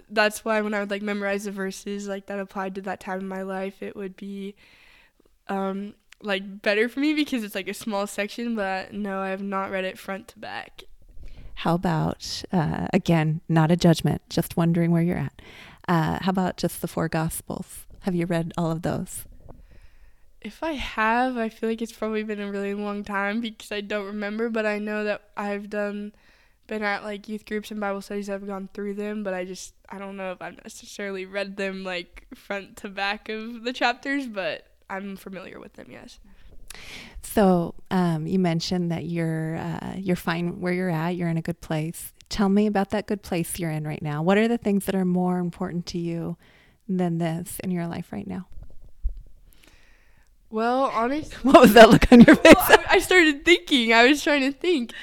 that's 0.10 0.45
why 0.45 0.62
when 0.62 0.73
I 0.73 0.79
would 0.79 0.91
like 0.91 1.01
memorize 1.01 1.43
the 1.43 1.51
verses 1.51 2.08
like 2.08 2.27
that 2.27 2.39
applied 2.39 2.75
to 2.75 2.82
that 2.84 2.99
time 2.99 3.19
in 3.19 3.27
my 3.27 3.41
life, 3.41 3.82
it 3.82 3.95
would 3.95 4.15
be 4.15 4.56
um, 5.47 5.93
like 6.21 6.62
better 6.62 6.88
for 6.88 6.99
me 6.99 7.13
because 7.13 7.43
it's 7.43 7.56
like 7.56 7.67
a 7.67 7.73
small 7.73 8.08
section. 8.08 8.56
But 8.56 8.93
no, 8.93 9.19
I 9.19 9.29
have 9.29 9.41
not 9.41 9.71
read 9.71 9.86
it 9.86 9.99
front 9.99 10.29
to 10.29 10.39
back. 10.39 10.84
How 11.56 11.75
about 11.75 12.43
uh, 12.51 12.88
again, 12.93 13.41
not 13.49 13.71
a 13.71 13.75
judgment, 13.75 14.21
just 14.29 14.58
wondering 14.58 14.91
where 14.91 15.01
you're 15.01 15.17
at. 15.17 15.41
Uh, 15.88 16.19
how 16.21 16.29
about 16.29 16.58
just 16.58 16.82
the 16.82 16.88
four 16.88 17.10
gospels? 17.10 17.86
Have 18.01 18.15
you 18.15 18.25
read 18.25 18.53
all 18.58 18.71
of 18.71 18.82
those? 18.82 19.25
If 20.43 20.62
I 20.62 20.73
have, 20.73 21.38
I 21.38 21.49
feel 21.49 21.69
like 21.69 21.82
it's 21.82 21.93
probably 21.93 22.23
been 22.23 22.41
a 22.41 22.51
really 22.51 22.73
long 22.73 23.03
time 23.03 23.39
because 23.39 23.71
I 23.71 23.82
don't 23.82 24.06
remember, 24.06 24.49
but 24.49 24.65
I 24.65 24.77
know 24.79 25.06
that 25.06 25.29
I've 25.38 25.69
done 25.69 26.13
been 26.67 26.84
at 26.84 27.03
like 27.03 27.27
youth 27.27 27.45
groups 27.45 27.71
and 27.71 27.79
Bible 27.79 28.01
studies. 28.01 28.29
I've 28.29 28.47
gone 28.47 28.69
through 28.73 28.95
them, 28.95 29.23
but 29.23 29.34
I 29.34 29.45
just 29.45 29.73
I 29.89 29.99
don't 29.99 30.17
know 30.17 30.32
if 30.32 30.41
I've 30.41 30.62
necessarily 30.63 31.25
read 31.25 31.58
them 31.58 31.84
like 31.84 32.27
front 32.36 32.77
to 32.77 32.89
back 32.89 33.29
of 33.29 33.63
the 33.63 33.73
chapters, 33.73 34.27
but 34.27 34.67
I'm 34.89 35.15
familiar 35.15 35.60
with 35.60 35.73
them. 35.73 35.88
Yes. 35.89 36.19
So 37.21 37.75
um, 37.91 38.27
you 38.27 38.39
mentioned 38.39 38.91
that 38.91 39.06
you're 39.06 39.58
uh, 39.58 39.95
you're 39.97 40.15
fine 40.15 40.60
where 40.60 40.73
you're 40.73 40.89
at. 40.89 41.12
You're 41.12 41.29
in 41.29 41.38
a 41.38 41.41
good 41.41 41.62
place. 41.62 42.13
Tell 42.29 42.49
me 42.49 42.65
about 42.65 42.89
that 42.89 43.08
good 43.08 43.21
place 43.21 43.60
you're 43.60 43.71
in 43.71 43.86
right 43.86 44.01
now. 44.01 44.23
What 44.23 44.38
are 44.38 44.47
the 44.47 44.58
things 44.58 44.86
that 44.86 44.95
are 44.95 45.06
more 45.06 45.38
important 45.38 45.86
to 45.88 45.99
you 45.99 46.38
than 46.88 47.19
this 47.19 47.60
in 47.63 47.71
your 47.71 47.88
life 47.88 48.12
right 48.12 48.27
now? 48.27 48.47
Well, 50.54 50.84
honestly, 50.94 51.36
what 51.42 51.62
was 51.62 51.74
that 51.74 51.89
look 51.89 52.12
on 52.12 52.22
your 52.22 52.36
face? 52.44 52.54
Well, 52.70 52.80
I, 52.88 52.98
I 52.98 53.00
started 53.00 53.44
thinking. 53.44 53.92
I 53.92 54.08
was 54.08 54.24
trying 54.24 54.42
to 54.42 54.52
think. 54.52 54.94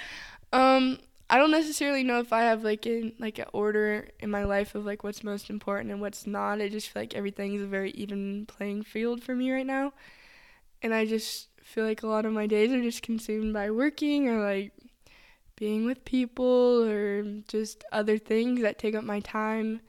Um, 0.52 1.00
I 1.28 1.38
don't 1.38 1.50
necessarily 1.50 2.04
know 2.04 2.20
if 2.20 2.32
I 2.32 2.42
have 2.42 2.62
like 2.62 2.86
in 2.86 3.14
like 3.18 3.40
an 3.40 3.46
order 3.52 4.06
in 4.20 4.30
my 4.30 4.44
life 4.44 4.76
of 4.76 4.86
like 4.86 5.02
what's 5.02 5.24
most 5.24 5.50
important 5.50 5.90
and 5.90 6.00
what's 6.00 6.24
not. 6.24 6.60
I 6.60 6.68
just 6.68 6.88
feel 6.88 7.02
like 7.02 7.16
everything 7.16 7.54
is 7.54 7.62
a 7.62 7.66
very 7.66 7.90
even 7.92 8.46
playing 8.46 8.84
field 8.84 9.24
for 9.24 9.34
me 9.34 9.50
right 9.50 9.66
now. 9.66 9.92
And 10.82 10.94
I 10.94 11.04
just 11.04 11.48
feel 11.64 11.84
like 11.84 12.04
a 12.04 12.06
lot 12.06 12.26
of 12.26 12.32
my 12.32 12.46
days 12.46 12.70
are 12.72 12.80
just 12.80 13.02
consumed 13.02 13.52
by 13.52 13.72
working 13.72 14.28
or 14.28 14.40
like 14.40 14.72
being 15.56 15.84
with 15.84 16.04
people 16.04 16.84
or 16.84 17.24
just 17.48 17.82
other 17.90 18.18
things 18.18 18.62
that 18.62 18.78
take 18.78 18.94
up 18.94 19.02
my 19.02 19.18
time. 19.18 19.80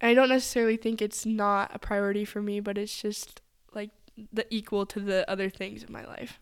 And 0.00 0.10
I 0.10 0.14
don't 0.14 0.30
necessarily 0.30 0.78
think 0.78 1.02
it's 1.02 1.26
not 1.26 1.70
a 1.74 1.78
priority 1.78 2.24
for 2.24 2.40
me, 2.40 2.60
but 2.60 2.78
it's 2.78 3.02
just 3.02 3.42
like 3.74 3.90
the 4.32 4.46
equal 4.54 4.86
to 4.86 5.00
the 5.00 5.28
other 5.30 5.50
things 5.50 5.82
in 5.82 5.92
my 5.92 6.04
life. 6.04 6.40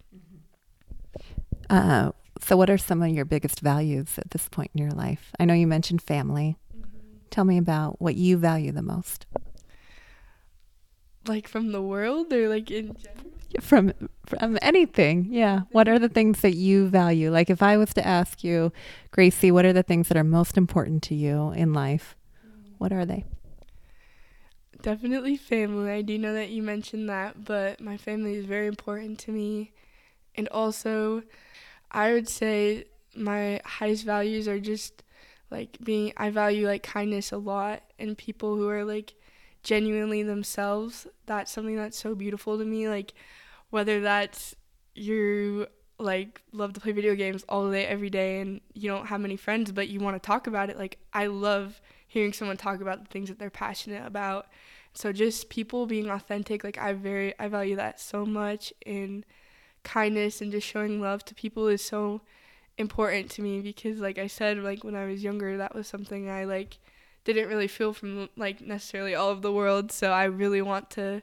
Uh, 1.71 2.13
so, 2.41 2.57
what 2.57 2.71
are 2.71 2.79
some 2.79 3.03
of 3.03 3.09
your 3.11 3.25
biggest 3.25 3.61
values 3.61 4.19
at 4.19 4.31
this 4.31 4.49
point 4.49 4.71
in 4.75 4.83
your 4.83 4.91
life? 4.91 5.33
I 5.39 5.45
know 5.45 5.55
you 5.55 5.67
mentioned 5.67 6.03
family. 6.03 6.57
Mm-hmm. 6.77 6.89
Tell 7.31 7.45
me 7.45 7.57
about 7.57 8.01
what 8.01 8.15
you 8.15 8.37
value 8.37 8.73
the 8.73 8.83
most. 8.83 9.27
Like 11.27 11.47
from 11.47 11.71
the 11.71 11.81
world 11.81 12.33
or 12.33 12.49
like 12.49 12.71
in 12.71 12.97
general? 12.97 13.33
From 13.61 13.93
from 14.27 14.59
anything. 14.61 15.29
Yeah. 15.31 15.61
What 15.71 15.87
are 15.89 15.99
the 15.99 16.09
things 16.09 16.41
that 16.41 16.55
you 16.57 16.89
value? 16.89 17.31
Like 17.31 17.49
if 17.49 17.63
I 17.63 17.77
was 17.77 17.95
to 17.95 18.07
ask 18.07 18.43
you, 18.43 18.73
Gracie, 19.11 19.53
what 19.53 19.65
are 19.65 19.73
the 19.73 19.83
things 19.83 20.09
that 20.09 20.17
are 20.17 20.25
most 20.25 20.57
important 20.57 21.03
to 21.05 21.15
you 21.15 21.53
in 21.53 21.73
life? 21.73 22.17
What 22.79 22.93
are 22.93 23.05
they? 23.05 23.25
Definitely 24.83 25.37
family. 25.37 25.91
I 25.93 26.03
do 26.03 26.19
know 26.19 26.35
that 26.35 26.51
you 26.51 26.63
mentioned 26.63 27.09
that, 27.09 27.45
but 27.45 27.81
my 27.81 27.97
family 27.97 28.35
is 28.35 28.45
very 28.47 28.67
important 28.67 29.19
to 29.21 29.31
me. 29.31 29.73
And 30.35 30.49
also 30.49 31.23
I 31.91 32.13
would 32.13 32.29
say 32.29 32.87
my 33.17 33.61
highest 33.65 34.05
values 34.05 34.49
are 34.49 34.61
just 34.61 35.03
like 35.51 35.79
being 35.85 36.13
I 36.17 36.31
value 36.31 36.67
like 36.67 36.83
kindness 36.83 37.33
a 37.33 37.39
lot 37.39 37.83
and 37.99 38.19
people 38.19 38.57
who 38.57 38.69
are 38.69 38.85
like 38.85 39.15
genuinely 39.63 40.23
themselves, 40.23 41.07
that's 41.27 41.53
something 41.53 41.77
that's 41.77 41.99
so 41.99 42.15
beautiful 42.15 42.59
to 42.59 42.65
me. 42.65 42.89
Like, 42.89 43.15
whether 43.71 44.01
that's 44.01 44.55
you 44.95 45.67
like 45.99 46.43
love 46.53 46.73
to 46.73 46.81
play 46.81 46.93
video 46.93 47.15
games 47.15 47.45
all 47.49 47.71
day 47.71 47.87
every 47.87 48.11
day 48.11 48.41
and 48.41 48.61
you 48.75 48.89
don't 48.91 49.07
have 49.07 49.21
many 49.21 49.37
friends 49.37 49.71
but 49.73 49.89
you 49.89 50.01
want 50.01 50.21
to 50.21 50.27
talk 50.27 50.47
about 50.47 50.69
it 50.69 50.77
like 50.77 50.99
i 51.15 51.27
love 51.27 51.81
hearing 52.13 52.33
someone 52.33 52.57
talk 52.57 52.81
about 52.81 53.03
the 53.03 53.09
things 53.09 53.29
that 53.29 53.39
they're 53.39 53.51
passionate 53.51 54.07
about 54.07 54.47
so 54.95 55.13
just 55.13 55.49
people 55.49 55.87
being 55.87 56.11
authentic 56.11 56.63
like 56.63 56.79
i 56.79 56.93
very 56.93 57.35
i 57.39 57.49
value 57.49 57.77
that 57.77 58.01
so 58.01 58.27
much 58.27 58.73
and 58.87 59.25
kindness 59.83 60.41
and 60.41 60.53
just 60.53 60.67
showing 60.67 61.01
love 61.01 61.25
to 61.25 61.35
people 61.35 61.69
is 61.69 61.83
so 61.83 62.21
important 62.79 63.31
to 63.31 63.43
me 63.43 63.61
because 63.61 63.99
like 63.99 64.19
i 64.19 64.27
said 64.27 64.59
like 64.59 64.85
when 64.85 64.95
i 64.95 65.05
was 65.05 65.23
younger 65.23 65.57
that 65.57 65.75
was 65.75 65.87
something 65.87 66.29
i 66.29 66.45
like 66.45 66.79
didn't 67.25 67.49
really 67.49 67.69
feel 67.69 67.93
from 67.93 68.29
like 68.37 68.61
necessarily 68.61 69.15
all 69.15 69.31
of 69.31 69.43
the 69.43 69.53
world 69.53 69.91
so 69.93 70.11
i 70.11 70.25
really 70.25 70.63
want 70.63 70.91
to 70.91 71.23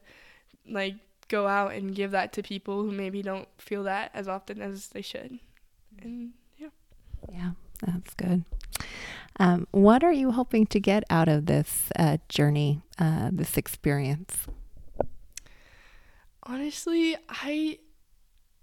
like 0.68 0.96
go 1.30 1.48
out 1.48 1.72
and 1.72 1.96
give 1.96 2.12
that 2.12 2.34
to 2.34 2.44
people 2.44 2.82
who 2.84 2.92
maybe 2.92 3.22
don't 3.22 3.48
feel 3.58 3.84
that 3.84 4.12
as 4.14 4.28
often 4.28 4.62
as 4.62 4.88
they 4.88 5.02
should. 5.02 5.40
And 6.02 6.32
yeah. 6.58 6.70
Yeah, 7.32 7.52
that's 7.86 8.14
good. 8.14 8.44
Um, 9.40 9.68
what 9.72 10.04
are 10.04 10.12
you 10.12 10.32
hoping 10.32 10.66
to 10.68 10.80
get 10.80 11.04
out 11.10 11.30
of 11.30 11.46
this 11.46 11.90
uh, 11.98 12.18
journey, 12.28 12.82
uh, 12.98 13.30
this 13.32 13.58
experience? 13.58 14.48
Honestly, 16.44 17.16
I 17.30 17.80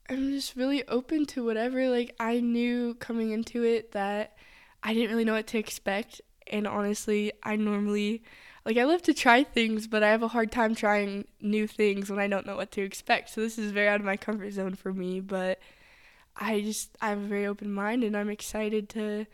am 0.09 0.31
just 0.33 0.57
really 0.57 0.87
open 0.89 1.25
to 1.27 1.45
whatever. 1.45 1.89
Like, 1.89 2.14
I 2.21 2.41
knew 2.41 2.95
coming 2.95 3.31
into 3.31 3.62
it 3.62 3.93
that 3.93 4.37
I 4.83 4.93
didn't 4.93 5.11
really 5.11 5.25
know 5.25 5.35
what 5.35 5.47
to 5.49 5.59
expect. 5.59 6.21
And 6.49 6.67
honestly, 6.67 7.33
I 7.43 7.57
normally 7.57 8.23
like 8.67 8.77
I 8.77 8.85
love 8.85 9.01
to 9.03 9.14
try 9.14 9.45
things, 9.45 9.87
but 9.87 10.03
I 10.03 10.09
have 10.09 10.25
a 10.25 10.29
hard 10.29 10.51
time 10.51 10.75
trying 10.75 11.29
new 11.41 11.69
things 11.69 12.11
when 12.11 12.19
I 12.19 12.27
don't 12.27 12.47
know 12.47 12.57
what 12.57 12.73
to 12.73 12.83
expect. 12.83 13.31
So 13.31 13.41
this 13.41 13.59
is 13.59 13.71
very 13.71 13.87
out 13.87 14.01
of 14.01 14.07
my 14.07 14.17
comfort 14.17 14.51
zone 14.51 14.75
for 14.75 14.93
me, 14.93 15.21
but 15.21 15.61
I 16.39 16.61
just 16.61 16.97
I 17.01 17.09
have 17.09 17.18
a 17.18 17.26
very 17.26 17.47
open 17.47 17.72
mind 17.72 18.05
and 18.05 18.16
I'm 18.16 18.28
excited 18.28 18.89
to 18.91 19.26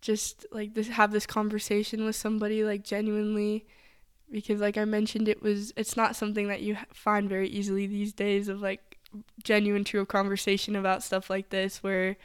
just 0.00 0.46
like 0.52 0.74
this 0.74 0.88
have 0.88 1.10
this 1.10 1.26
conversation 1.26 2.04
with 2.04 2.16
somebody 2.16 2.62
like 2.62 2.84
genuinely 2.84 3.66
because 4.30 4.60
like 4.60 4.76
I 4.76 4.84
mentioned 4.84 5.28
it 5.28 5.42
was 5.42 5.72
it's 5.76 5.96
not 5.96 6.16
something 6.16 6.48
that 6.48 6.60
you 6.60 6.76
find 6.92 7.28
very 7.28 7.48
easily 7.48 7.86
these 7.86 8.12
days 8.12 8.48
of 8.48 8.60
like 8.60 8.98
genuine 9.42 9.84
true 9.84 10.04
conversation 10.04 10.76
about 10.76 11.02
stuff 11.02 11.30
like 11.30 11.48
this 11.48 11.82
where 11.82 12.16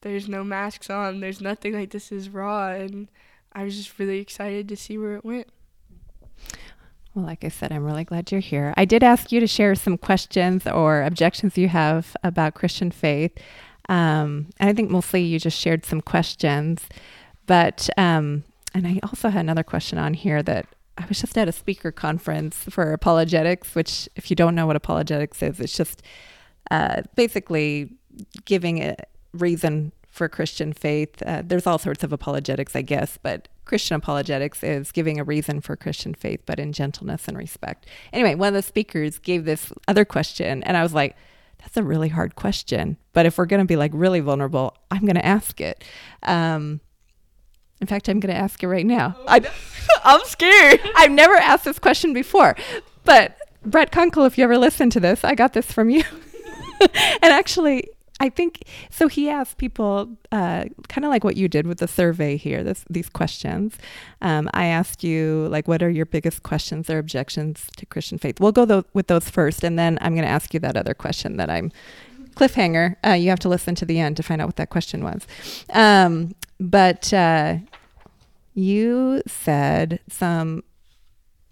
there's 0.00 0.28
no 0.28 0.44
masks 0.44 0.90
on, 0.90 1.20
there's 1.20 1.40
nothing 1.40 1.72
like 1.72 1.90
this 1.90 2.12
is 2.12 2.28
raw 2.28 2.68
and 2.68 3.08
I 3.52 3.64
was 3.64 3.76
just 3.76 3.98
really 3.98 4.18
excited 4.18 4.68
to 4.68 4.76
see 4.76 4.98
where 4.98 5.16
it 5.16 5.24
went. 5.24 5.48
Well, 7.16 7.24
like 7.24 7.44
I 7.44 7.48
said, 7.48 7.72
I'm 7.72 7.82
really 7.82 8.04
glad 8.04 8.30
you're 8.30 8.42
here. 8.42 8.74
I 8.76 8.84
did 8.84 9.02
ask 9.02 9.32
you 9.32 9.40
to 9.40 9.46
share 9.46 9.74
some 9.74 9.96
questions 9.96 10.66
or 10.66 11.02
objections 11.02 11.56
you 11.56 11.68
have 11.68 12.14
about 12.22 12.52
Christian 12.52 12.90
faith. 12.90 13.32
Um, 13.88 14.48
and 14.60 14.68
I 14.68 14.74
think 14.74 14.90
mostly 14.90 15.22
you 15.22 15.38
just 15.38 15.58
shared 15.58 15.86
some 15.86 16.02
questions. 16.02 16.86
But, 17.46 17.88
um, 17.96 18.44
and 18.74 18.86
I 18.86 19.00
also 19.02 19.30
had 19.30 19.40
another 19.40 19.62
question 19.62 19.96
on 19.96 20.12
here 20.12 20.42
that 20.42 20.66
I 20.98 21.06
was 21.06 21.18
just 21.18 21.38
at 21.38 21.48
a 21.48 21.52
speaker 21.52 21.90
conference 21.90 22.64
for 22.68 22.92
apologetics, 22.92 23.74
which, 23.74 24.10
if 24.14 24.28
you 24.28 24.36
don't 24.36 24.54
know 24.54 24.66
what 24.66 24.76
apologetics 24.76 25.42
is, 25.42 25.58
it's 25.58 25.74
just 25.74 26.02
uh, 26.70 27.00
basically 27.14 27.94
giving 28.44 28.82
a 28.82 28.94
reason 29.32 29.92
for 30.10 30.28
Christian 30.28 30.74
faith. 30.74 31.22
Uh, 31.22 31.40
there's 31.42 31.66
all 31.66 31.78
sorts 31.78 32.04
of 32.04 32.12
apologetics, 32.12 32.76
I 32.76 32.82
guess, 32.82 33.18
but 33.22 33.48
Christian 33.66 33.96
apologetics 33.96 34.62
is 34.62 34.92
giving 34.92 35.20
a 35.20 35.24
reason 35.24 35.60
for 35.60 35.76
Christian 35.76 36.14
faith, 36.14 36.40
but 36.46 36.58
in 36.58 36.72
gentleness 36.72 37.28
and 37.28 37.36
respect. 37.36 37.86
Anyway, 38.12 38.34
one 38.34 38.48
of 38.48 38.54
the 38.54 38.62
speakers 38.62 39.18
gave 39.18 39.44
this 39.44 39.72
other 39.86 40.04
question, 40.04 40.62
and 40.62 40.76
I 40.76 40.82
was 40.82 40.94
like, 40.94 41.16
that's 41.58 41.76
a 41.76 41.82
really 41.82 42.08
hard 42.08 42.36
question. 42.36 42.96
But 43.12 43.26
if 43.26 43.38
we're 43.38 43.46
going 43.46 43.60
to 43.60 43.66
be 43.66 43.76
like 43.76 43.90
really 43.94 44.20
vulnerable, 44.20 44.76
I'm 44.90 45.02
going 45.02 45.16
to 45.16 45.26
ask 45.26 45.60
it. 45.60 45.84
Um, 46.22 46.80
in 47.80 47.86
fact, 47.86 48.08
I'm 48.08 48.20
going 48.20 48.34
to 48.34 48.40
ask 48.40 48.62
it 48.62 48.68
right 48.68 48.86
now. 48.86 49.16
I, 49.26 49.40
I'm 50.04 50.24
scared. 50.24 50.80
I've 50.96 51.10
never 51.10 51.34
asked 51.34 51.64
this 51.64 51.78
question 51.78 52.12
before, 52.12 52.56
but 53.04 53.36
Brett 53.64 53.90
Kunkle, 53.90 54.26
if 54.26 54.38
you 54.38 54.44
ever 54.44 54.56
listen 54.56 54.90
to 54.90 55.00
this, 55.00 55.24
I 55.24 55.34
got 55.34 55.52
this 55.52 55.70
from 55.72 55.90
you. 55.90 56.04
and 56.80 57.24
actually, 57.24 57.88
I 58.18 58.30
think 58.30 58.62
so. 58.90 59.08
He 59.08 59.28
asked 59.28 59.58
people, 59.58 60.16
uh, 60.32 60.64
kind 60.88 61.04
of 61.04 61.10
like 61.10 61.22
what 61.22 61.36
you 61.36 61.48
did 61.48 61.66
with 61.66 61.78
the 61.78 61.88
survey 61.88 62.36
here, 62.36 62.64
this, 62.64 62.84
these 62.88 63.10
questions. 63.10 63.76
Um, 64.22 64.48
I 64.54 64.66
asked 64.66 65.04
you, 65.04 65.48
like, 65.50 65.68
what 65.68 65.82
are 65.82 65.90
your 65.90 66.06
biggest 66.06 66.42
questions 66.42 66.88
or 66.88 66.98
objections 66.98 67.66
to 67.76 67.84
Christian 67.84 68.16
faith? 68.16 68.40
We'll 68.40 68.52
go 68.52 68.64
th- 68.64 68.86
with 68.94 69.08
those 69.08 69.28
first, 69.28 69.62
and 69.62 69.78
then 69.78 69.98
I'm 70.00 70.14
going 70.14 70.24
to 70.24 70.30
ask 70.30 70.54
you 70.54 70.60
that 70.60 70.76
other 70.78 70.94
question 70.94 71.36
that 71.36 71.50
I'm 71.50 71.70
cliffhanger. 72.36 72.96
Uh, 73.06 73.12
you 73.12 73.28
have 73.28 73.40
to 73.40 73.48
listen 73.48 73.74
to 73.74 73.84
the 73.84 73.98
end 73.98 74.16
to 74.16 74.22
find 74.22 74.40
out 74.40 74.48
what 74.48 74.56
that 74.56 74.70
question 74.70 75.04
was. 75.04 75.26
Um, 75.70 76.34
but 76.58 77.12
uh, 77.12 77.56
you 78.54 79.22
said 79.26 80.00
some 80.08 80.64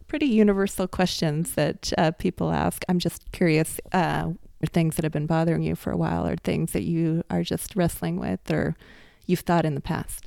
pretty 0.08 0.26
universal 0.26 0.86
questions 0.86 1.54
that 1.54 1.92
uh, 1.98 2.12
people 2.12 2.52
ask. 2.52 2.84
I'm 2.88 2.98
just 2.98 3.32
curious 3.32 3.80
uh, 3.92 4.30
or 4.64 4.66
things 4.66 4.96
that 4.96 5.04
have 5.04 5.12
been 5.12 5.26
bothering 5.26 5.62
you 5.62 5.76
for 5.76 5.90
a 5.90 5.96
while 5.96 6.26
or 6.26 6.36
things 6.36 6.72
that 6.72 6.82
you 6.82 7.22
are 7.30 7.42
just 7.42 7.76
wrestling 7.76 8.18
with 8.18 8.50
or 8.50 8.76
you've 9.26 9.40
thought 9.40 9.64
in 9.64 9.74
the 9.74 9.80
past? 9.80 10.26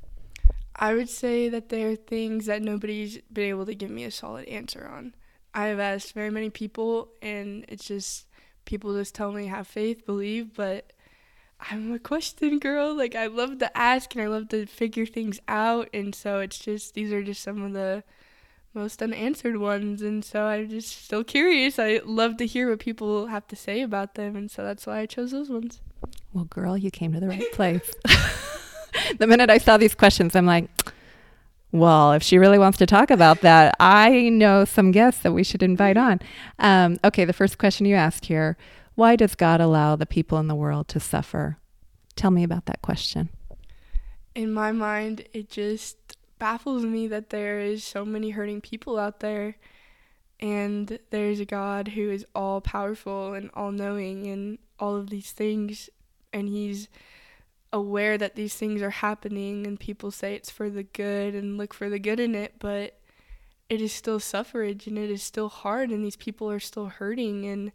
I 0.75 0.93
would 0.93 1.09
say 1.09 1.49
that 1.49 1.69
there 1.69 1.89
are 1.89 1.95
things 1.95 2.45
that 2.45 2.61
nobody's 2.61 3.17
been 3.33 3.49
able 3.49 3.65
to 3.65 3.73
give 3.73 3.89
me 3.89 4.03
a 4.03 4.11
solid 4.11 4.47
answer 4.47 4.87
on. 4.87 5.15
I 5.53 5.67
have 5.67 5.79
asked 5.79 6.13
very 6.13 6.29
many 6.29 6.51
people, 6.51 7.09
and 7.21 7.65
it's 7.67 7.85
just 7.85 8.27
people 8.65 8.93
just 8.93 9.15
tell 9.15 9.31
me 9.31 9.47
have 9.47 9.67
faith, 9.67 10.05
believe, 10.05 10.53
but 10.53 10.93
I'm 11.59 11.91
a 11.93 11.99
question 11.99 12.59
girl. 12.59 12.95
Like 12.95 13.15
I 13.15 13.25
love 13.25 13.57
to 13.59 13.75
ask 13.75 14.13
and 14.13 14.23
I 14.23 14.27
love 14.27 14.49
to 14.49 14.67
figure 14.67 15.07
things 15.07 15.39
out, 15.47 15.89
and 15.93 16.13
so 16.13 16.39
it's 16.41 16.59
just 16.59 16.93
these 16.93 17.11
are 17.11 17.23
just 17.23 17.41
some 17.41 17.63
of 17.63 17.73
the 17.73 18.03
most 18.77 19.01
unanswered 19.01 19.57
ones 19.57 20.01
and 20.01 20.23
so 20.23 20.43
i'm 20.43 20.69
just 20.69 21.03
still 21.05 21.23
curious. 21.23 21.79
I 21.79 21.99
love 22.05 22.37
to 22.37 22.45
hear 22.45 22.69
what 22.69 22.79
people 22.79 23.27
have 23.27 23.47
to 23.47 23.55
say 23.55 23.81
about 23.81 24.13
them 24.15 24.35
and 24.35 24.49
so 24.49 24.63
that's 24.63 24.85
why 24.85 24.99
i 24.99 25.05
chose 25.05 25.31
those 25.31 25.49
ones. 25.49 25.81
Well 26.31 26.45
girl 26.45 26.77
you 26.77 26.91
came 26.91 27.11
to 27.13 27.19
the 27.19 27.27
right 27.27 27.51
place. 27.59 27.93
The 29.19 29.27
minute 29.27 29.49
i 29.49 29.57
saw 29.59 29.77
these 29.77 29.93
questions 29.93 30.35
i'm 30.35 30.45
like 30.47 30.69
well 31.71 32.13
if 32.13 32.23
she 32.23 32.37
really 32.39 32.57
wants 32.57 32.77
to 32.79 32.85
talk 32.87 33.11
about 33.11 33.41
that 33.41 33.75
i 33.79 34.29
know 34.29 34.65
some 34.65 34.91
guests 34.91 35.21
that 35.21 35.33
we 35.33 35.43
should 35.43 35.61
invite 35.61 35.97
on. 35.97 36.19
Um, 36.59 36.97
okay 37.03 37.25
the 37.25 37.33
first 37.33 37.57
question 37.57 37.85
you 37.85 37.95
asked 37.95 38.25
here 38.25 38.57
why 38.95 39.15
does 39.15 39.35
god 39.35 39.61
allow 39.61 39.95
the 39.95 40.07
people 40.07 40.39
in 40.39 40.47
the 40.47 40.55
world 40.55 40.87
to 40.89 40.99
suffer? 40.99 41.57
Tell 42.15 42.31
me 42.31 42.43
about 42.43 42.65
that 42.65 42.81
question. 42.81 43.29
In 44.33 44.51
my 44.51 44.71
mind 44.71 45.25
it 45.33 45.49
just 45.49 46.06
baffles 46.39 46.83
me 46.83 47.07
that 47.07 47.29
there 47.29 47.59
is 47.59 47.83
so 47.83 48.05
many 48.05 48.31
hurting 48.31 48.61
people 48.61 48.97
out 48.97 49.19
there 49.19 49.55
and 50.39 50.99
there's 51.09 51.39
a 51.39 51.45
God 51.45 51.89
who 51.89 52.11
is 52.11 52.25
all 52.35 52.61
powerful 52.61 53.33
and 53.33 53.49
all 53.53 53.71
knowing 53.71 54.27
and 54.27 54.59
all 54.79 54.95
of 54.95 55.09
these 55.09 55.31
things 55.31 55.89
and 56.31 56.47
he's 56.47 56.87
aware 57.73 58.17
that 58.17 58.35
these 58.35 58.55
things 58.55 58.81
are 58.81 58.89
happening 58.89 59.65
and 59.67 59.79
people 59.79 60.11
say 60.11 60.35
it's 60.35 60.49
for 60.49 60.69
the 60.69 60.83
good 60.83 61.35
and 61.35 61.57
look 61.57 61.73
for 61.73 61.89
the 61.89 61.99
good 61.99 62.19
in 62.19 62.33
it 62.35 62.53
but 62.59 62.99
it 63.69 63.81
is 63.81 63.91
still 63.91 64.19
suffrage 64.19 64.87
and 64.87 64.97
it 64.97 65.09
is 65.09 65.21
still 65.21 65.49
hard 65.49 65.89
and 65.89 66.03
these 66.03 66.15
people 66.15 66.49
are 66.49 66.59
still 66.59 66.85
hurting 66.87 67.45
and 67.45 67.71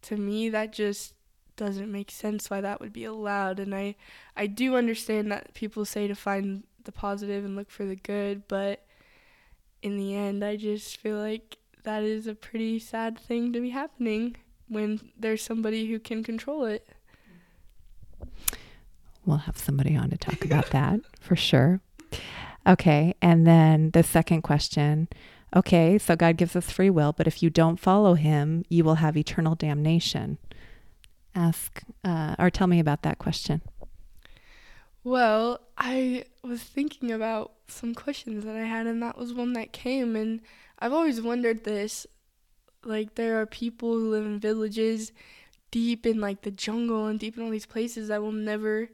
to 0.00 0.16
me 0.16 0.48
that 0.48 0.72
just 0.72 1.14
doesn't 1.56 1.90
make 1.90 2.10
sense 2.10 2.48
why 2.48 2.60
that 2.60 2.80
would 2.80 2.92
be 2.92 3.04
allowed 3.04 3.58
and 3.58 3.74
I 3.74 3.96
I 4.36 4.46
do 4.46 4.76
understand 4.76 5.30
that 5.32 5.52
people 5.54 5.84
say 5.84 6.06
to 6.06 6.14
find 6.14 6.64
the 6.86 6.92
positive 6.92 7.44
and 7.44 7.54
look 7.54 7.70
for 7.70 7.84
the 7.84 7.96
good, 7.96 8.48
but 8.48 8.86
in 9.82 9.98
the 9.98 10.14
end, 10.14 10.42
I 10.44 10.56
just 10.56 10.96
feel 10.96 11.18
like 11.18 11.58
that 11.84 12.02
is 12.02 12.26
a 12.26 12.34
pretty 12.34 12.78
sad 12.78 13.18
thing 13.18 13.52
to 13.52 13.60
be 13.60 13.70
happening 13.70 14.36
when 14.68 15.12
there's 15.18 15.42
somebody 15.42 15.86
who 15.86 15.98
can 15.98 16.24
control 16.24 16.64
it. 16.64 16.88
We'll 19.24 19.38
have 19.38 19.58
somebody 19.58 19.96
on 19.96 20.10
to 20.10 20.16
talk 20.16 20.44
about 20.44 20.70
that 20.70 21.00
for 21.20 21.36
sure. 21.36 21.80
Okay, 22.66 23.14
and 23.22 23.46
then 23.46 23.90
the 23.90 24.02
second 24.02 24.42
question. 24.42 25.08
Okay, 25.54 25.98
so 25.98 26.16
God 26.16 26.36
gives 26.36 26.56
us 26.56 26.70
free 26.70 26.90
will, 26.90 27.12
but 27.12 27.26
if 27.26 27.42
you 27.42 27.50
don't 27.50 27.78
follow 27.78 28.14
him, 28.14 28.64
you 28.68 28.82
will 28.82 28.96
have 28.96 29.16
eternal 29.16 29.54
damnation. 29.54 30.38
Ask 31.34 31.82
uh, 32.02 32.34
or 32.38 32.50
tell 32.50 32.66
me 32.66 32.80
about 32.80 33.02
that 33.02 33.18
question. 33.18 33.62
Well, 35.06 35.60
I 35.78 36.24
was 36.42 36.64
thinking 36.64 37.12
about 37.12 37.52
some 37.68 37.94
questions 37.94 38.44
that 38.44 38.56
I 38.56 38.64
had, 38.64 38.88
and 38.88 39.00
that 39.04 39.16
was 39.16 39.32
one 39.32 39.52
that 39.52 39.70
came. 39.70 40.16
And 40.16 40.40
I've 40.80 40.92
always 40.92 41.20
wondered 41.20 41.62
this 41.62 42.08
like, 42.82 43.14
there 43.14 43.40
are 43.40 43.46
people 43.46 43.92
who 43.92 44.10
live 44.10 44.26
in 44.26 44.40
villages 44.40 45.12
deep 45.70 46.06
in 46.06 46.20
like 46.20 46.42
the 46.42 46.50
jungle 46.50 47.06
and 47.06 47.20
deep 47.20 47.36
in 47.36 47.44
all 47.44 47.50
these 47.50 47.66
places 47.66 48.08
that 48.08 48.20
will 48.20 48.32
never 48.32 48.88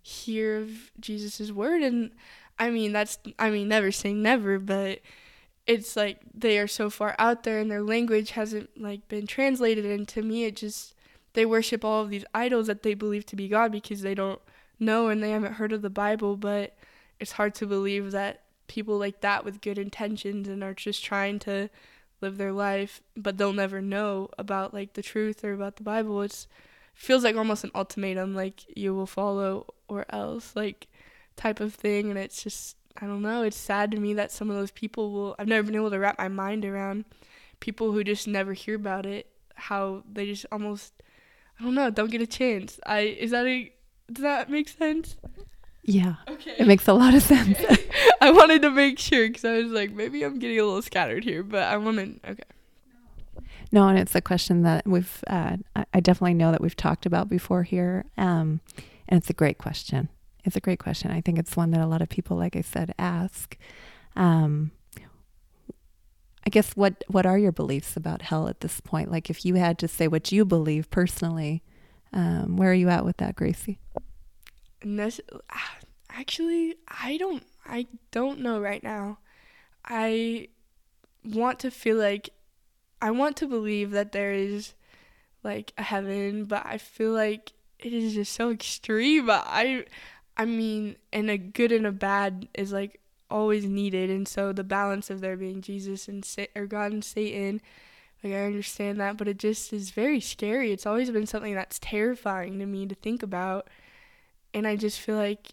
hear 0.00 0.58
of 0.58 0.92
Jesus' 1.00 1.50
word. 1.50 1.82
And 1.82 2.12
I 2.60 2.70
mean, 2.70 2.92
that's, 2.92 3.18
I 3.36 3.50
mean, 3.50 3.66
never 3.66 3.90
saying 3.90 4.22
never, 4.22 4.60
but 4.60 5.00
it's 5.66 5.96
like 5.96 6.20
they 6.32 6.60
are 6.60 6.68
so 6.68 6.90
far 6.90 7.16
out 7.18 7.42
there 7.42 7.58
and 7.58 7.68
their 7.68 7.82
language 7.82 8.30
hasn't 8.30 8.80
like 8.80 9.08
been 9.08 9.26
translated 9.26 9.84
and 9.84 10.06
to 10.06 10.22
me 10.22 10.44
it 10.44 10.54
just 10.54 10.94
they 11.32 11.44
worship 11.44 11.84
all 11.84 12.02
of 12.02 12.10
these 12.10 12.24
idols 12.32 12.68
that 12.68 12.84
they 12.84 12.94
believe 12.94 13.26
to 13.26 13.34
be 13.34 13.48
God 13.48 13.72
because 13.72 14.02
they 14.02 14.14
don't 14.14 14.40
know 14.78 15.08
and 15.08 15.22
they 15.22 15.30
haven't 15.30 15.54
heard 15.54 15.72
of 15.72 15.82
the 15.82 15.90
Bible, 15.90 16.36
but 16.36 16.76
it's 17.18 17.32
hard 17.32 17.54
to 17.56 17.66
believe 17.66 18.12
that 18.12 18.42
people 18.68 18.98
like 18.98 19.20
that 19.20 19.44
with 19.44 19.60
good 19.60 19.78
intentions 19.78 20.48
and 20.48 20.62
are 20.62 20.74
just 20.74 21.04
trying 21.04 21.38
to 21.40 21.70
live 22.20 22.36
their 22.38 22.52
life, 22.52 23.02
but 23.16 23.38
they'll 23.38 23.52
never 23.52 23.80
know 23.80 24.28
about 24.38 24.74
like 24.74 24.94
the 24.94 25.02
truth 25.02 25.44
or 25.44 25.52
about 25.52 25.76
the 25.76 25.82
Bible. 25.82 26.22
It's 26.22 26.46
feels 26.94 27.24
like 27.24 27.36
almost 27.36 27.64
an 27.64 27.70
ultimatum, 27.74 28.34
like 28.34 28.64
you 28.76 28.94
will 28.94 29.06
follow 29.06 29.74
or 29.88 30.06
else, 30.08 30.56
like 30.56 30.88
type 31.36 31.60
of 31.60 31.74
thing. 31.74 32.10
And 32.10 32.18
it's 32.18 32.42
just 32.42 32.76
I 33.00 33.06
don't 33.06 33.22
know. 33.22 33.42
It's 33.42 33.56
sad 33.56 33.90
to 33.90 34.00
me 34.00 34.14
that 34.14 34.32
some 34.32 34.50
of 34.50 34.56
those 34.56 34.70
people 34.70 35.12
will. 35.12 35.36
I've 35.38 35.48
never 35.48 35.66
been 35.66 35.76
able 35.76 35.90
to 35.90 35.98
wrap 35.98 36.18
my 36.18 36.28
mind 36.28 36.64
around 36.64 37.04
people 37.60 37.92
who 37.92 38.02
just 38.02 38.26
never 38.26 38.52
hear 38.52 38.76
about 38.76 39.06
it. 39.06 39.26
How 39.54 40.02
they 40.10 40.26
just 40.26 40.46
almost 40.50 40.94
I 41.58 41.64
don't 41.64 41.74
know, 41.74 41.90
don't 41.90 42.10
get 42.10 42.20
a 42.20 42.26
chance. 42.26 42.80
I 42.86 43.00
is 43.00 43.30
that 43.30 43.46
a 43.46 43.72
does 44.12 44.22
that 44.22 44.50
make 44.50 44.68
sense? 44.68 45.16
Yeah. 45.82 46.16
Okay. 46.28 46.54
It 46.58 46.66
makes 46.66 46.88
a 46.88 46.92
lot 46.92 47.14
of 47.14 47.22
sense. 47.22 47.58
I 48.20 48.32
wanted 48.32 48.62
to 48.62 48.70
make 48.70 48.98
sure 48.98 49.26
because 49.28 49.44
I 49.44 49.58
was 49.58 49.70
like, 49.70 49.92
maybe 49.92 50.24
I'm 50.24 50.38
getting 50.38 50.58
a 50.58 50.64
little 50.64 50.82
scattered 50.82 51.24
here, 51.24 51.42
but 51.42 51.62
I 51.62 51.76
want 51.76 51.98
to. 51.98 52.30
Okay. 52.30 52.42
No, 53.72 53.88
and 53.88 53.98
it's 53.98 54.14
a 54.14 54.20
question 54.20 54.62
that 54.62 54.86
we've. 54.86 55.22
Uh, 55.26 55.58
I 55.92 56.00
definitely 56.00 56.34
know 56.34 56.50
that 56.50 56.60
we've 56.60 56.76
talked 56.76 57.06
about 57.06 57.28
before 57.28 57.62
here, 57.62 58.04
um, 58.16 58.60
and 59.08 59.18
it's 59.18 59.30
a 59.30 59.34
great 59.34 59.58
question. 59.58 60.08
It's 60.44 60.56
a 60.56 60.60
great 60.60 60.78
question. 60.78 61.10
I 61.10 61.20
think 61.20 61.38
it's 61.38 61.56
one 61.56 61.70
that 61.72 61.80
a 61.80 61.86
lot 61.86 62.02
of 62.02 62.08
people, 62.08 62.36
like 62.36 62.56
I 62.56 62.60
said, 62.60 62.94
ask. 62.98 63.56
Um, 64.14 64.72
I 66.46 66.50
guess 66.50 66.72
what 66.72 67.04
what 67.08 67.26
are 67.26 67.38
your 67.38 67.52
beliefs 67.52 67.96
about 67.96 68.22
hell 68.22 68.48
at 68.48 68.60
this 68.60 68.80
point? 68.80 69.10
Like, 69.10 69.30
if 69.30 69.44
you 69.44 69.54
had 69.54 69.78
to 69.80 69.88
say 69.88 70.08
what 70.08 70.30
you 70.30 70.44
believe 70.44 70.90
personally, 70.90 71.62
um, 72.12 72.56
where 72.56 72.70
are 72.70 72.74
you 72.74 72.88
at 72.88 73.04
with 73.04 73.18
that, 73.18 73.36
Gracie? 73.36 73.78
actually, 76.10 76.76
I 76.88 77.16
don't. 77.16 77.44
I 77.64 77.86
don't 78.12 78.40
know 78.40 78.60
right 78.60 78.82
now. 78.82 79.18
I 79.84 80.48
want 81.24 81.58
to 81.60 81.70
feel 81.70 81.96
like 81.96 82.30
I 83.02 83.10
want 83.10 83.36
to 83.38 83.46
believe 83.46 83.90
that 83.90 84.12
there 84.12 84.32
is 84.32 84.74
like 85.42 85.72
a 85.76 85.82
heaven, 85.82 86.44
but 86.44 86.64
I 86.64 86.78
feel 86.78 87.12
like 87.12 87.52
it 87.78 87.92
is 87.92 88.14
just 88.14 88.32
so 88.32 88.50
extreme. 88.50 89.28
I 89.30 89.84
I 90.36 90.44
mean, 90.44 90.96
and 91.12 91.30
a 91.30 91.38
good 91.38 91.72
and 91.72 91.86
a 91.86 91.92
bad 91.92 92.48
is 92.54 92.72
like 92.72 93.00
always 93.28 93.64
needed 93.64 94.08
and 94.08 94.28
so 94.28 94.52
the 94.52 94.62
balance 94.62 95.10
of 95.10 95.20
there 95.20 95.36
being 95.36 95.60
Jesus 95.60 96.06
and 96.06 96.24
Sa- 96.24 96.44
or 96.54 96.66
God 96.66 96.92
and 96.92 97.04
Satan 97.04 97.60
like 98.22 98.32
I 98.32 98.44
understand 98.44 99.00
that 99.00 99.16
but 99.16 99.28
it 99.28 99.38
just 99.38 99.72
is 99.72 99.90
very 99.90 100.20
scary. 100.20 100.72
It's 100.72 100.86
always 100.86 101.10
been 101.10 101.26
something 101.26 101.54
that's 101.54 101.78
terrifying 101.78 102.58
to 102.58 102.66
me 102.66 102.86
to 102.86 102.94
think 102.94 103.22
about. 103.22 103.68
And 104.54 104.66
I 104.66 104.76
just 104.76 105.00
feel 105.00 105.16
like 105.16 105.52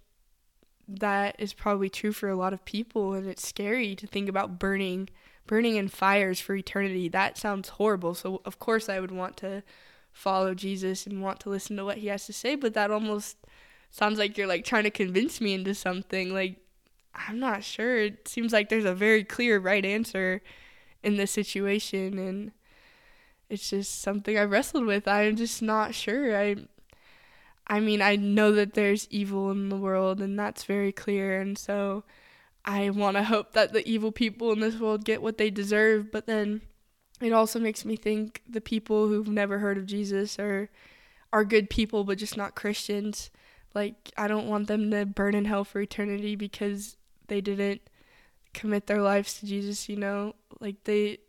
that 0.88 1.36
is 1.39 1.53
probably 1.53 1.89
true 1.89 2.11
for 2.11 2.30
a 2.30 2.36
lot 2.36 2.53
of 2.53 2.66
people 2.66 3.14
and 3.14 3.28
it's 3.28 3.47
scary 3.47 3.95
to 3.95 4.07
think 4.07 4.30
about 4.30 4.59
burning 4.59 5.09
burning 5.45 5.76
in 5.76 5.89
fires 5.89 6.39
for 6.39 6.55
eternity. 6.55 7.09
That 7.09 7.38
sounds 7.38 7.70
horrible. 7.70 8.16
So 8.16 8.41
of 8.45 8.59
course 8.59 8.88
I 8.89 8.99
would 8.99 9.11
want 9.11 9.38
to 9.38 9.64
follow 10.11 10.53
Jesus 10.53 11.05
and 11.05 11.22
want 11.22 11.39
to 11.41 11.49
listen 11.49 11.76
to 11.78 11.86
what 11.86 11.97
he 11.97 12.07
has 12.07 12.26
to 12.28 12.34
say 12.34 12.55
but 12.55 12.74
that 12.76 12.91
almost 12.91 13.38
sounds 13.89 14.18
like 14.20 14.38
you're 14.38 14.47
like 14.47 14.66
trying 14.66 14.84
to 14.84 14.91
convince 14.91 15.41
me 15.41 15.53
into 15.53 15.76
something. 15.76 16.34
Like 16.34 16.57
I'm 17.14 17.39
not 17.39 17.64
sure. 17.64 17.97
It 17.97 18.28
seems 18.28 18.53
like 18.53 18.70
there's 18.70 18.86
a 18.86 18.95
very 18.95 19.24
clear 19.24 19.59
right 19.59 19.86
answer 19.86 20.41
in 21.04 21.18
this 21.18 21.32
situation 21.32 22.18
and 22.18 22.51
it's 23.49 23.70
just 23.70 24.01
something 24.01 24.38
I've 24.38 24.51
wrestled 24.51 24.86
with. 24.86 25.08
I'm 25.08 25.36
just 25.36 25.62
not 25.62 25.93
sure. 25.93 26.36
I 26.36 26.56
I 27.66 27.80
mean, 27.80 28.01
I 28.01 28.18
know 28.18 28.51
that 28.54 28.74
there's 28.74 29.08
evil 29.10 29.49
in 29.51 29.70
the 29.70 29.78
world 29.78 30.22
and 30.22 30.38
that's 30.38 30.66
very 30.66 30.91
clear 30.91 31.39
and 31.39 31.58
so 31.58 32.04
I 32.66 32.89
want 32.89 33.18
to 33.18 33.24
hope 33.24 33.54
that 33.54 33.74
the 33.74 33.88
evil 33.88 34.12
people 34.12 34.51
in 34.51 34.60
this 34.60 34.80
world 34.80 35.06
get 35.06 35.22
what 35.22 35.38
they 35.38 35.49
deserve, 35.49 36.12
but 36.12 36.26
then 36.28 36.62
it 37.22 37.34
also 37.34 37.60
makes 37.60 37.86
me 37.86 37.95
think 37.95 38.41
the 38.49 38.62
people 38.62 39.08
who've 39.08 39.28
never 39.28 39.60
heard 39.60 39.78
of 39.78 39.86
Jesus 39.86 40.39
are 40.39 40.70
are 41.32 41.43
good 41.43 41.70
people 41.70 42.04
but 42.04 42.18
just 42.18 42.38
not 42.38 42.56
Christians. 42.56 43.32
Like 43.74 44.12
I 44.18 44.28
don't 44.28 44.47
want 44.47 44.68
them 44.68 44.91
to 44.91 45.06
burn 45.06 45.36
in 45.36 45.45
hell 45.45 45.64
for 45.64 45.82
eternity 45.82 46.36
because 46.36 46.97
they 47.28 47.41
didn't 47.41 47.82
commit 48.54 48.88
their 48.88 49.01
lives 49.01 49.39
to 49.39 49.45
Jesus, 49.45 49.89
you 49.89 49.95
know? 49.95 50.36
Like 50.60 50.84
they 50.84 51.20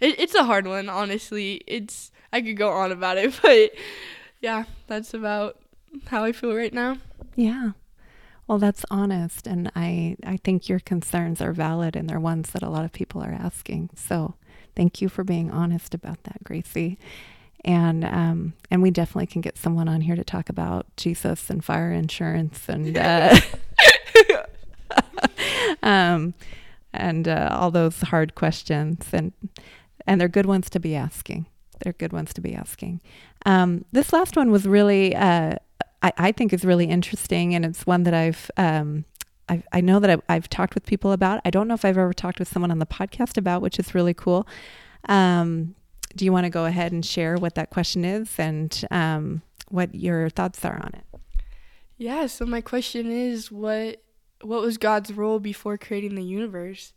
it, 0.00 0.18
it's 0.18 0.34
a 0.34 0.44
hard 0.44 0.66
one, 0.66 0.88
honestly. 0.88 1.62
It's 1.66 2.12
I 2.32 2.42
could 2.42 2.56
go 2.56 2.70
on 2.70 2.92
about 2.92 3.18
it, 3.18 3.38
but 3.42 3.72
yeah, 4.40 4.64
that's 4.86 5.14
about 5.14 5.58
how 6.06 6.24
I 6.24 6.32
feel 6.32 6.54
right 6.54 6.72
now. 6.72 6.98
Yeah. 7.34 7.72
Well, 8.46 8.58
that's 8.58 8.84
honest 8.90 9.46
and 9.46 9.70
I 9.76 10.16
I 10.24 10.38
think 10.38 10.68
your 10.68 10.80
concerns 10.80 11.40
are 11.40 11.52
valid 11.52 11.96
and 11.96 12.08
they're 12.08 12.20
ones 12.20 12.50
that 12.50 12.62
a 12.62 12.70
lot 12.70 12.84
of 12.84 12.92
people 12.92 13.22
are 13.22 13.32
asking. 13.32 13.90
So, 13.94 14.34
thank 14.74 15.02
you 15.02 15.08
for 15.08 15.24
being 15.24 15.50
honest 15.50 15.94
about 15.94 16.24
that, 16.24 16.42
Gracie. 16.44 16.98
And 17.64 18.04
um, 18.04 18.54
and 18.70 18.82
we 18.82 18.90
definitely 18.90 19.26
can 19.26 19.42
get 19.42 19.58
someone 19.58 19.88
on 19.88 20.00
here 20.00 20.16
to 20.16 20.24
talk 20.24 20.48
about 20.48 20.86
Jesus 20.96 21.50
and 21.50 21.62
fire 21.64 21.92
insurance 21.92 22.68
and 22.68 22.96
uh, 22.98 23.38
um, 25.88 26.34
and 26.92 27.26
uh, 27.26 27.48
all 27.50 27.70
those 27.70 28.00
hard 28.02 28.34
questions, 28.34 29.06
and 29.12 29.32
and 30.06 30.20
they're 30.20 30.28
good 30.28 30.46
ones 30.46 30.70
to 30.70 30.78
be 30.78 30.94
asking. 30.94 31.46
They're 31.80 31.94
good 31.94 32.12
ones 32.12 32.32
to 32.34 32.40
be 32.40 32.54
asking. 32.54 33.00
Um, 33.46 33.84
this 33.92 34.12
last 34.12 34.36
one 34.36 34.50
was 34.50 34.66
really, 34.66 35.14
uh, 35.14 35.54
I, 36.02 36.12
I, 36.18 36.32
think, 36.32 36.52
is 36.52 36.64
really 36.64 36.86
interesting, 36.86 37.54
and 37.54 37.64
it's 37.64 37.86
one 37.86 38.04
that 38.04 38.14
I've. 38.14 38.50
Um, 38.56 39.04
i 39.72 39.80
know 39.80 39.98
that 39.98 40.10
I've, 40.10 40.20
I've, 40.28 40.50
talked 40.50 40.74
with 40.74 40.84
people 40.84 41.10
about. 41.10 41.40
I 41.42 41.48
don't 41.48 41.68
know 41.68 41.74
if 41.74 41.82
I've 41.82 41.96
ever 41.96 42.12
talked 42.12 42.38
with 42.38 42.48
someone 42.48 42.70
on 42.70 42.80
the 42.80 42.86
podcast 42.86 43.38
about, 43.38 43.62
which 43.62 43.78
is 43.78 43.94
really 43.94 44.12
cool. 44.12 44.46
Um, 45.08 45.74
do 46.14 46.26
you 46.26 46.32
want 46.32 46.44
to 46.44 46.50
go 46.50 46.66
ahead 46.66 46.92
and 46.92 47.02
share 47.02 47.38
what 47.38 47.54
that 47.54 47.70
question 47.70 48.04
is 48.04 48.34
and 48.38 48.84
um, 48.90 49.40
what 49.70 49.94
your 49.94 50.28
thoughts 50.28 50.62
are 50.66 50.74
on 50.76 50.92
it? 50.92 51.20
Yeah. 51.96 52.26
So 52.26 52.44
my 52.44 52.60
question 52.60 53.10
is, 53.10 53.50
what 53.50 54.02
what 54.42 54.60
was 54.62 54.78
God's 54.78 55.12
role 55.12 55.38
before 55.38 55.78
creating 55.78 56.14
the 56.14 56.22
universe? 56.22 56.92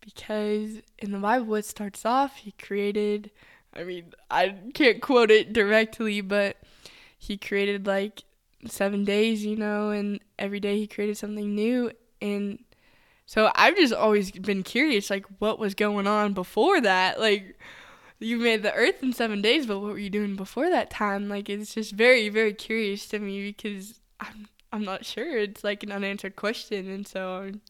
Because 0.00 0.82
in 0.98 1.12
the 1.12 1.18
Bible, 1.18 1.54
it 1.54 1.64
starts 1.64 2.04
off, 2.04 2.36
He 2.36 2.52
created, 2.52 3.30
I 3.74 3.84
mean, 3.84 4.12
I 4.30 4.54
can't 4.74 5.00
quote 5.00 5.30
it 5.30 5.52
directly, 5.52 6.20
but 6.20 6.56
He 7.18 7.36
created 7.36 7.86
like 7.86 8.24
seven 8.66 9.04
days, 9.04 9.44
you 9.44 9.56
know, 9.56 9.90
and 9.90 10.20
every 10.38 10.60
day 10.60 10.78
He 10.78 10.86
created 10.86 11.16
something 11.16 11.54
new. 11.54 11.90
And 12.20 12.58
so 13.26 13.50
I've 13.54 13.76
just 13.76 13.94
always 13.94 14.30
been 14.30 14.62
curious, 14.62 15.10
like, 15.10 15.24
what 15.38 15.58
was 15.58 15.74
going 15.74 16.06
on 16.06 16.34
before 16.34 16.80
that? 16.80 17.18
Like, 17.18 17.58
you 18.18 18.38
made 18.38 18.62
the 18.62 18.74
earth 18.74 19.02
in 19.02 19.12
seven 19.12 19.42
days, 19.42 19.66
but 19.66 19.80
what 19.80 19.92
were 19.92 19.98
you 19.98 20.10
doing 20.10 20.36
before 20.36 20.70
that 20.70 20.90
time? 20.90 21.28
Like, 21.28 21.48
it's 21.48 21.74
just 21.74 21.92
very, 21.92 22.28
very 22.28 22.52
curious 22.52 23.06
to 23.08 23.18
me 23.18 23.50
because 23.50 24.00
I'm 24.20 24.48
I'm 24.74 24.84
not 24.84 25.04
sure. 25.04 25.38
It's 25.38 25.62
like 25.62 25.84
an 25.84 25.92
unanswered 25.92 26.34
question, 26.34 26.90
and 26.90 27.06
so 27.06 27.36
I'm, 27.36 27.60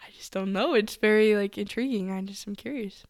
I 0.00 0.10
just 0.16 0.30
don't 0.30 0.52
know. 0.52 0.74
It's 0.74 0.94
very 0.94 1.34
like 1.34 1.58
intriguing. 1.58 2.12
I 2.12 2.22
just 2.22 2.46
am 2.46 2.54
curious. 2.54 3.02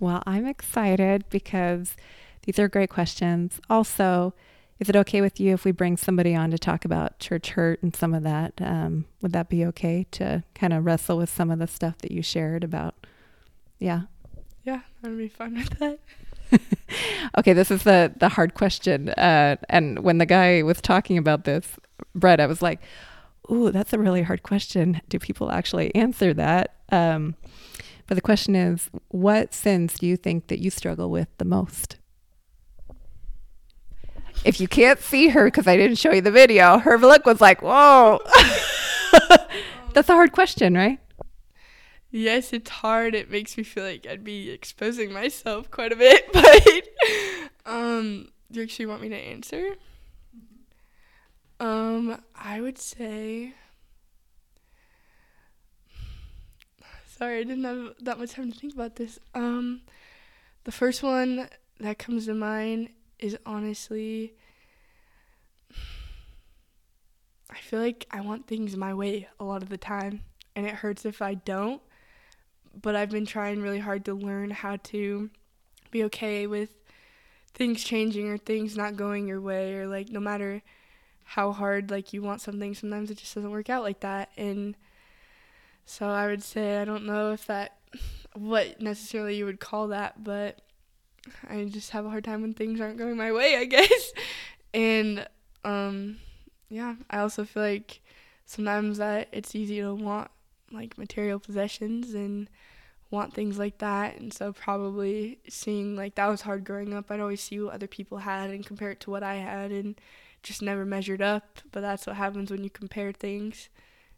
Well, 0.00 0.20
I'm 0.26 0.44
excited 0.44 1.26
because 1.30 1.96
these 2.42 2.58
are 2.58 2.66
great 2.66 2.90
questions. 2.90 3.60
Also, 3.70 4.34
is 4.80 4.88
it 4.88 4.96
okay 4.96 5.20
with 5.20 5.38
you 5.38 5.54
if 5.54 5.64
we 5.64 5.70
bring 5.70 5.96
somebody 5.96 6.34
on 6.34 6.50
to 6.50 6.58
talk 6.58 6.84
about 6.84 7.20
church 7.20 7.50
hurt 7.50 7.80
and 7.84 7.94
some 7.94 8.12
of 8.12 8.24
that? 8.24 8.54
Um, 8.58 9.04
would 9.20 9.32
that 9.32 9.48
be 9.48 9.64
okay 9.66 10.04
to 10.10 10.42
kind 10.56 10.72
of 10.72 10.84
wrestle 10.84 11.18
with 11.18 11.30
some 11.30 11.52
of 11.52 11.60
the 11.60 11.68
stuff 11.68 11.98
that 11.98 12.10
you 12.10 12.20
shared 12.20 12.64
about? 12.64 12.96
Yeah. 13.78 14.02
Yeah, 14.64 14.80
I'd 15.04 15.16
be 15.16 15.28
fine 15.28 15.54
with 15.54 15.78
that. 15.78 16.00
okay, 17.38 17.52
this 17.52 17.70
is 17.70 17.84
the 17.84 18.12
the 18.16 18.30
hard 18.30 18.54
question. 18.54 19.10
Uh, 19.10 19.56
and 19.68 20.00
when 20.00 20.18
the 20.18 20.26
guy 20.26 20.62
was 20.62 20.80
talking 20.80 21.16
about 21.16 21.44
this, 21.44 21.78
Brett, 22.14 22.40
I 22.40 22.46
was 22.46 22.62
like, 22.62 22.80
"Ooh, 23.50 23.70
that's 23.70 23.92
a 23.92 23.98
really 23.98 24.22
hard 24.22 24.42
question. 24.42 25.00
Do 25.08 25.18
people 25.18 25.50
actually 25.50 25.94
answer 25.94 26.34
that?" 26.34 26.74
Um, 26.90 27.36
but 28.06 28.14
the 28.14 28.20
question 28.20 28.54
is, 28.54 28.90
what 29.08 29.54
sins 29.54 29.98
do 29.98 30.06
you 30.06 30.16
think 30.16 30.48
that 30.48 30.60
you 30.60 30.70
struggle 30.70 31.10
with 31.10 31.28
the 31.38 31.44
most? 31.44 31.96
If 34.44 34.60
you 34.60 34.68
can't 34.68 35.00
see 35.00 35.28
her 35.28 35.46
because 35.46 35.66
I 35.66 35.76
didn't 35.76 35.96
show 35.96 36.12
you 36.12 36.20
the 36.20 36.30
video, 36.30 36.78
her 36.78 36.98
look 36.98 37.24
was 37.24 37.40
like, 37.40 37.62
"Whoa." 37.62 38.20
that's 39.94 40.08
a 40.08 40.14
hard 40.14 40.32
question, 40.32 40.74
right? 40.74 40.98
Yes, 42.10 42.52
it's 42.52 42.70
hard. 42.70 43.14
It 43.14 43.28
makes 43.28 43.56
me 43.56 43.64
feel 43.64 43.82
like 43.82 44.06
I'd 44.06 44.22
be 44.22 44.50
exposing 44.50 45.12
myself 45.12 45.68
quite 45.70 45.92
a 45.92 45.96
bit, 45.96 46.32
but 46.32 46.88
um, 47.66 48.28
do 48.52 48.60
you 48.60 48.64
actually 48.64 48.86
want 48.86 49.02
me 49.02 49.08
to 49.08 49.16
answer? 49.16 49.74
Um, 51.60 52.20
I 52.34 52.60
would 52.60 52.78
say 52.78 53.54
Sorry, 57.16 57.38
I 57.38 57.44
didn't 57.44 57.62
have 57.62 57.94
that 58.00 58.18
much 58.18 58.32
time 58.32 58.50
to 58.50 58.58
think 58.58 58.74
about 58.74 58.96
this. 58.96 59.20
Um, 59.36 59.82
the 60.64 60.72
first 60.72 61.00
one 61.00 61.48
that 61.78 61.96
comes 61.96 62.26
to 62.26 62.34
mind 62.34 62.88
is 63.20 63.38
honestly, 63.46 64.34
I 67.48 67.58
feel 67.60 67.80
like 67.80 68.04
I 68.10 68.20
want 68.20 68.48
things 68.48 68.76
my 68.76 68.92
way 68.92 69.28
a 69.38 69.44
lot 69.44 69.62
of 69.62 69.68
the 69.68 69.76
time, 69.78 70.22
and 70.56 70.66
it 70.66 70.74
hurts 70.74 71.04
if 71.04 71.22
I 71.22 71.34
don't. 71.34 71.80
But 72.82 72.96
I've 72.96 73.10
been 73.10 73.26
trying 73.26 73.62
really 73.62 73.78
hard 73.78 74.04
to 74.06 74.14
learn 74.14 74.50
how 74.50 74.78
to 74.84 75.30
be 75.92 76.02
okay 76.04 76.48
with 76.48 76.70
things 77.54 77.84
changing 77.84 78.28
or 78.28 78.38
things 78.38 78.76
not 78.76 78.96
going 78.96 79.28
your 79.28 79.40
way, 79.40 79.74
or 79.74 79.86
like 79.86 80.08
no 80.08 80.18
matter 80.18 80.62
how 81.24 81.52
hard 81.52 81.90
like 81.90 82.12
you 82.12 82.22
want 82.22 82.40
something, 82.40 82.74
sometimes 82.74 83.10
it 83.10 83.18
just 83.18 83.34
doesn't 83.34 83.50
work 83.50 83.70
out 83.70 83.82
like 83.82 84.00
that. 84.00 84.30
And 84.36 84.76
so 85.84 86.08
I 86.08 86.26
would 86.26 86.42
say 86.42 86.78
I 86.80 86.84
don't 86.84 87.06
know 87.06 87.32
if 87.32 87.46
that 87.46 87.76
what 88.34 88.80
necessarily 88.80 89.36
you 89.36 89.46
would 89.46 89.60
call 89.60 89.88
that, 89.88 90.22
but 90.22 90.60
I 91.48 91.64
just 91.64 91.90
have 91.90 92.04
a 92.04 92.10
hard 92.10 92.24
time 92.24 92.42
when 92.42 92.54
things 92.54 92.80
aren't 92.80 92.98
going 92.98 93.16
my 93.16 93.32
way, 93.38 93.56
I 93.56 93.64
guess. 93.64 94.12
and 94.72 95.26
um 95.64 96.18
yeah, 96.68 96.96
I 97.10 97.18
also 97.18 97.44
feel 97.44 97.62
like 97.62 98.00
sometimes 98.46 98.98
that 98.98 99.28
it's 99.32 99.54
easy 99.54 99.80
to 99.80 99.94
want 99.94 100.30
like 100.72 100.98
material 100.98 101.38
possessions 101.38 102.14
and 102.14 102.48
want 103.10 103.32
things 103.32 103.58
like 103.58 103.78
that 103.78 104.18
and 104.18 104.32
so 104.32 104.52
probably 104.52 105.38
seeing 105.48 105.94
like 105.94 106.16
that 106.16 106.26
was 106.26 106.40
hard 106.40 106.64
growing 106.64 106.92
up 106.92 107.10
i'd 107.10 107.20
always 107.20 107.40
see 107.40 107.60
what 107.60 107.72
other 107.72 107.86
people 107.86 108.18
had 108.18 108.50
and 108.50 108.66
compare 108.66 108.90
it 108.90 108.98
to 108.98 109.10
what 109.10 109.22
i 109.22 109.36
had 109.36 109.70
and 109.70 110.00
just 110.44 110.62
never 110.62 110.84
measured 110.84 111.20
up 111.20 111.58
but 111.72 111.80
that's 111.80 112.06
what 112.06 112.14
happens 112.14 112.52
when 112.52 112.62
you 112.62 112.70
compare 112.70 113.10
things. 113.10 113.68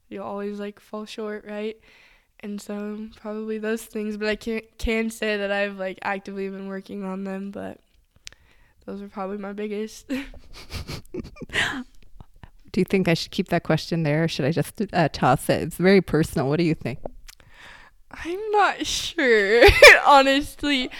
You'll 0.08 0.26
always 0.26 0.60
like 0.60 0.78
fall 0.78 1.06
short 1.06 1.46
right? 1.46 1.78
And 2.40 2.60
so 2.60 3.08
probably 3.16 3.56
those 3.56 3.84
things 3.84 4.18
but 4.18 4.28
i 4.28 4.36
can 4.36 4.60
can 4.76 5.08
say 5.08 5.38
that 5.38 5.50
i've 5.50 5.78
like 5.78 5.98
actively 6.02 6.50
been 6.50 6.68
working 6.68 7.02
on 7.02 7.24
them 7.24 7.50
but 7.50 7.80
those 8.84 9.00
are 9.00 9.08
probably 9.08 9.38
my 9.38 9.52
biggest. 9.52 10.08
Do 12.72 12.80
you 12.80 12.84
think 12.84 13.08
i 13.08 13.14
should 13.14 13.30
keep 13.30 13.48
that 13.48 13.62
question 13.62 14.02
there 14.02 14.24
or 14.24 14.28
should 14.28 14.44
i 14.44 14.50
just 14.50 14.82
uh, 14.92 15.08
toss 15.10 15.48
it? 15.48 15.62
It's 15.62 15.76
very 15.76 16.02
personal. 16.02 16.48
What 16.48 16.58
do 16.58 16.64
you 16.64 16.74
think? 16.74 16.98
I'm 18.10 18.50
not 18.50 18.84
sure 18.86 19.64
honestly. 20.06 20.90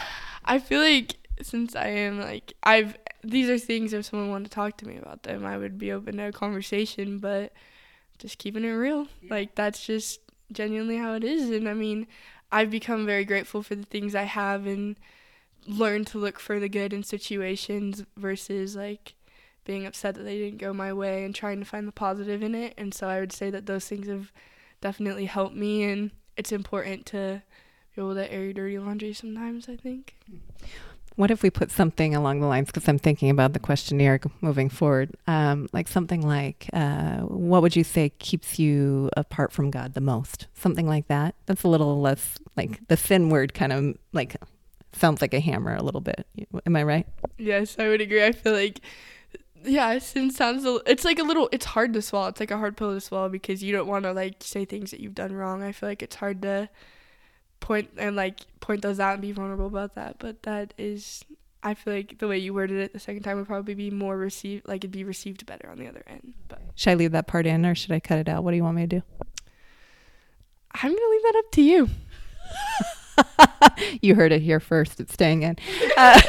I 0.45 0.59
feel 0.59 0.81
like 0.81 1.16
since 1.43 1.77
i 1.77 1.87
am 1.87 2.18
like 2.20 2.55
i've 2.62 2.97
these 3.31 3.49
are 3.49 3.59
things 3.59 3.93
if 3.93 4.05
someone 4.05 4.31
wanted 4.31 4.45
to 4.45 4.51
talk 4.51 4.77
to 4.77 4.87
me 4.87 4.97
about 4.97 5.22
them 5.22 5.45
i 5.45 5.57
would 5.57 5.79
be 5.79 5.93
open 5.93 6.16
to 6.16 6.29
a 6.29 6.33
conversation 6.33 7.18
but 7.18 7.53
just 8.18 8.39
keeping 8.39 8.64
it 8.64 8.70
real 8.70 9.09
like 9.29 9.55
that's 9.55 9.85
just 9.85 10.20
genuinely 10.53 10.97
how 10.97 11.14
it 11.14 11.24
is. 11.24 11.51
And 11.51 11.68
I 11.68 11.74
mean, 11.74 12.07
I've 12.51 12.70
become 12.70 13.07
very 13.07 13.24
grateful 13.24 13.62
for 13.62 13.74
the 13.74 13.85
things 13.85 14.14
I 14.14 14.24
have 14.24 14.66
and 14.66 14.97
learned 15.66 16.07
to 16.09 16.18
look 16.18 16.39
for 16.39 16.61
the 16.61 16.68
good 16.68 16.93
in 16.93 17.03
situations 17.03 18.05
versus 18.16 18.77
like 18.77 19.14
being 19.64 19.85
upset 19.85 20.14
that 20.14 20.22
they 20.22 20.39
didn't 20.39 20.59
go 20.59 20.72
my 20.72 20.93
way 20.93 21.24
and 21.24 21.35
trying 21.35 21.59
to 21.59 21.64
find 21.64 21.89
the 21.89 21.93
positive 21.93 22.43
in 22.43 22.55
it. 22.55 22.74
And 22.79 22.95
so 22.95 23.09
I 23.09 23.20
would 23.20 23.33
say 23.33 23.51
that 23.51 23.66
those 23.66 23.89
things 23.89 24.07
have 24.07 24.33
definitely 24.81 25.27
helped 25.27 25.57
me 25.57 25.83
and 25.85 26.12
it's 26.37 26.53
important 26.53 27.07
to 27.07 27.43
be 27.95 28.03
able 28.03 28.14
to 28.14 28.33
air 28.33 28.45
your 28.45 28.53
dirty 28.53 28.79
laundry 28.79 29.12
sometimes, 29.12 29.68
I 29.68 29.77
think. 29.77 30.14
Hmm. 30.31 30.37
What 31.16 31.30
if 31.30 31.42
we 31.42 31.48
put 31.48 31.70
something 31.70 32.14
along 32.14 32.40
the 32.40 32.46
lines, 32.46 32.66
because 32.66 32.86
I'm 32.88 32.98
thinking 32.98 33.30
about 33.30 33.54
the 33.54 33.58
questionnaire 33.58 34.20
moving 34.42 34.68
forward, 34.68 35.16
um, 35.26 35.66
like 35.72 35.88
something 35.88 36.20
like, 36.20 36.68
uh, 36.74 37.20
what 37.20 37.62
would 37.62 37.74
you 37.74 37.84
say 37.84 38.10
keeps 38.18 38.58
you 38.58 39.08
apart 39.16 39.50
from 39.50 39.70
God 39.70 39.94
the 39.94 40.02
most? 40.02 40.46
Something 40.52 40.86
like 40.86 41.08
that. 41.08 41.34
That's 41.46 41.62
a 41.62 41.68
little 41.68 42.00
less 42.02 42.38
like 42.54 42.86
the 42.88 42.98
sin 42.98 43.30
word 43.30 43.54
kind 43.54 43.72
of 43.72 43.96
like 44.12 44.36
sounds 44.92 45.22
like 45.22 45.32
a 45.32 45.40
hammer 45.40 45.74
a 45.74 45.82
little 45.82 46.02
bit. 46.02 46.26
Am 46.66 46.76
I 46.76 46.82
right? 46.82 47.06
Yes, 47.38 47.76
I 47.78 47.88
would 47.88 48.02
agree. 48.02 48.24
I 48.24 48.32
feel 48.32 48.52
like, 48.52 48.80
yeah, 49.64 49.98
sin 49.98 50.30
sounds, 50.30 50.66
a, 50.66 50.80
it's 50.86 51.04
like 51.04 51.18
a 51.18 51.22
little, 51.22 51.48
it's 51.50 51.66
hard 51.66 51.94
to 51.94 52.02
swallow. 52.02 52.28
It's 52.28 52.40
like 52.40 52.50
a 52.50 52.58
hard 52.58 52.76
pill 52.76 52.92
to 52.92 53.00
swallow 53.00 53.30
because 53.30 53.62
you 53.62 53.72
don't 53.72 53.88
want 53.88 54.04
to 54.04 54.12
like 54.12 54.36
say 54.40 54.66
things 54.66 54.90
that 54.90 55.00
you've 55.00 55.14
done 55.14 55.32
wrong. 55.32 55.62
I 55.62 55.72
feel 55.72 55.88
like 55.88 56.02
it's 56.02 56.16
hard 56.16 56.42
to 56.42 56.68
point 57.61 57.90
and 57.96 58.16
like 58.16 58.40
point 58.61 58.82
those 58.82 59.00
out 59.00 59.14
and 59.14 59.22
be 59.22 59.32
vulnerable 59.32 59.66
about 59.66 59.94
that. 59.94 60.16
But 60.18 60.42
that 60.44 60.74
is, 60.78 61.24
I 61.62 61.74
feel 61.74 61.94
like 61.94 62.18
the 62.18 62.28
way 62.28 62.38
you 62.38 62.54
worded 62.54 62.78
it 62.78 62.92
the 62.92 63.00
second 63.00 63.22
time 63.22 63.36
would 63.38 63.46
probably 63.46 63.74
be 63.74 63.90
more 63.90 64.16
received, 64.16 64.68
like 64.68 64.78
it'd 64.78 64.90
be 64.90 65.04
received 65.04 65.46
better 65.46 65.68
on 65.70 65.78
the 65.78 65.88
other 65.88 66.02
end. 66.07 66.34
But 66.48 66.61
should 66.74 66.90
I 66.90 66.94
leave 66.94 67.12
that 67.12 67.26
part 67.26 67.46
in 67.46 67.64
or 67.64 67.74
should 67.74 67.92
I 67.92 68.00
cut 68.00 68.18
it 68.18 68.28
out? 68.28 68.44
What 68.44 68.52
do 68.52 68.57
you 68.57 68.64
want 68.64 68.76
me 68.76 68.82
to 68.82 68.86
do? 68.86 69.02
I'm 70.72 70.90
gonna 70.90 71.11
leave 71.11 71.22
that 71.22 71.36
up 71.38 71.50
to 71.52 71.62
you. 71.62 71.88
you 74.02 74.14
heard 74.14 74.32
it 74.32 74.42
here 74.42 74.61
first. 74.61 75.00
It's 75.00 75.12
staying 75.14 75.42
in. 75.42 75.57
Uh, 75.96 76.20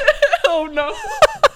oh 0.46 0.66
no. 0.72 0.94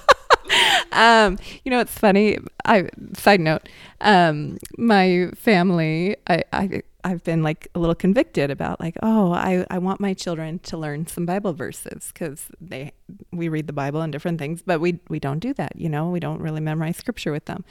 um, 0.93 1.39
you 1.65 1.71
know, 1.71 1.81
it's 1.81 1.97
funny. 1.97 2.39
I 2.65 2.89
side 3.15 3.41
note, 3.41 3.69
um, 4.01 4.59
my 4.79 5.31
family, 5.35 6.17
I, 6.27 6.45
I 6.53 6.83
I've 7.05 7.25
been 7.25 7.43
like 7.43 7.69
a 7.75 7.81
little 7.81 7.95
convicted 7.95 8.51
about 8.51 8.81
like, 8.81 8.97
oh, 9.03 9.33
I, 9.33 9.67
I 9.71 9.79
want 9.79 10.01
my 10.01 10.15
children 10.15 10.61
to 10.61 10.77
learn 10.77 11.07
some 11.07 11.27
Bible 11.27 11.53
verses 11.53 12.11
because 12.13 12.47
they 12.61 12.93
we 13.33 13.49
read 13.49 13.67
the 13.67 13.73
Bible 13.73 14.01
and 14.03 14.13
different 14.13 14.39
things, 14.39 14.63
but 14.63 14.81
we 14.81 15.01
we 15.09 15.19
don't 15.19 15.41
do 15.41 15.53
that, 15.55 15.73
you 15.77 15.89
know, 15.89 16.11
we 16.11 16.21
don't 16.21 16.41
really 16.41 16.61
memorize 16.61 16.97
scripture 16.97 17.33
with 17.33 17.47
them. 17.47 17.65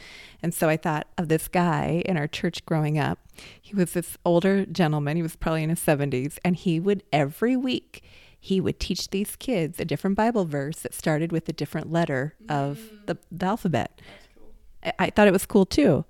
And 0.44 0.54
so 0.54 0.68
I 0.68 0.78
thought 0.78 1.08
of 1.18 1.30
this 1.30 1.48
guy 1.48 2.04
in 2.06 2.18
our 2.18 2.28
church 2.28 2.66
growing 2.66 3.00
up. 3.00 3.20
He 3.62 3.74
was 3.74 3.94
this 3.94 4.18
older 4.26 4.66
gentleman, 4.66 5.16
he 5.16 5.24
was 5.24 5.36
probably 5.36 5.64
in 5.64 5.70
his 5.70 5.80
seventies, 5.80 6.38
and 6.44 6.56
he 6.56 6.80
would 6.80 7.04
every 7.14 7.56
week 7.56 8.04
he 8.44 8.60
would 8.60 8.80
teach 8.80 9.12
these 9.12 9.36
kids 9.36 9.80
a 9.80 9.86
different 9.86 10.18
Bible 10.18 10.46
verse 10.46 10.80
that 10.80 10.96
started 10.96 11.32
with 11.32 11.48
a 11.48 11.54
different 11.54 11.92
letter 11.92 12.34
of 12.50 12.80
mm. 12.80 13.06
the, 13.06 13.18
the 13.32 13.46
alphabet. 13.46 14.02
Cool. 14.36 14.50
I, 14.84 14.94
I 14.98 15.10
thought 15.12 15.28
it 15.28 15.32
was 15.32 15.46
cool 15.46 15.68
too. 15.68 16.06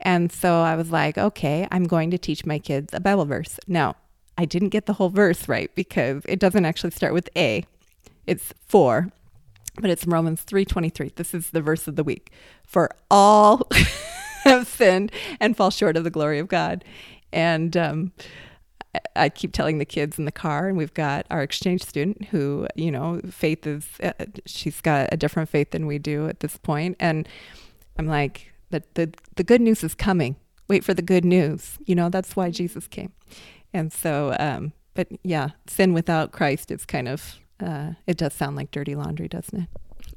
And 0.00 0.32
so 0.32 0.62
I 0.62 0.74
was 0.74 0.90
like, 0.90 1.16
okay, 1.16 1.68
I'm 1.70 1.84
going 1.84 2.10
to 2.10 2.18
teach 2.18 2.44
my 2.44 2.58
kids 2.58 2.92
a 2.92 2.98
Bible 2.98 3.24
verse. 3.24 3.60
Now, 3.68 3.94
I 4.36 4.46
didn't 4.46 4.70
get 4.70 4.86
the 4.86 4.94
whole 4.94 5.10
verse 5.10 5.48
right 5.48 5.72
because 5.76 6.24
it 6.26 6.40
doesn't 6.40 6.64
actually 6.64 6.90
start 6.90 7.14
with 7.14 7.30
A. 7.36 7.64
It's 8.26 8.52
4, 8.66 9.08
but 9.80 9.88
it's 9.88 10.04
Romans 10.06 10.44
3:23. 10.44 11.14
This 11.14 11.32
is 11.32 11.50
the 11.50 11.62
verse 11.62 11.86
of 11.86 11.94
the 11.94 12.04
week. 12.04 12.32
For 12.64 12.90
all 13.08 13.68
have 14.42 14.66
sinned 14.66 15.12
and 15.38 15.56
fall 15.56 15.70
short 15.70 15.96
of 15.96 16.02
the 16.02 16.10
glory 16.10 16.40
of 16.40 16.48
God. 16.48 16.84
And 17.32 17.76
um, 17.76 18.12
I 19.14 19.28
keep 19.28 19.52
telling 19.52 19.78
the 19.78 19.84
kids 19.84 20.18
in 20.18 20.24
the 20.24 20.32
car, 20.32 20.68
and 20.68 20.76
we've 20.76 20.94
got 20.94 21.26
our 21.30 21.42
exchange 21.42 21.82
student 21.82 22.26
who, 22.26 22.66
you 22.74 22.90
know, 22.90 23.20
faith 23.30 23.66
is, 23.66 23.86
uh, 24.02 24.12
she's 24.44 24.80
got 24.80 25.08
a 25.12 25.16
different 25.16 25.48
faith 25.48 25.70
than 25.70 25.86
we 25.86 25.98
do 25.98 26.28
at 26.28 26.40
this 26.40 26.56
point. 26.56 26.96
And 27.00 27.28
I'm 27.98 28.06
like, 28.06 28.52
the, 28.70 28.82
the, 28.94 29.12
the 29.36 29.44
good 29.44 29.60
news 29.60 29.82
is 29.84 29.94
coming. 29.94 30.36
Wait 30.68 30.84
for 30.84 30.94
the 30.94 31.02
good 31.02 31.24
news. 31.24 31.78
You 31.84 31.94
know, 31.94 32.08
that's 32.08 32.36
why 32.36 32.50
Jesus 32.50 32.86
came. 32.86 33.12
And 33.72 33.92
so, 33.92 34.36
um, 34.38 34.72
but 34.94 35.08
yeah, 35.22 35.50
sin 35.66 35.92
without 35.92 36.32
Christ 36.32 36.70
is 36.70 36.84
kind 36.84 37.08
of, 37.08 37.36
uh, 37.60 37.92
it 38.06 38.16
does 38.16 38.34
sound 38.34 38.56
like 38.56 38.70
dirty 38.70 38.94
laundry, 38.94 39.28
doesn't 39.28 39.60
it? 39.60 39.68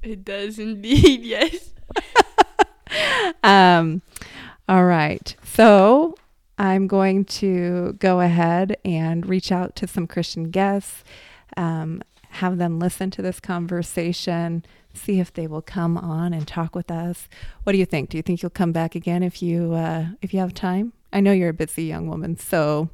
It 0.01 0.25
does 0.25 0.59
indeed, 0.59 1.21
yes. 1.23 1.73
um, 3.43 4.01
all 4.67 4.85
right. 4.85 5.35
So 5.43 6.15
I'm 6.59 6.87
going 6.87 7.23
to 7.25 7.93
go 7.99 8.19
ahead 8.19 8.75
and 8.83 9.25
reach 9.25 9.49
out 9.49 9.77
to 9.77 9.87
some 9.87 10.05
Christian 10.07 10.51
guests, 10.51 11.05
um, 11.55 12.03
have 12.31 12.57
them 12.57 12.79
listen 12.79 13.09
to 13.11 13.21
this 13.21 13.39
conversation, 13.39 14.65
see 14.93 15.21
if 15.21 15.33
they 15.33 15.47
will 15.47 15.61
come 15.61 15.97
on 15.97 16.33
and 16.33 16.45
talk 16.45 16.75
with 16.75 16.91
us. 16.91 17.29
What 17.63 17.71
do 17.71 17.79
you 17.79 17.85
think? 17.85 18.09
Do 18.09 18.17
you 18.17 18.23
think 18.23 18.43
you'll 18.43 18.49
come 18.49 18.73
back 18.73 18.93
again 18.93 19.23
if 19.23 19.41
you 19.41 19.73
uh, 19.73 20.07
if 20.21 20.33
you 20.33 20.41
have 20.41 20.53
time? 20.53 20.91
I 21.13 21.21
know 21.21 21.31
you're 21.31 21.49
a 21.49 21.53
busy 21.53 21.85
young 21.85 22.07
woman, 22.07 22.37
so 22.37 22.89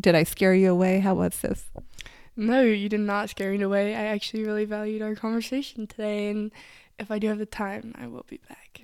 did 0.00 0.16
I 0.16 0.24
scare 0.24 0.54
you 0.54 0.72
away? 0.72 0.98
How 0.98 1.14
was 1.14 1.40
this? 1.40 1.70
No, 2.36 2.62
you 2.62 2.88
did 2.88 3.00
not 3.00 3.30
scare 3.30 3.52
me 3.52 3.62
away. 3.62 3.94
I 3.94 4.06
actually 4.06 4.44
really 4.44 4.64
valued 4.64 5.00
our 5.00 5.14
conversation 5.14 5.86
today, 5.86 6.28
and 6.28 6.50
if 6.98 7.10
I 7.10 7.20
do 7.20 7.28
have 7.28 7.38
the 7.38 7.46
time, 7.46 7.94
I 7.96 8.08
will 8.08 8.26
be 8.28 8.40
back. 8.48 8.82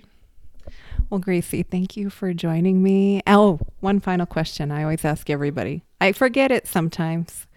Well, 1.09 1.19
Gracie, 1.21 1.63
thank 1.63 1.95
you 1.95 2.09
for 2.09 2.33
joining 2.33 2.83
me. 2.83 3.21
Oh, 3.25 3.61
one 3.79 4.01
final 4.01 4.25
question 4.25 4.71
I 4.71 4.83
always 4.83 5.05
ask 5.05 5.29
everybody. 5.29 5.83
I 6.01 6.11
forget 6.11 6.51
it 6.51 6.67
sometimes, 6.67 7.47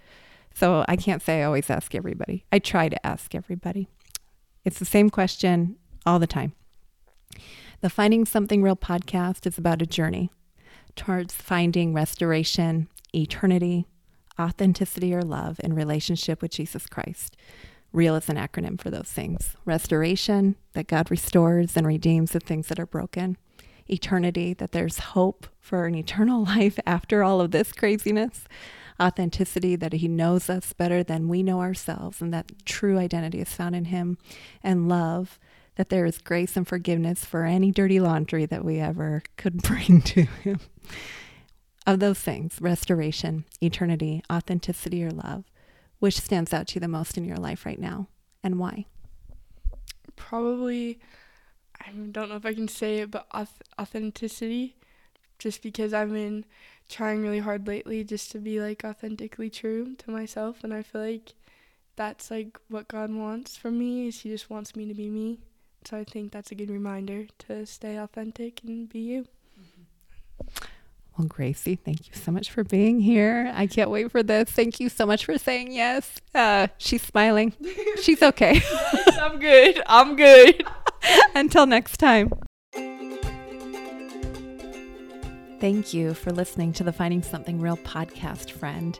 so 0.54 0.84
I 0.86 0.94
can't 0.94 1.20
say 1.20 1.40
I 1.40 1.46
always 1.46 1.68
ask 1.68 1.96
everybody. 1.96 2.44
I 2.52 2.60
try 2.60 2.88
to 2.88 3.06
ask 3.06 3.34
everybody. 3.34 3.88
It's 4.64 4.78
the 4.78 4.84
same 4.84 5.10
question 5.10 5.74
all 6.06 6.20
the 6.20 6.28
time. 6.28 6.52
The 7.80 7.90
Finding 7.90 8.24
Something 8.24 8.62
Real 8.62 8.76
podcast 8.76 9.48
is 9.48 9.58
about 9.58 9.82
a 9.82 9.86
journey 9.86 10.30
towards 10.94 11.34
finding 11.34 11.92
restoration, 11.92 12.88
eternity, 13.12 13.84
authenticity, 14.38 15.12
or 15.12 15.22
love 15.22 15.60
in 15.64 15.72
relationship 15.72 16.40
with 16.40 16.52
Jesus 16.52 16.86
Christ. 16.86 17.36
Real 17.92 18.14
is 18.14 18.28
an 18.28 18.36
acronym 18.36 18.80
for 18.80 18.90
those 18.90 19.10
things. 19.10 19.56
Restoration, 19.64 20.56
that 20.74 20.86
God 20.86 21.10
restores 21.10 21.76
and 21.76 21.86
redeems 21.86 22.32
the 22.32 22.40
things 22.40 22.68
that 22.68 22.78
are 22.78 22.86
broken, 22.86 23.36
eternity, 23.88 24.54
that 24.54 24.70
there's 24.70 24.98
hope 24.98 25.46
for 25.58 25.86
an 25.86 25.94
eternal 25.94 26.44
life 26.56 26.78
after 26.86 27.24
all 27.24 27.40
of 27.40 27.50
this 27.50 27.72
craziness, 27.72 28.44
authenticity, 29.00 29.74
that 29.76 29.94
He 29.94 30.08
knows 30.08 30.48
us 30.48 30.72
better 30.72 31.02
than 31.02 31.28
we 31.28 31.42
know 31.42 31.60
ourselves, 31.60 32.20
and 32.20 32.32
that 32.32 32.52
true 32.64 32.98
identity 32.98 33.40
is 33.40 33.52
found 33.52 33.74
in 33.74 33.86
Him, 33.86 34.18
and 34.62 34.88
love, 34.88 35.38
that 35.74 35.88
there 35.88 36.04
is 36.04 36.18
grace 36.18 36.56
and 36.56 36.68
forgiveness 36.68 37.24
for 37.24 37.44
any 37.44 37.72
dirty 37.72 37.98
laundry 37.98 38.46
that 38.46 38.64
we 38.64 38.78
ever 38.78 39.22
could 39.36 39.62
bring 39.62 40.00
to 40.02 40.22
Him. 40.22 40.60
Of 41.86 41.98
those 41.98 42.20
things, 42.20 42.58
restoration, 42.60 43.46
eternity, 43.60 44.22
authenticity, 44.30 45.02
or 45.02 45.10
love, 45.10 45.44
which 46.00 46.18
stands 46.20 46.52
out 46.52 46.66
to 46.68 46.74
you 46.74 46.80
the 46.80 46.88
most 46.88 47.16
in 47.16 47.24
your 47.24 47.36
life 47.36 47.64
right 47.64 47.78
now, 47.78 48.08
and 48.42 48.58
why? 48.58 48.86
Probably, 50.16 50.98
I 51.80 51.90
don't 51.92 52.28
know 52.28 52.36
if 52.36 52.44
I 52.44 52.52
can 52.52 52.68
say 52.68 52.98
it, 52.98 53.10
but 53.10 53.26
authenticity, 53.78 54.76
just 55.38 55.62
because 55.62 55.94
I've 55.94 56.12
been 56.12 56.44
trying 56.88 57.22
really 57.22 57.38
hard 57.38 57.66
lately 57.66 58.02
just 58.02 58.32
to 58.32 58.38
be 58.38 58.60
like 58.60 58.84
authentically 58.84 59.48
true 59.48 59.94
to 59.96 60.10
myself, 60.10 60.64
and 60.64 60.74
I 60.74 60.82
feel 60.82 61.02
like 61.02 61.34
that's 61.96 62.30
like 62.30 62.58
what 62.68 62.88
God 62.88 63.12
wants 63.12 63.56
from 63.56 63.78
me 63.78 64.08
is 64.08 64.20
He 64.20 64.30
just 64.30 64.50
wants 64.50 64.74
me 64.74 64.86
to 64.86 64.94
be 64.94 65.08
me. 65.08 65.38
So 65.84 65.96
I 65.96 66.04
think 66.04 66.32
that's 66.32 66.50
a 66.50 66.54
good 66.54 66.70
reminder 66.70 67.26
to 67.46 67.64
stay 67.64 67.96
authentic 67.96 68.62
and 68.64 68.88
be 68.88 69.00
you. 69.00 69.26
Mm-hmm. 69.58 70.64
Well, 71.20 71.28
Gracie, 71.28 71.76
thank 71.76 72.08
you 72.08 72.14
so 72.14 72.32
much 72.32 72.50
for 72.50 72.64
being 72.64 72.98
here. 72.98 73.52
I 73.54 73.66
can't 73.66 73.90
wait 73.90 74.10
for 74.10 74.22
this. 74.22 74.48
Thank 74.50 74.80
you 74.80 74.88
so 74.88 75.04
much 75.04 75.26
for 75.26 75.36
saying 75.36 75.70
yes. 75.70 76.18
Uh, 76.34 76.68
she's 76.78 77.02
smiling. 77.02 77.52
She's 78.00 78.22
okay. 78.22 78.62
I'm 79.20 79.38
good. 79.38 79.82
I'm 79.86 80.16
good. 80.16 80.64
Until 81.34 81.66
next 81.66 81.98
time. 81.98 82.32
Thank 85.60 85.92
you 85.92 86.14
for 86.14 86.30
listening 86.32 86.72
to 86.72 86.84
the 86.84 86.92
Finding 86.92 87.22
Something 87.22 87.60
Real 87.60 87.76
podcast, 87.76 88.52
friend. 88.52 88.98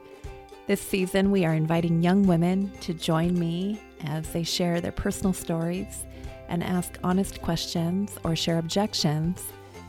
This 0.67 0.79
season, 0.79 1.31
we 1.31 1.43
are 1.43 1.55
inviting 1.55 2.03
young 2.03 2.27
women 2.27 2.71
to 2.81 2.93
join 2.93 3.33
me 3.33 3.81
as 4.01 4.29
they 4.29 4.43
share 4.43 4.79
their 4.79 4.91
personal 4.91 5.33
stories 5.33 6.05
and 6.49 6.63
ask 6.63 6.99
honest 7.03 7.41
questions 7.41 8.19
or 8.23 8.35
share 8.35 8.59
objections 8.59 9.43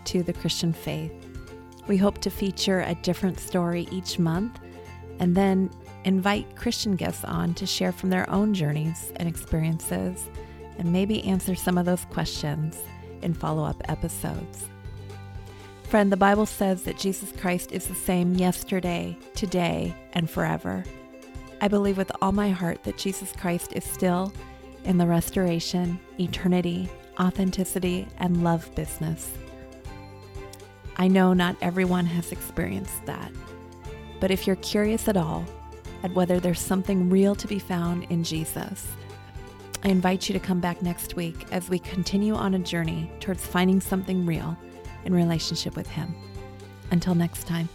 to 0.06 0.22
the 0.22 0.32
Christian 0.32 0.72
faith. 0.72 1.12
We 1.88 1.96
hope 1.96 2.18
to 2.18 2.30
feature 2.30 2.80
a 2.80 2.94
different 2.96 3.40
story 3.40 3.88
each 3.90 4.18
month 4.18 4.58
and 5.18 5.36
then 5.36 5.70
invite 6.04 6.56
Christian 6.56 6.96
guests 6.96 7.24
on 7.24 7.54
to 7.54 7.66
share 7.66 7.92
from 7.92 8.10
their 8.10 8.28
own 8.30 8.54
journeys 8.54 9.12
and 9.16 9.28
experiences 9.28 10.28
and 10.78 10.92
maybe 10.92 11.24
answer 11.24 11.54
some 11.54 11.78
of 11.78 11.86
those 11.86 12.04
questions 12.06 12.78
in 13.22 13.34
follow 13.34 13.64
up 13.64 13.82
episodes. 13.88 14.66
Friend, 15.84 16.10
the 16.10 16.16
Bible 16.16 16.46
says 16.46 16.84
that 16.84 16.98
Jesus 16.98 17.32
Christ 17.38 17.70
is 17.72 17.86
the 17.86 17.94
same 17.94 18.34
yesterday, 18.34 19.16
today, 19.34 19.94
and 20.14 20.28
forever. 20.28 20.84
I 21.60 21.68
believe 21.68 21.98
with 21.98 22.10
all 22.20 22.32
my 22.32 22.50
heart 22.50 22.82
that 22.84 22.96
Jesus 22.96 23.32
Christ 23.32 23.72
is 23.74 23.84
still 23.84 24.32
in 24.84 24.98
the 24.98 25.06
restoration, 25.06 26.00
eternity, 26.18 26.88
authenticity, 27.20 28.08
and 28.18 28.42
love 28.42 28.74
business. 28.74 29.30
I 30.96 31.08
know 31.08 31.32
not 31.32 31.56
everyone 31.60 32.06
has 32.06 32.32
experienced 32.32 33.04
that, 33.06 33.32
but 34.20 34.30
if 34.30 34.46
you're 34.46 34.56
curious 34.56 35.08
at 35.08 35.16
all 35.16 35.44
at 36.02 36.14
whether 36.14 36.38
there's 36.38 36.60
something 36.60 37.08
real 37.08 37.34
to 37.34 37.46
be 37.46 37.58
found 37.58 38.04
in 38.04 38.24
Jesus, 38.24 38.88
I 39.84 39.88
invite 39.88 40.28
you 40.28 40.32
to 40.34 40.38
come 40.38 40.60
back 40.60 40.80
next 40.82 41.16
week 41.16 41.46
as 41.50 41.68
we 41.68 41.78
continue 41.78 42.34
on 42.34 42.54
a 42.54 42.58
journey 42.58 43.10
towards 43.20 43.44
finding 43.44 43.80
something 43.80 44.24
real 44.24 44.56
in 45.04 45.14
relationship 45.14 45.76
with 45.76 45.88
Him. 45.88 46.14
Until 46.90 47.14
next 47.14 47.46
time. 47.46 47.68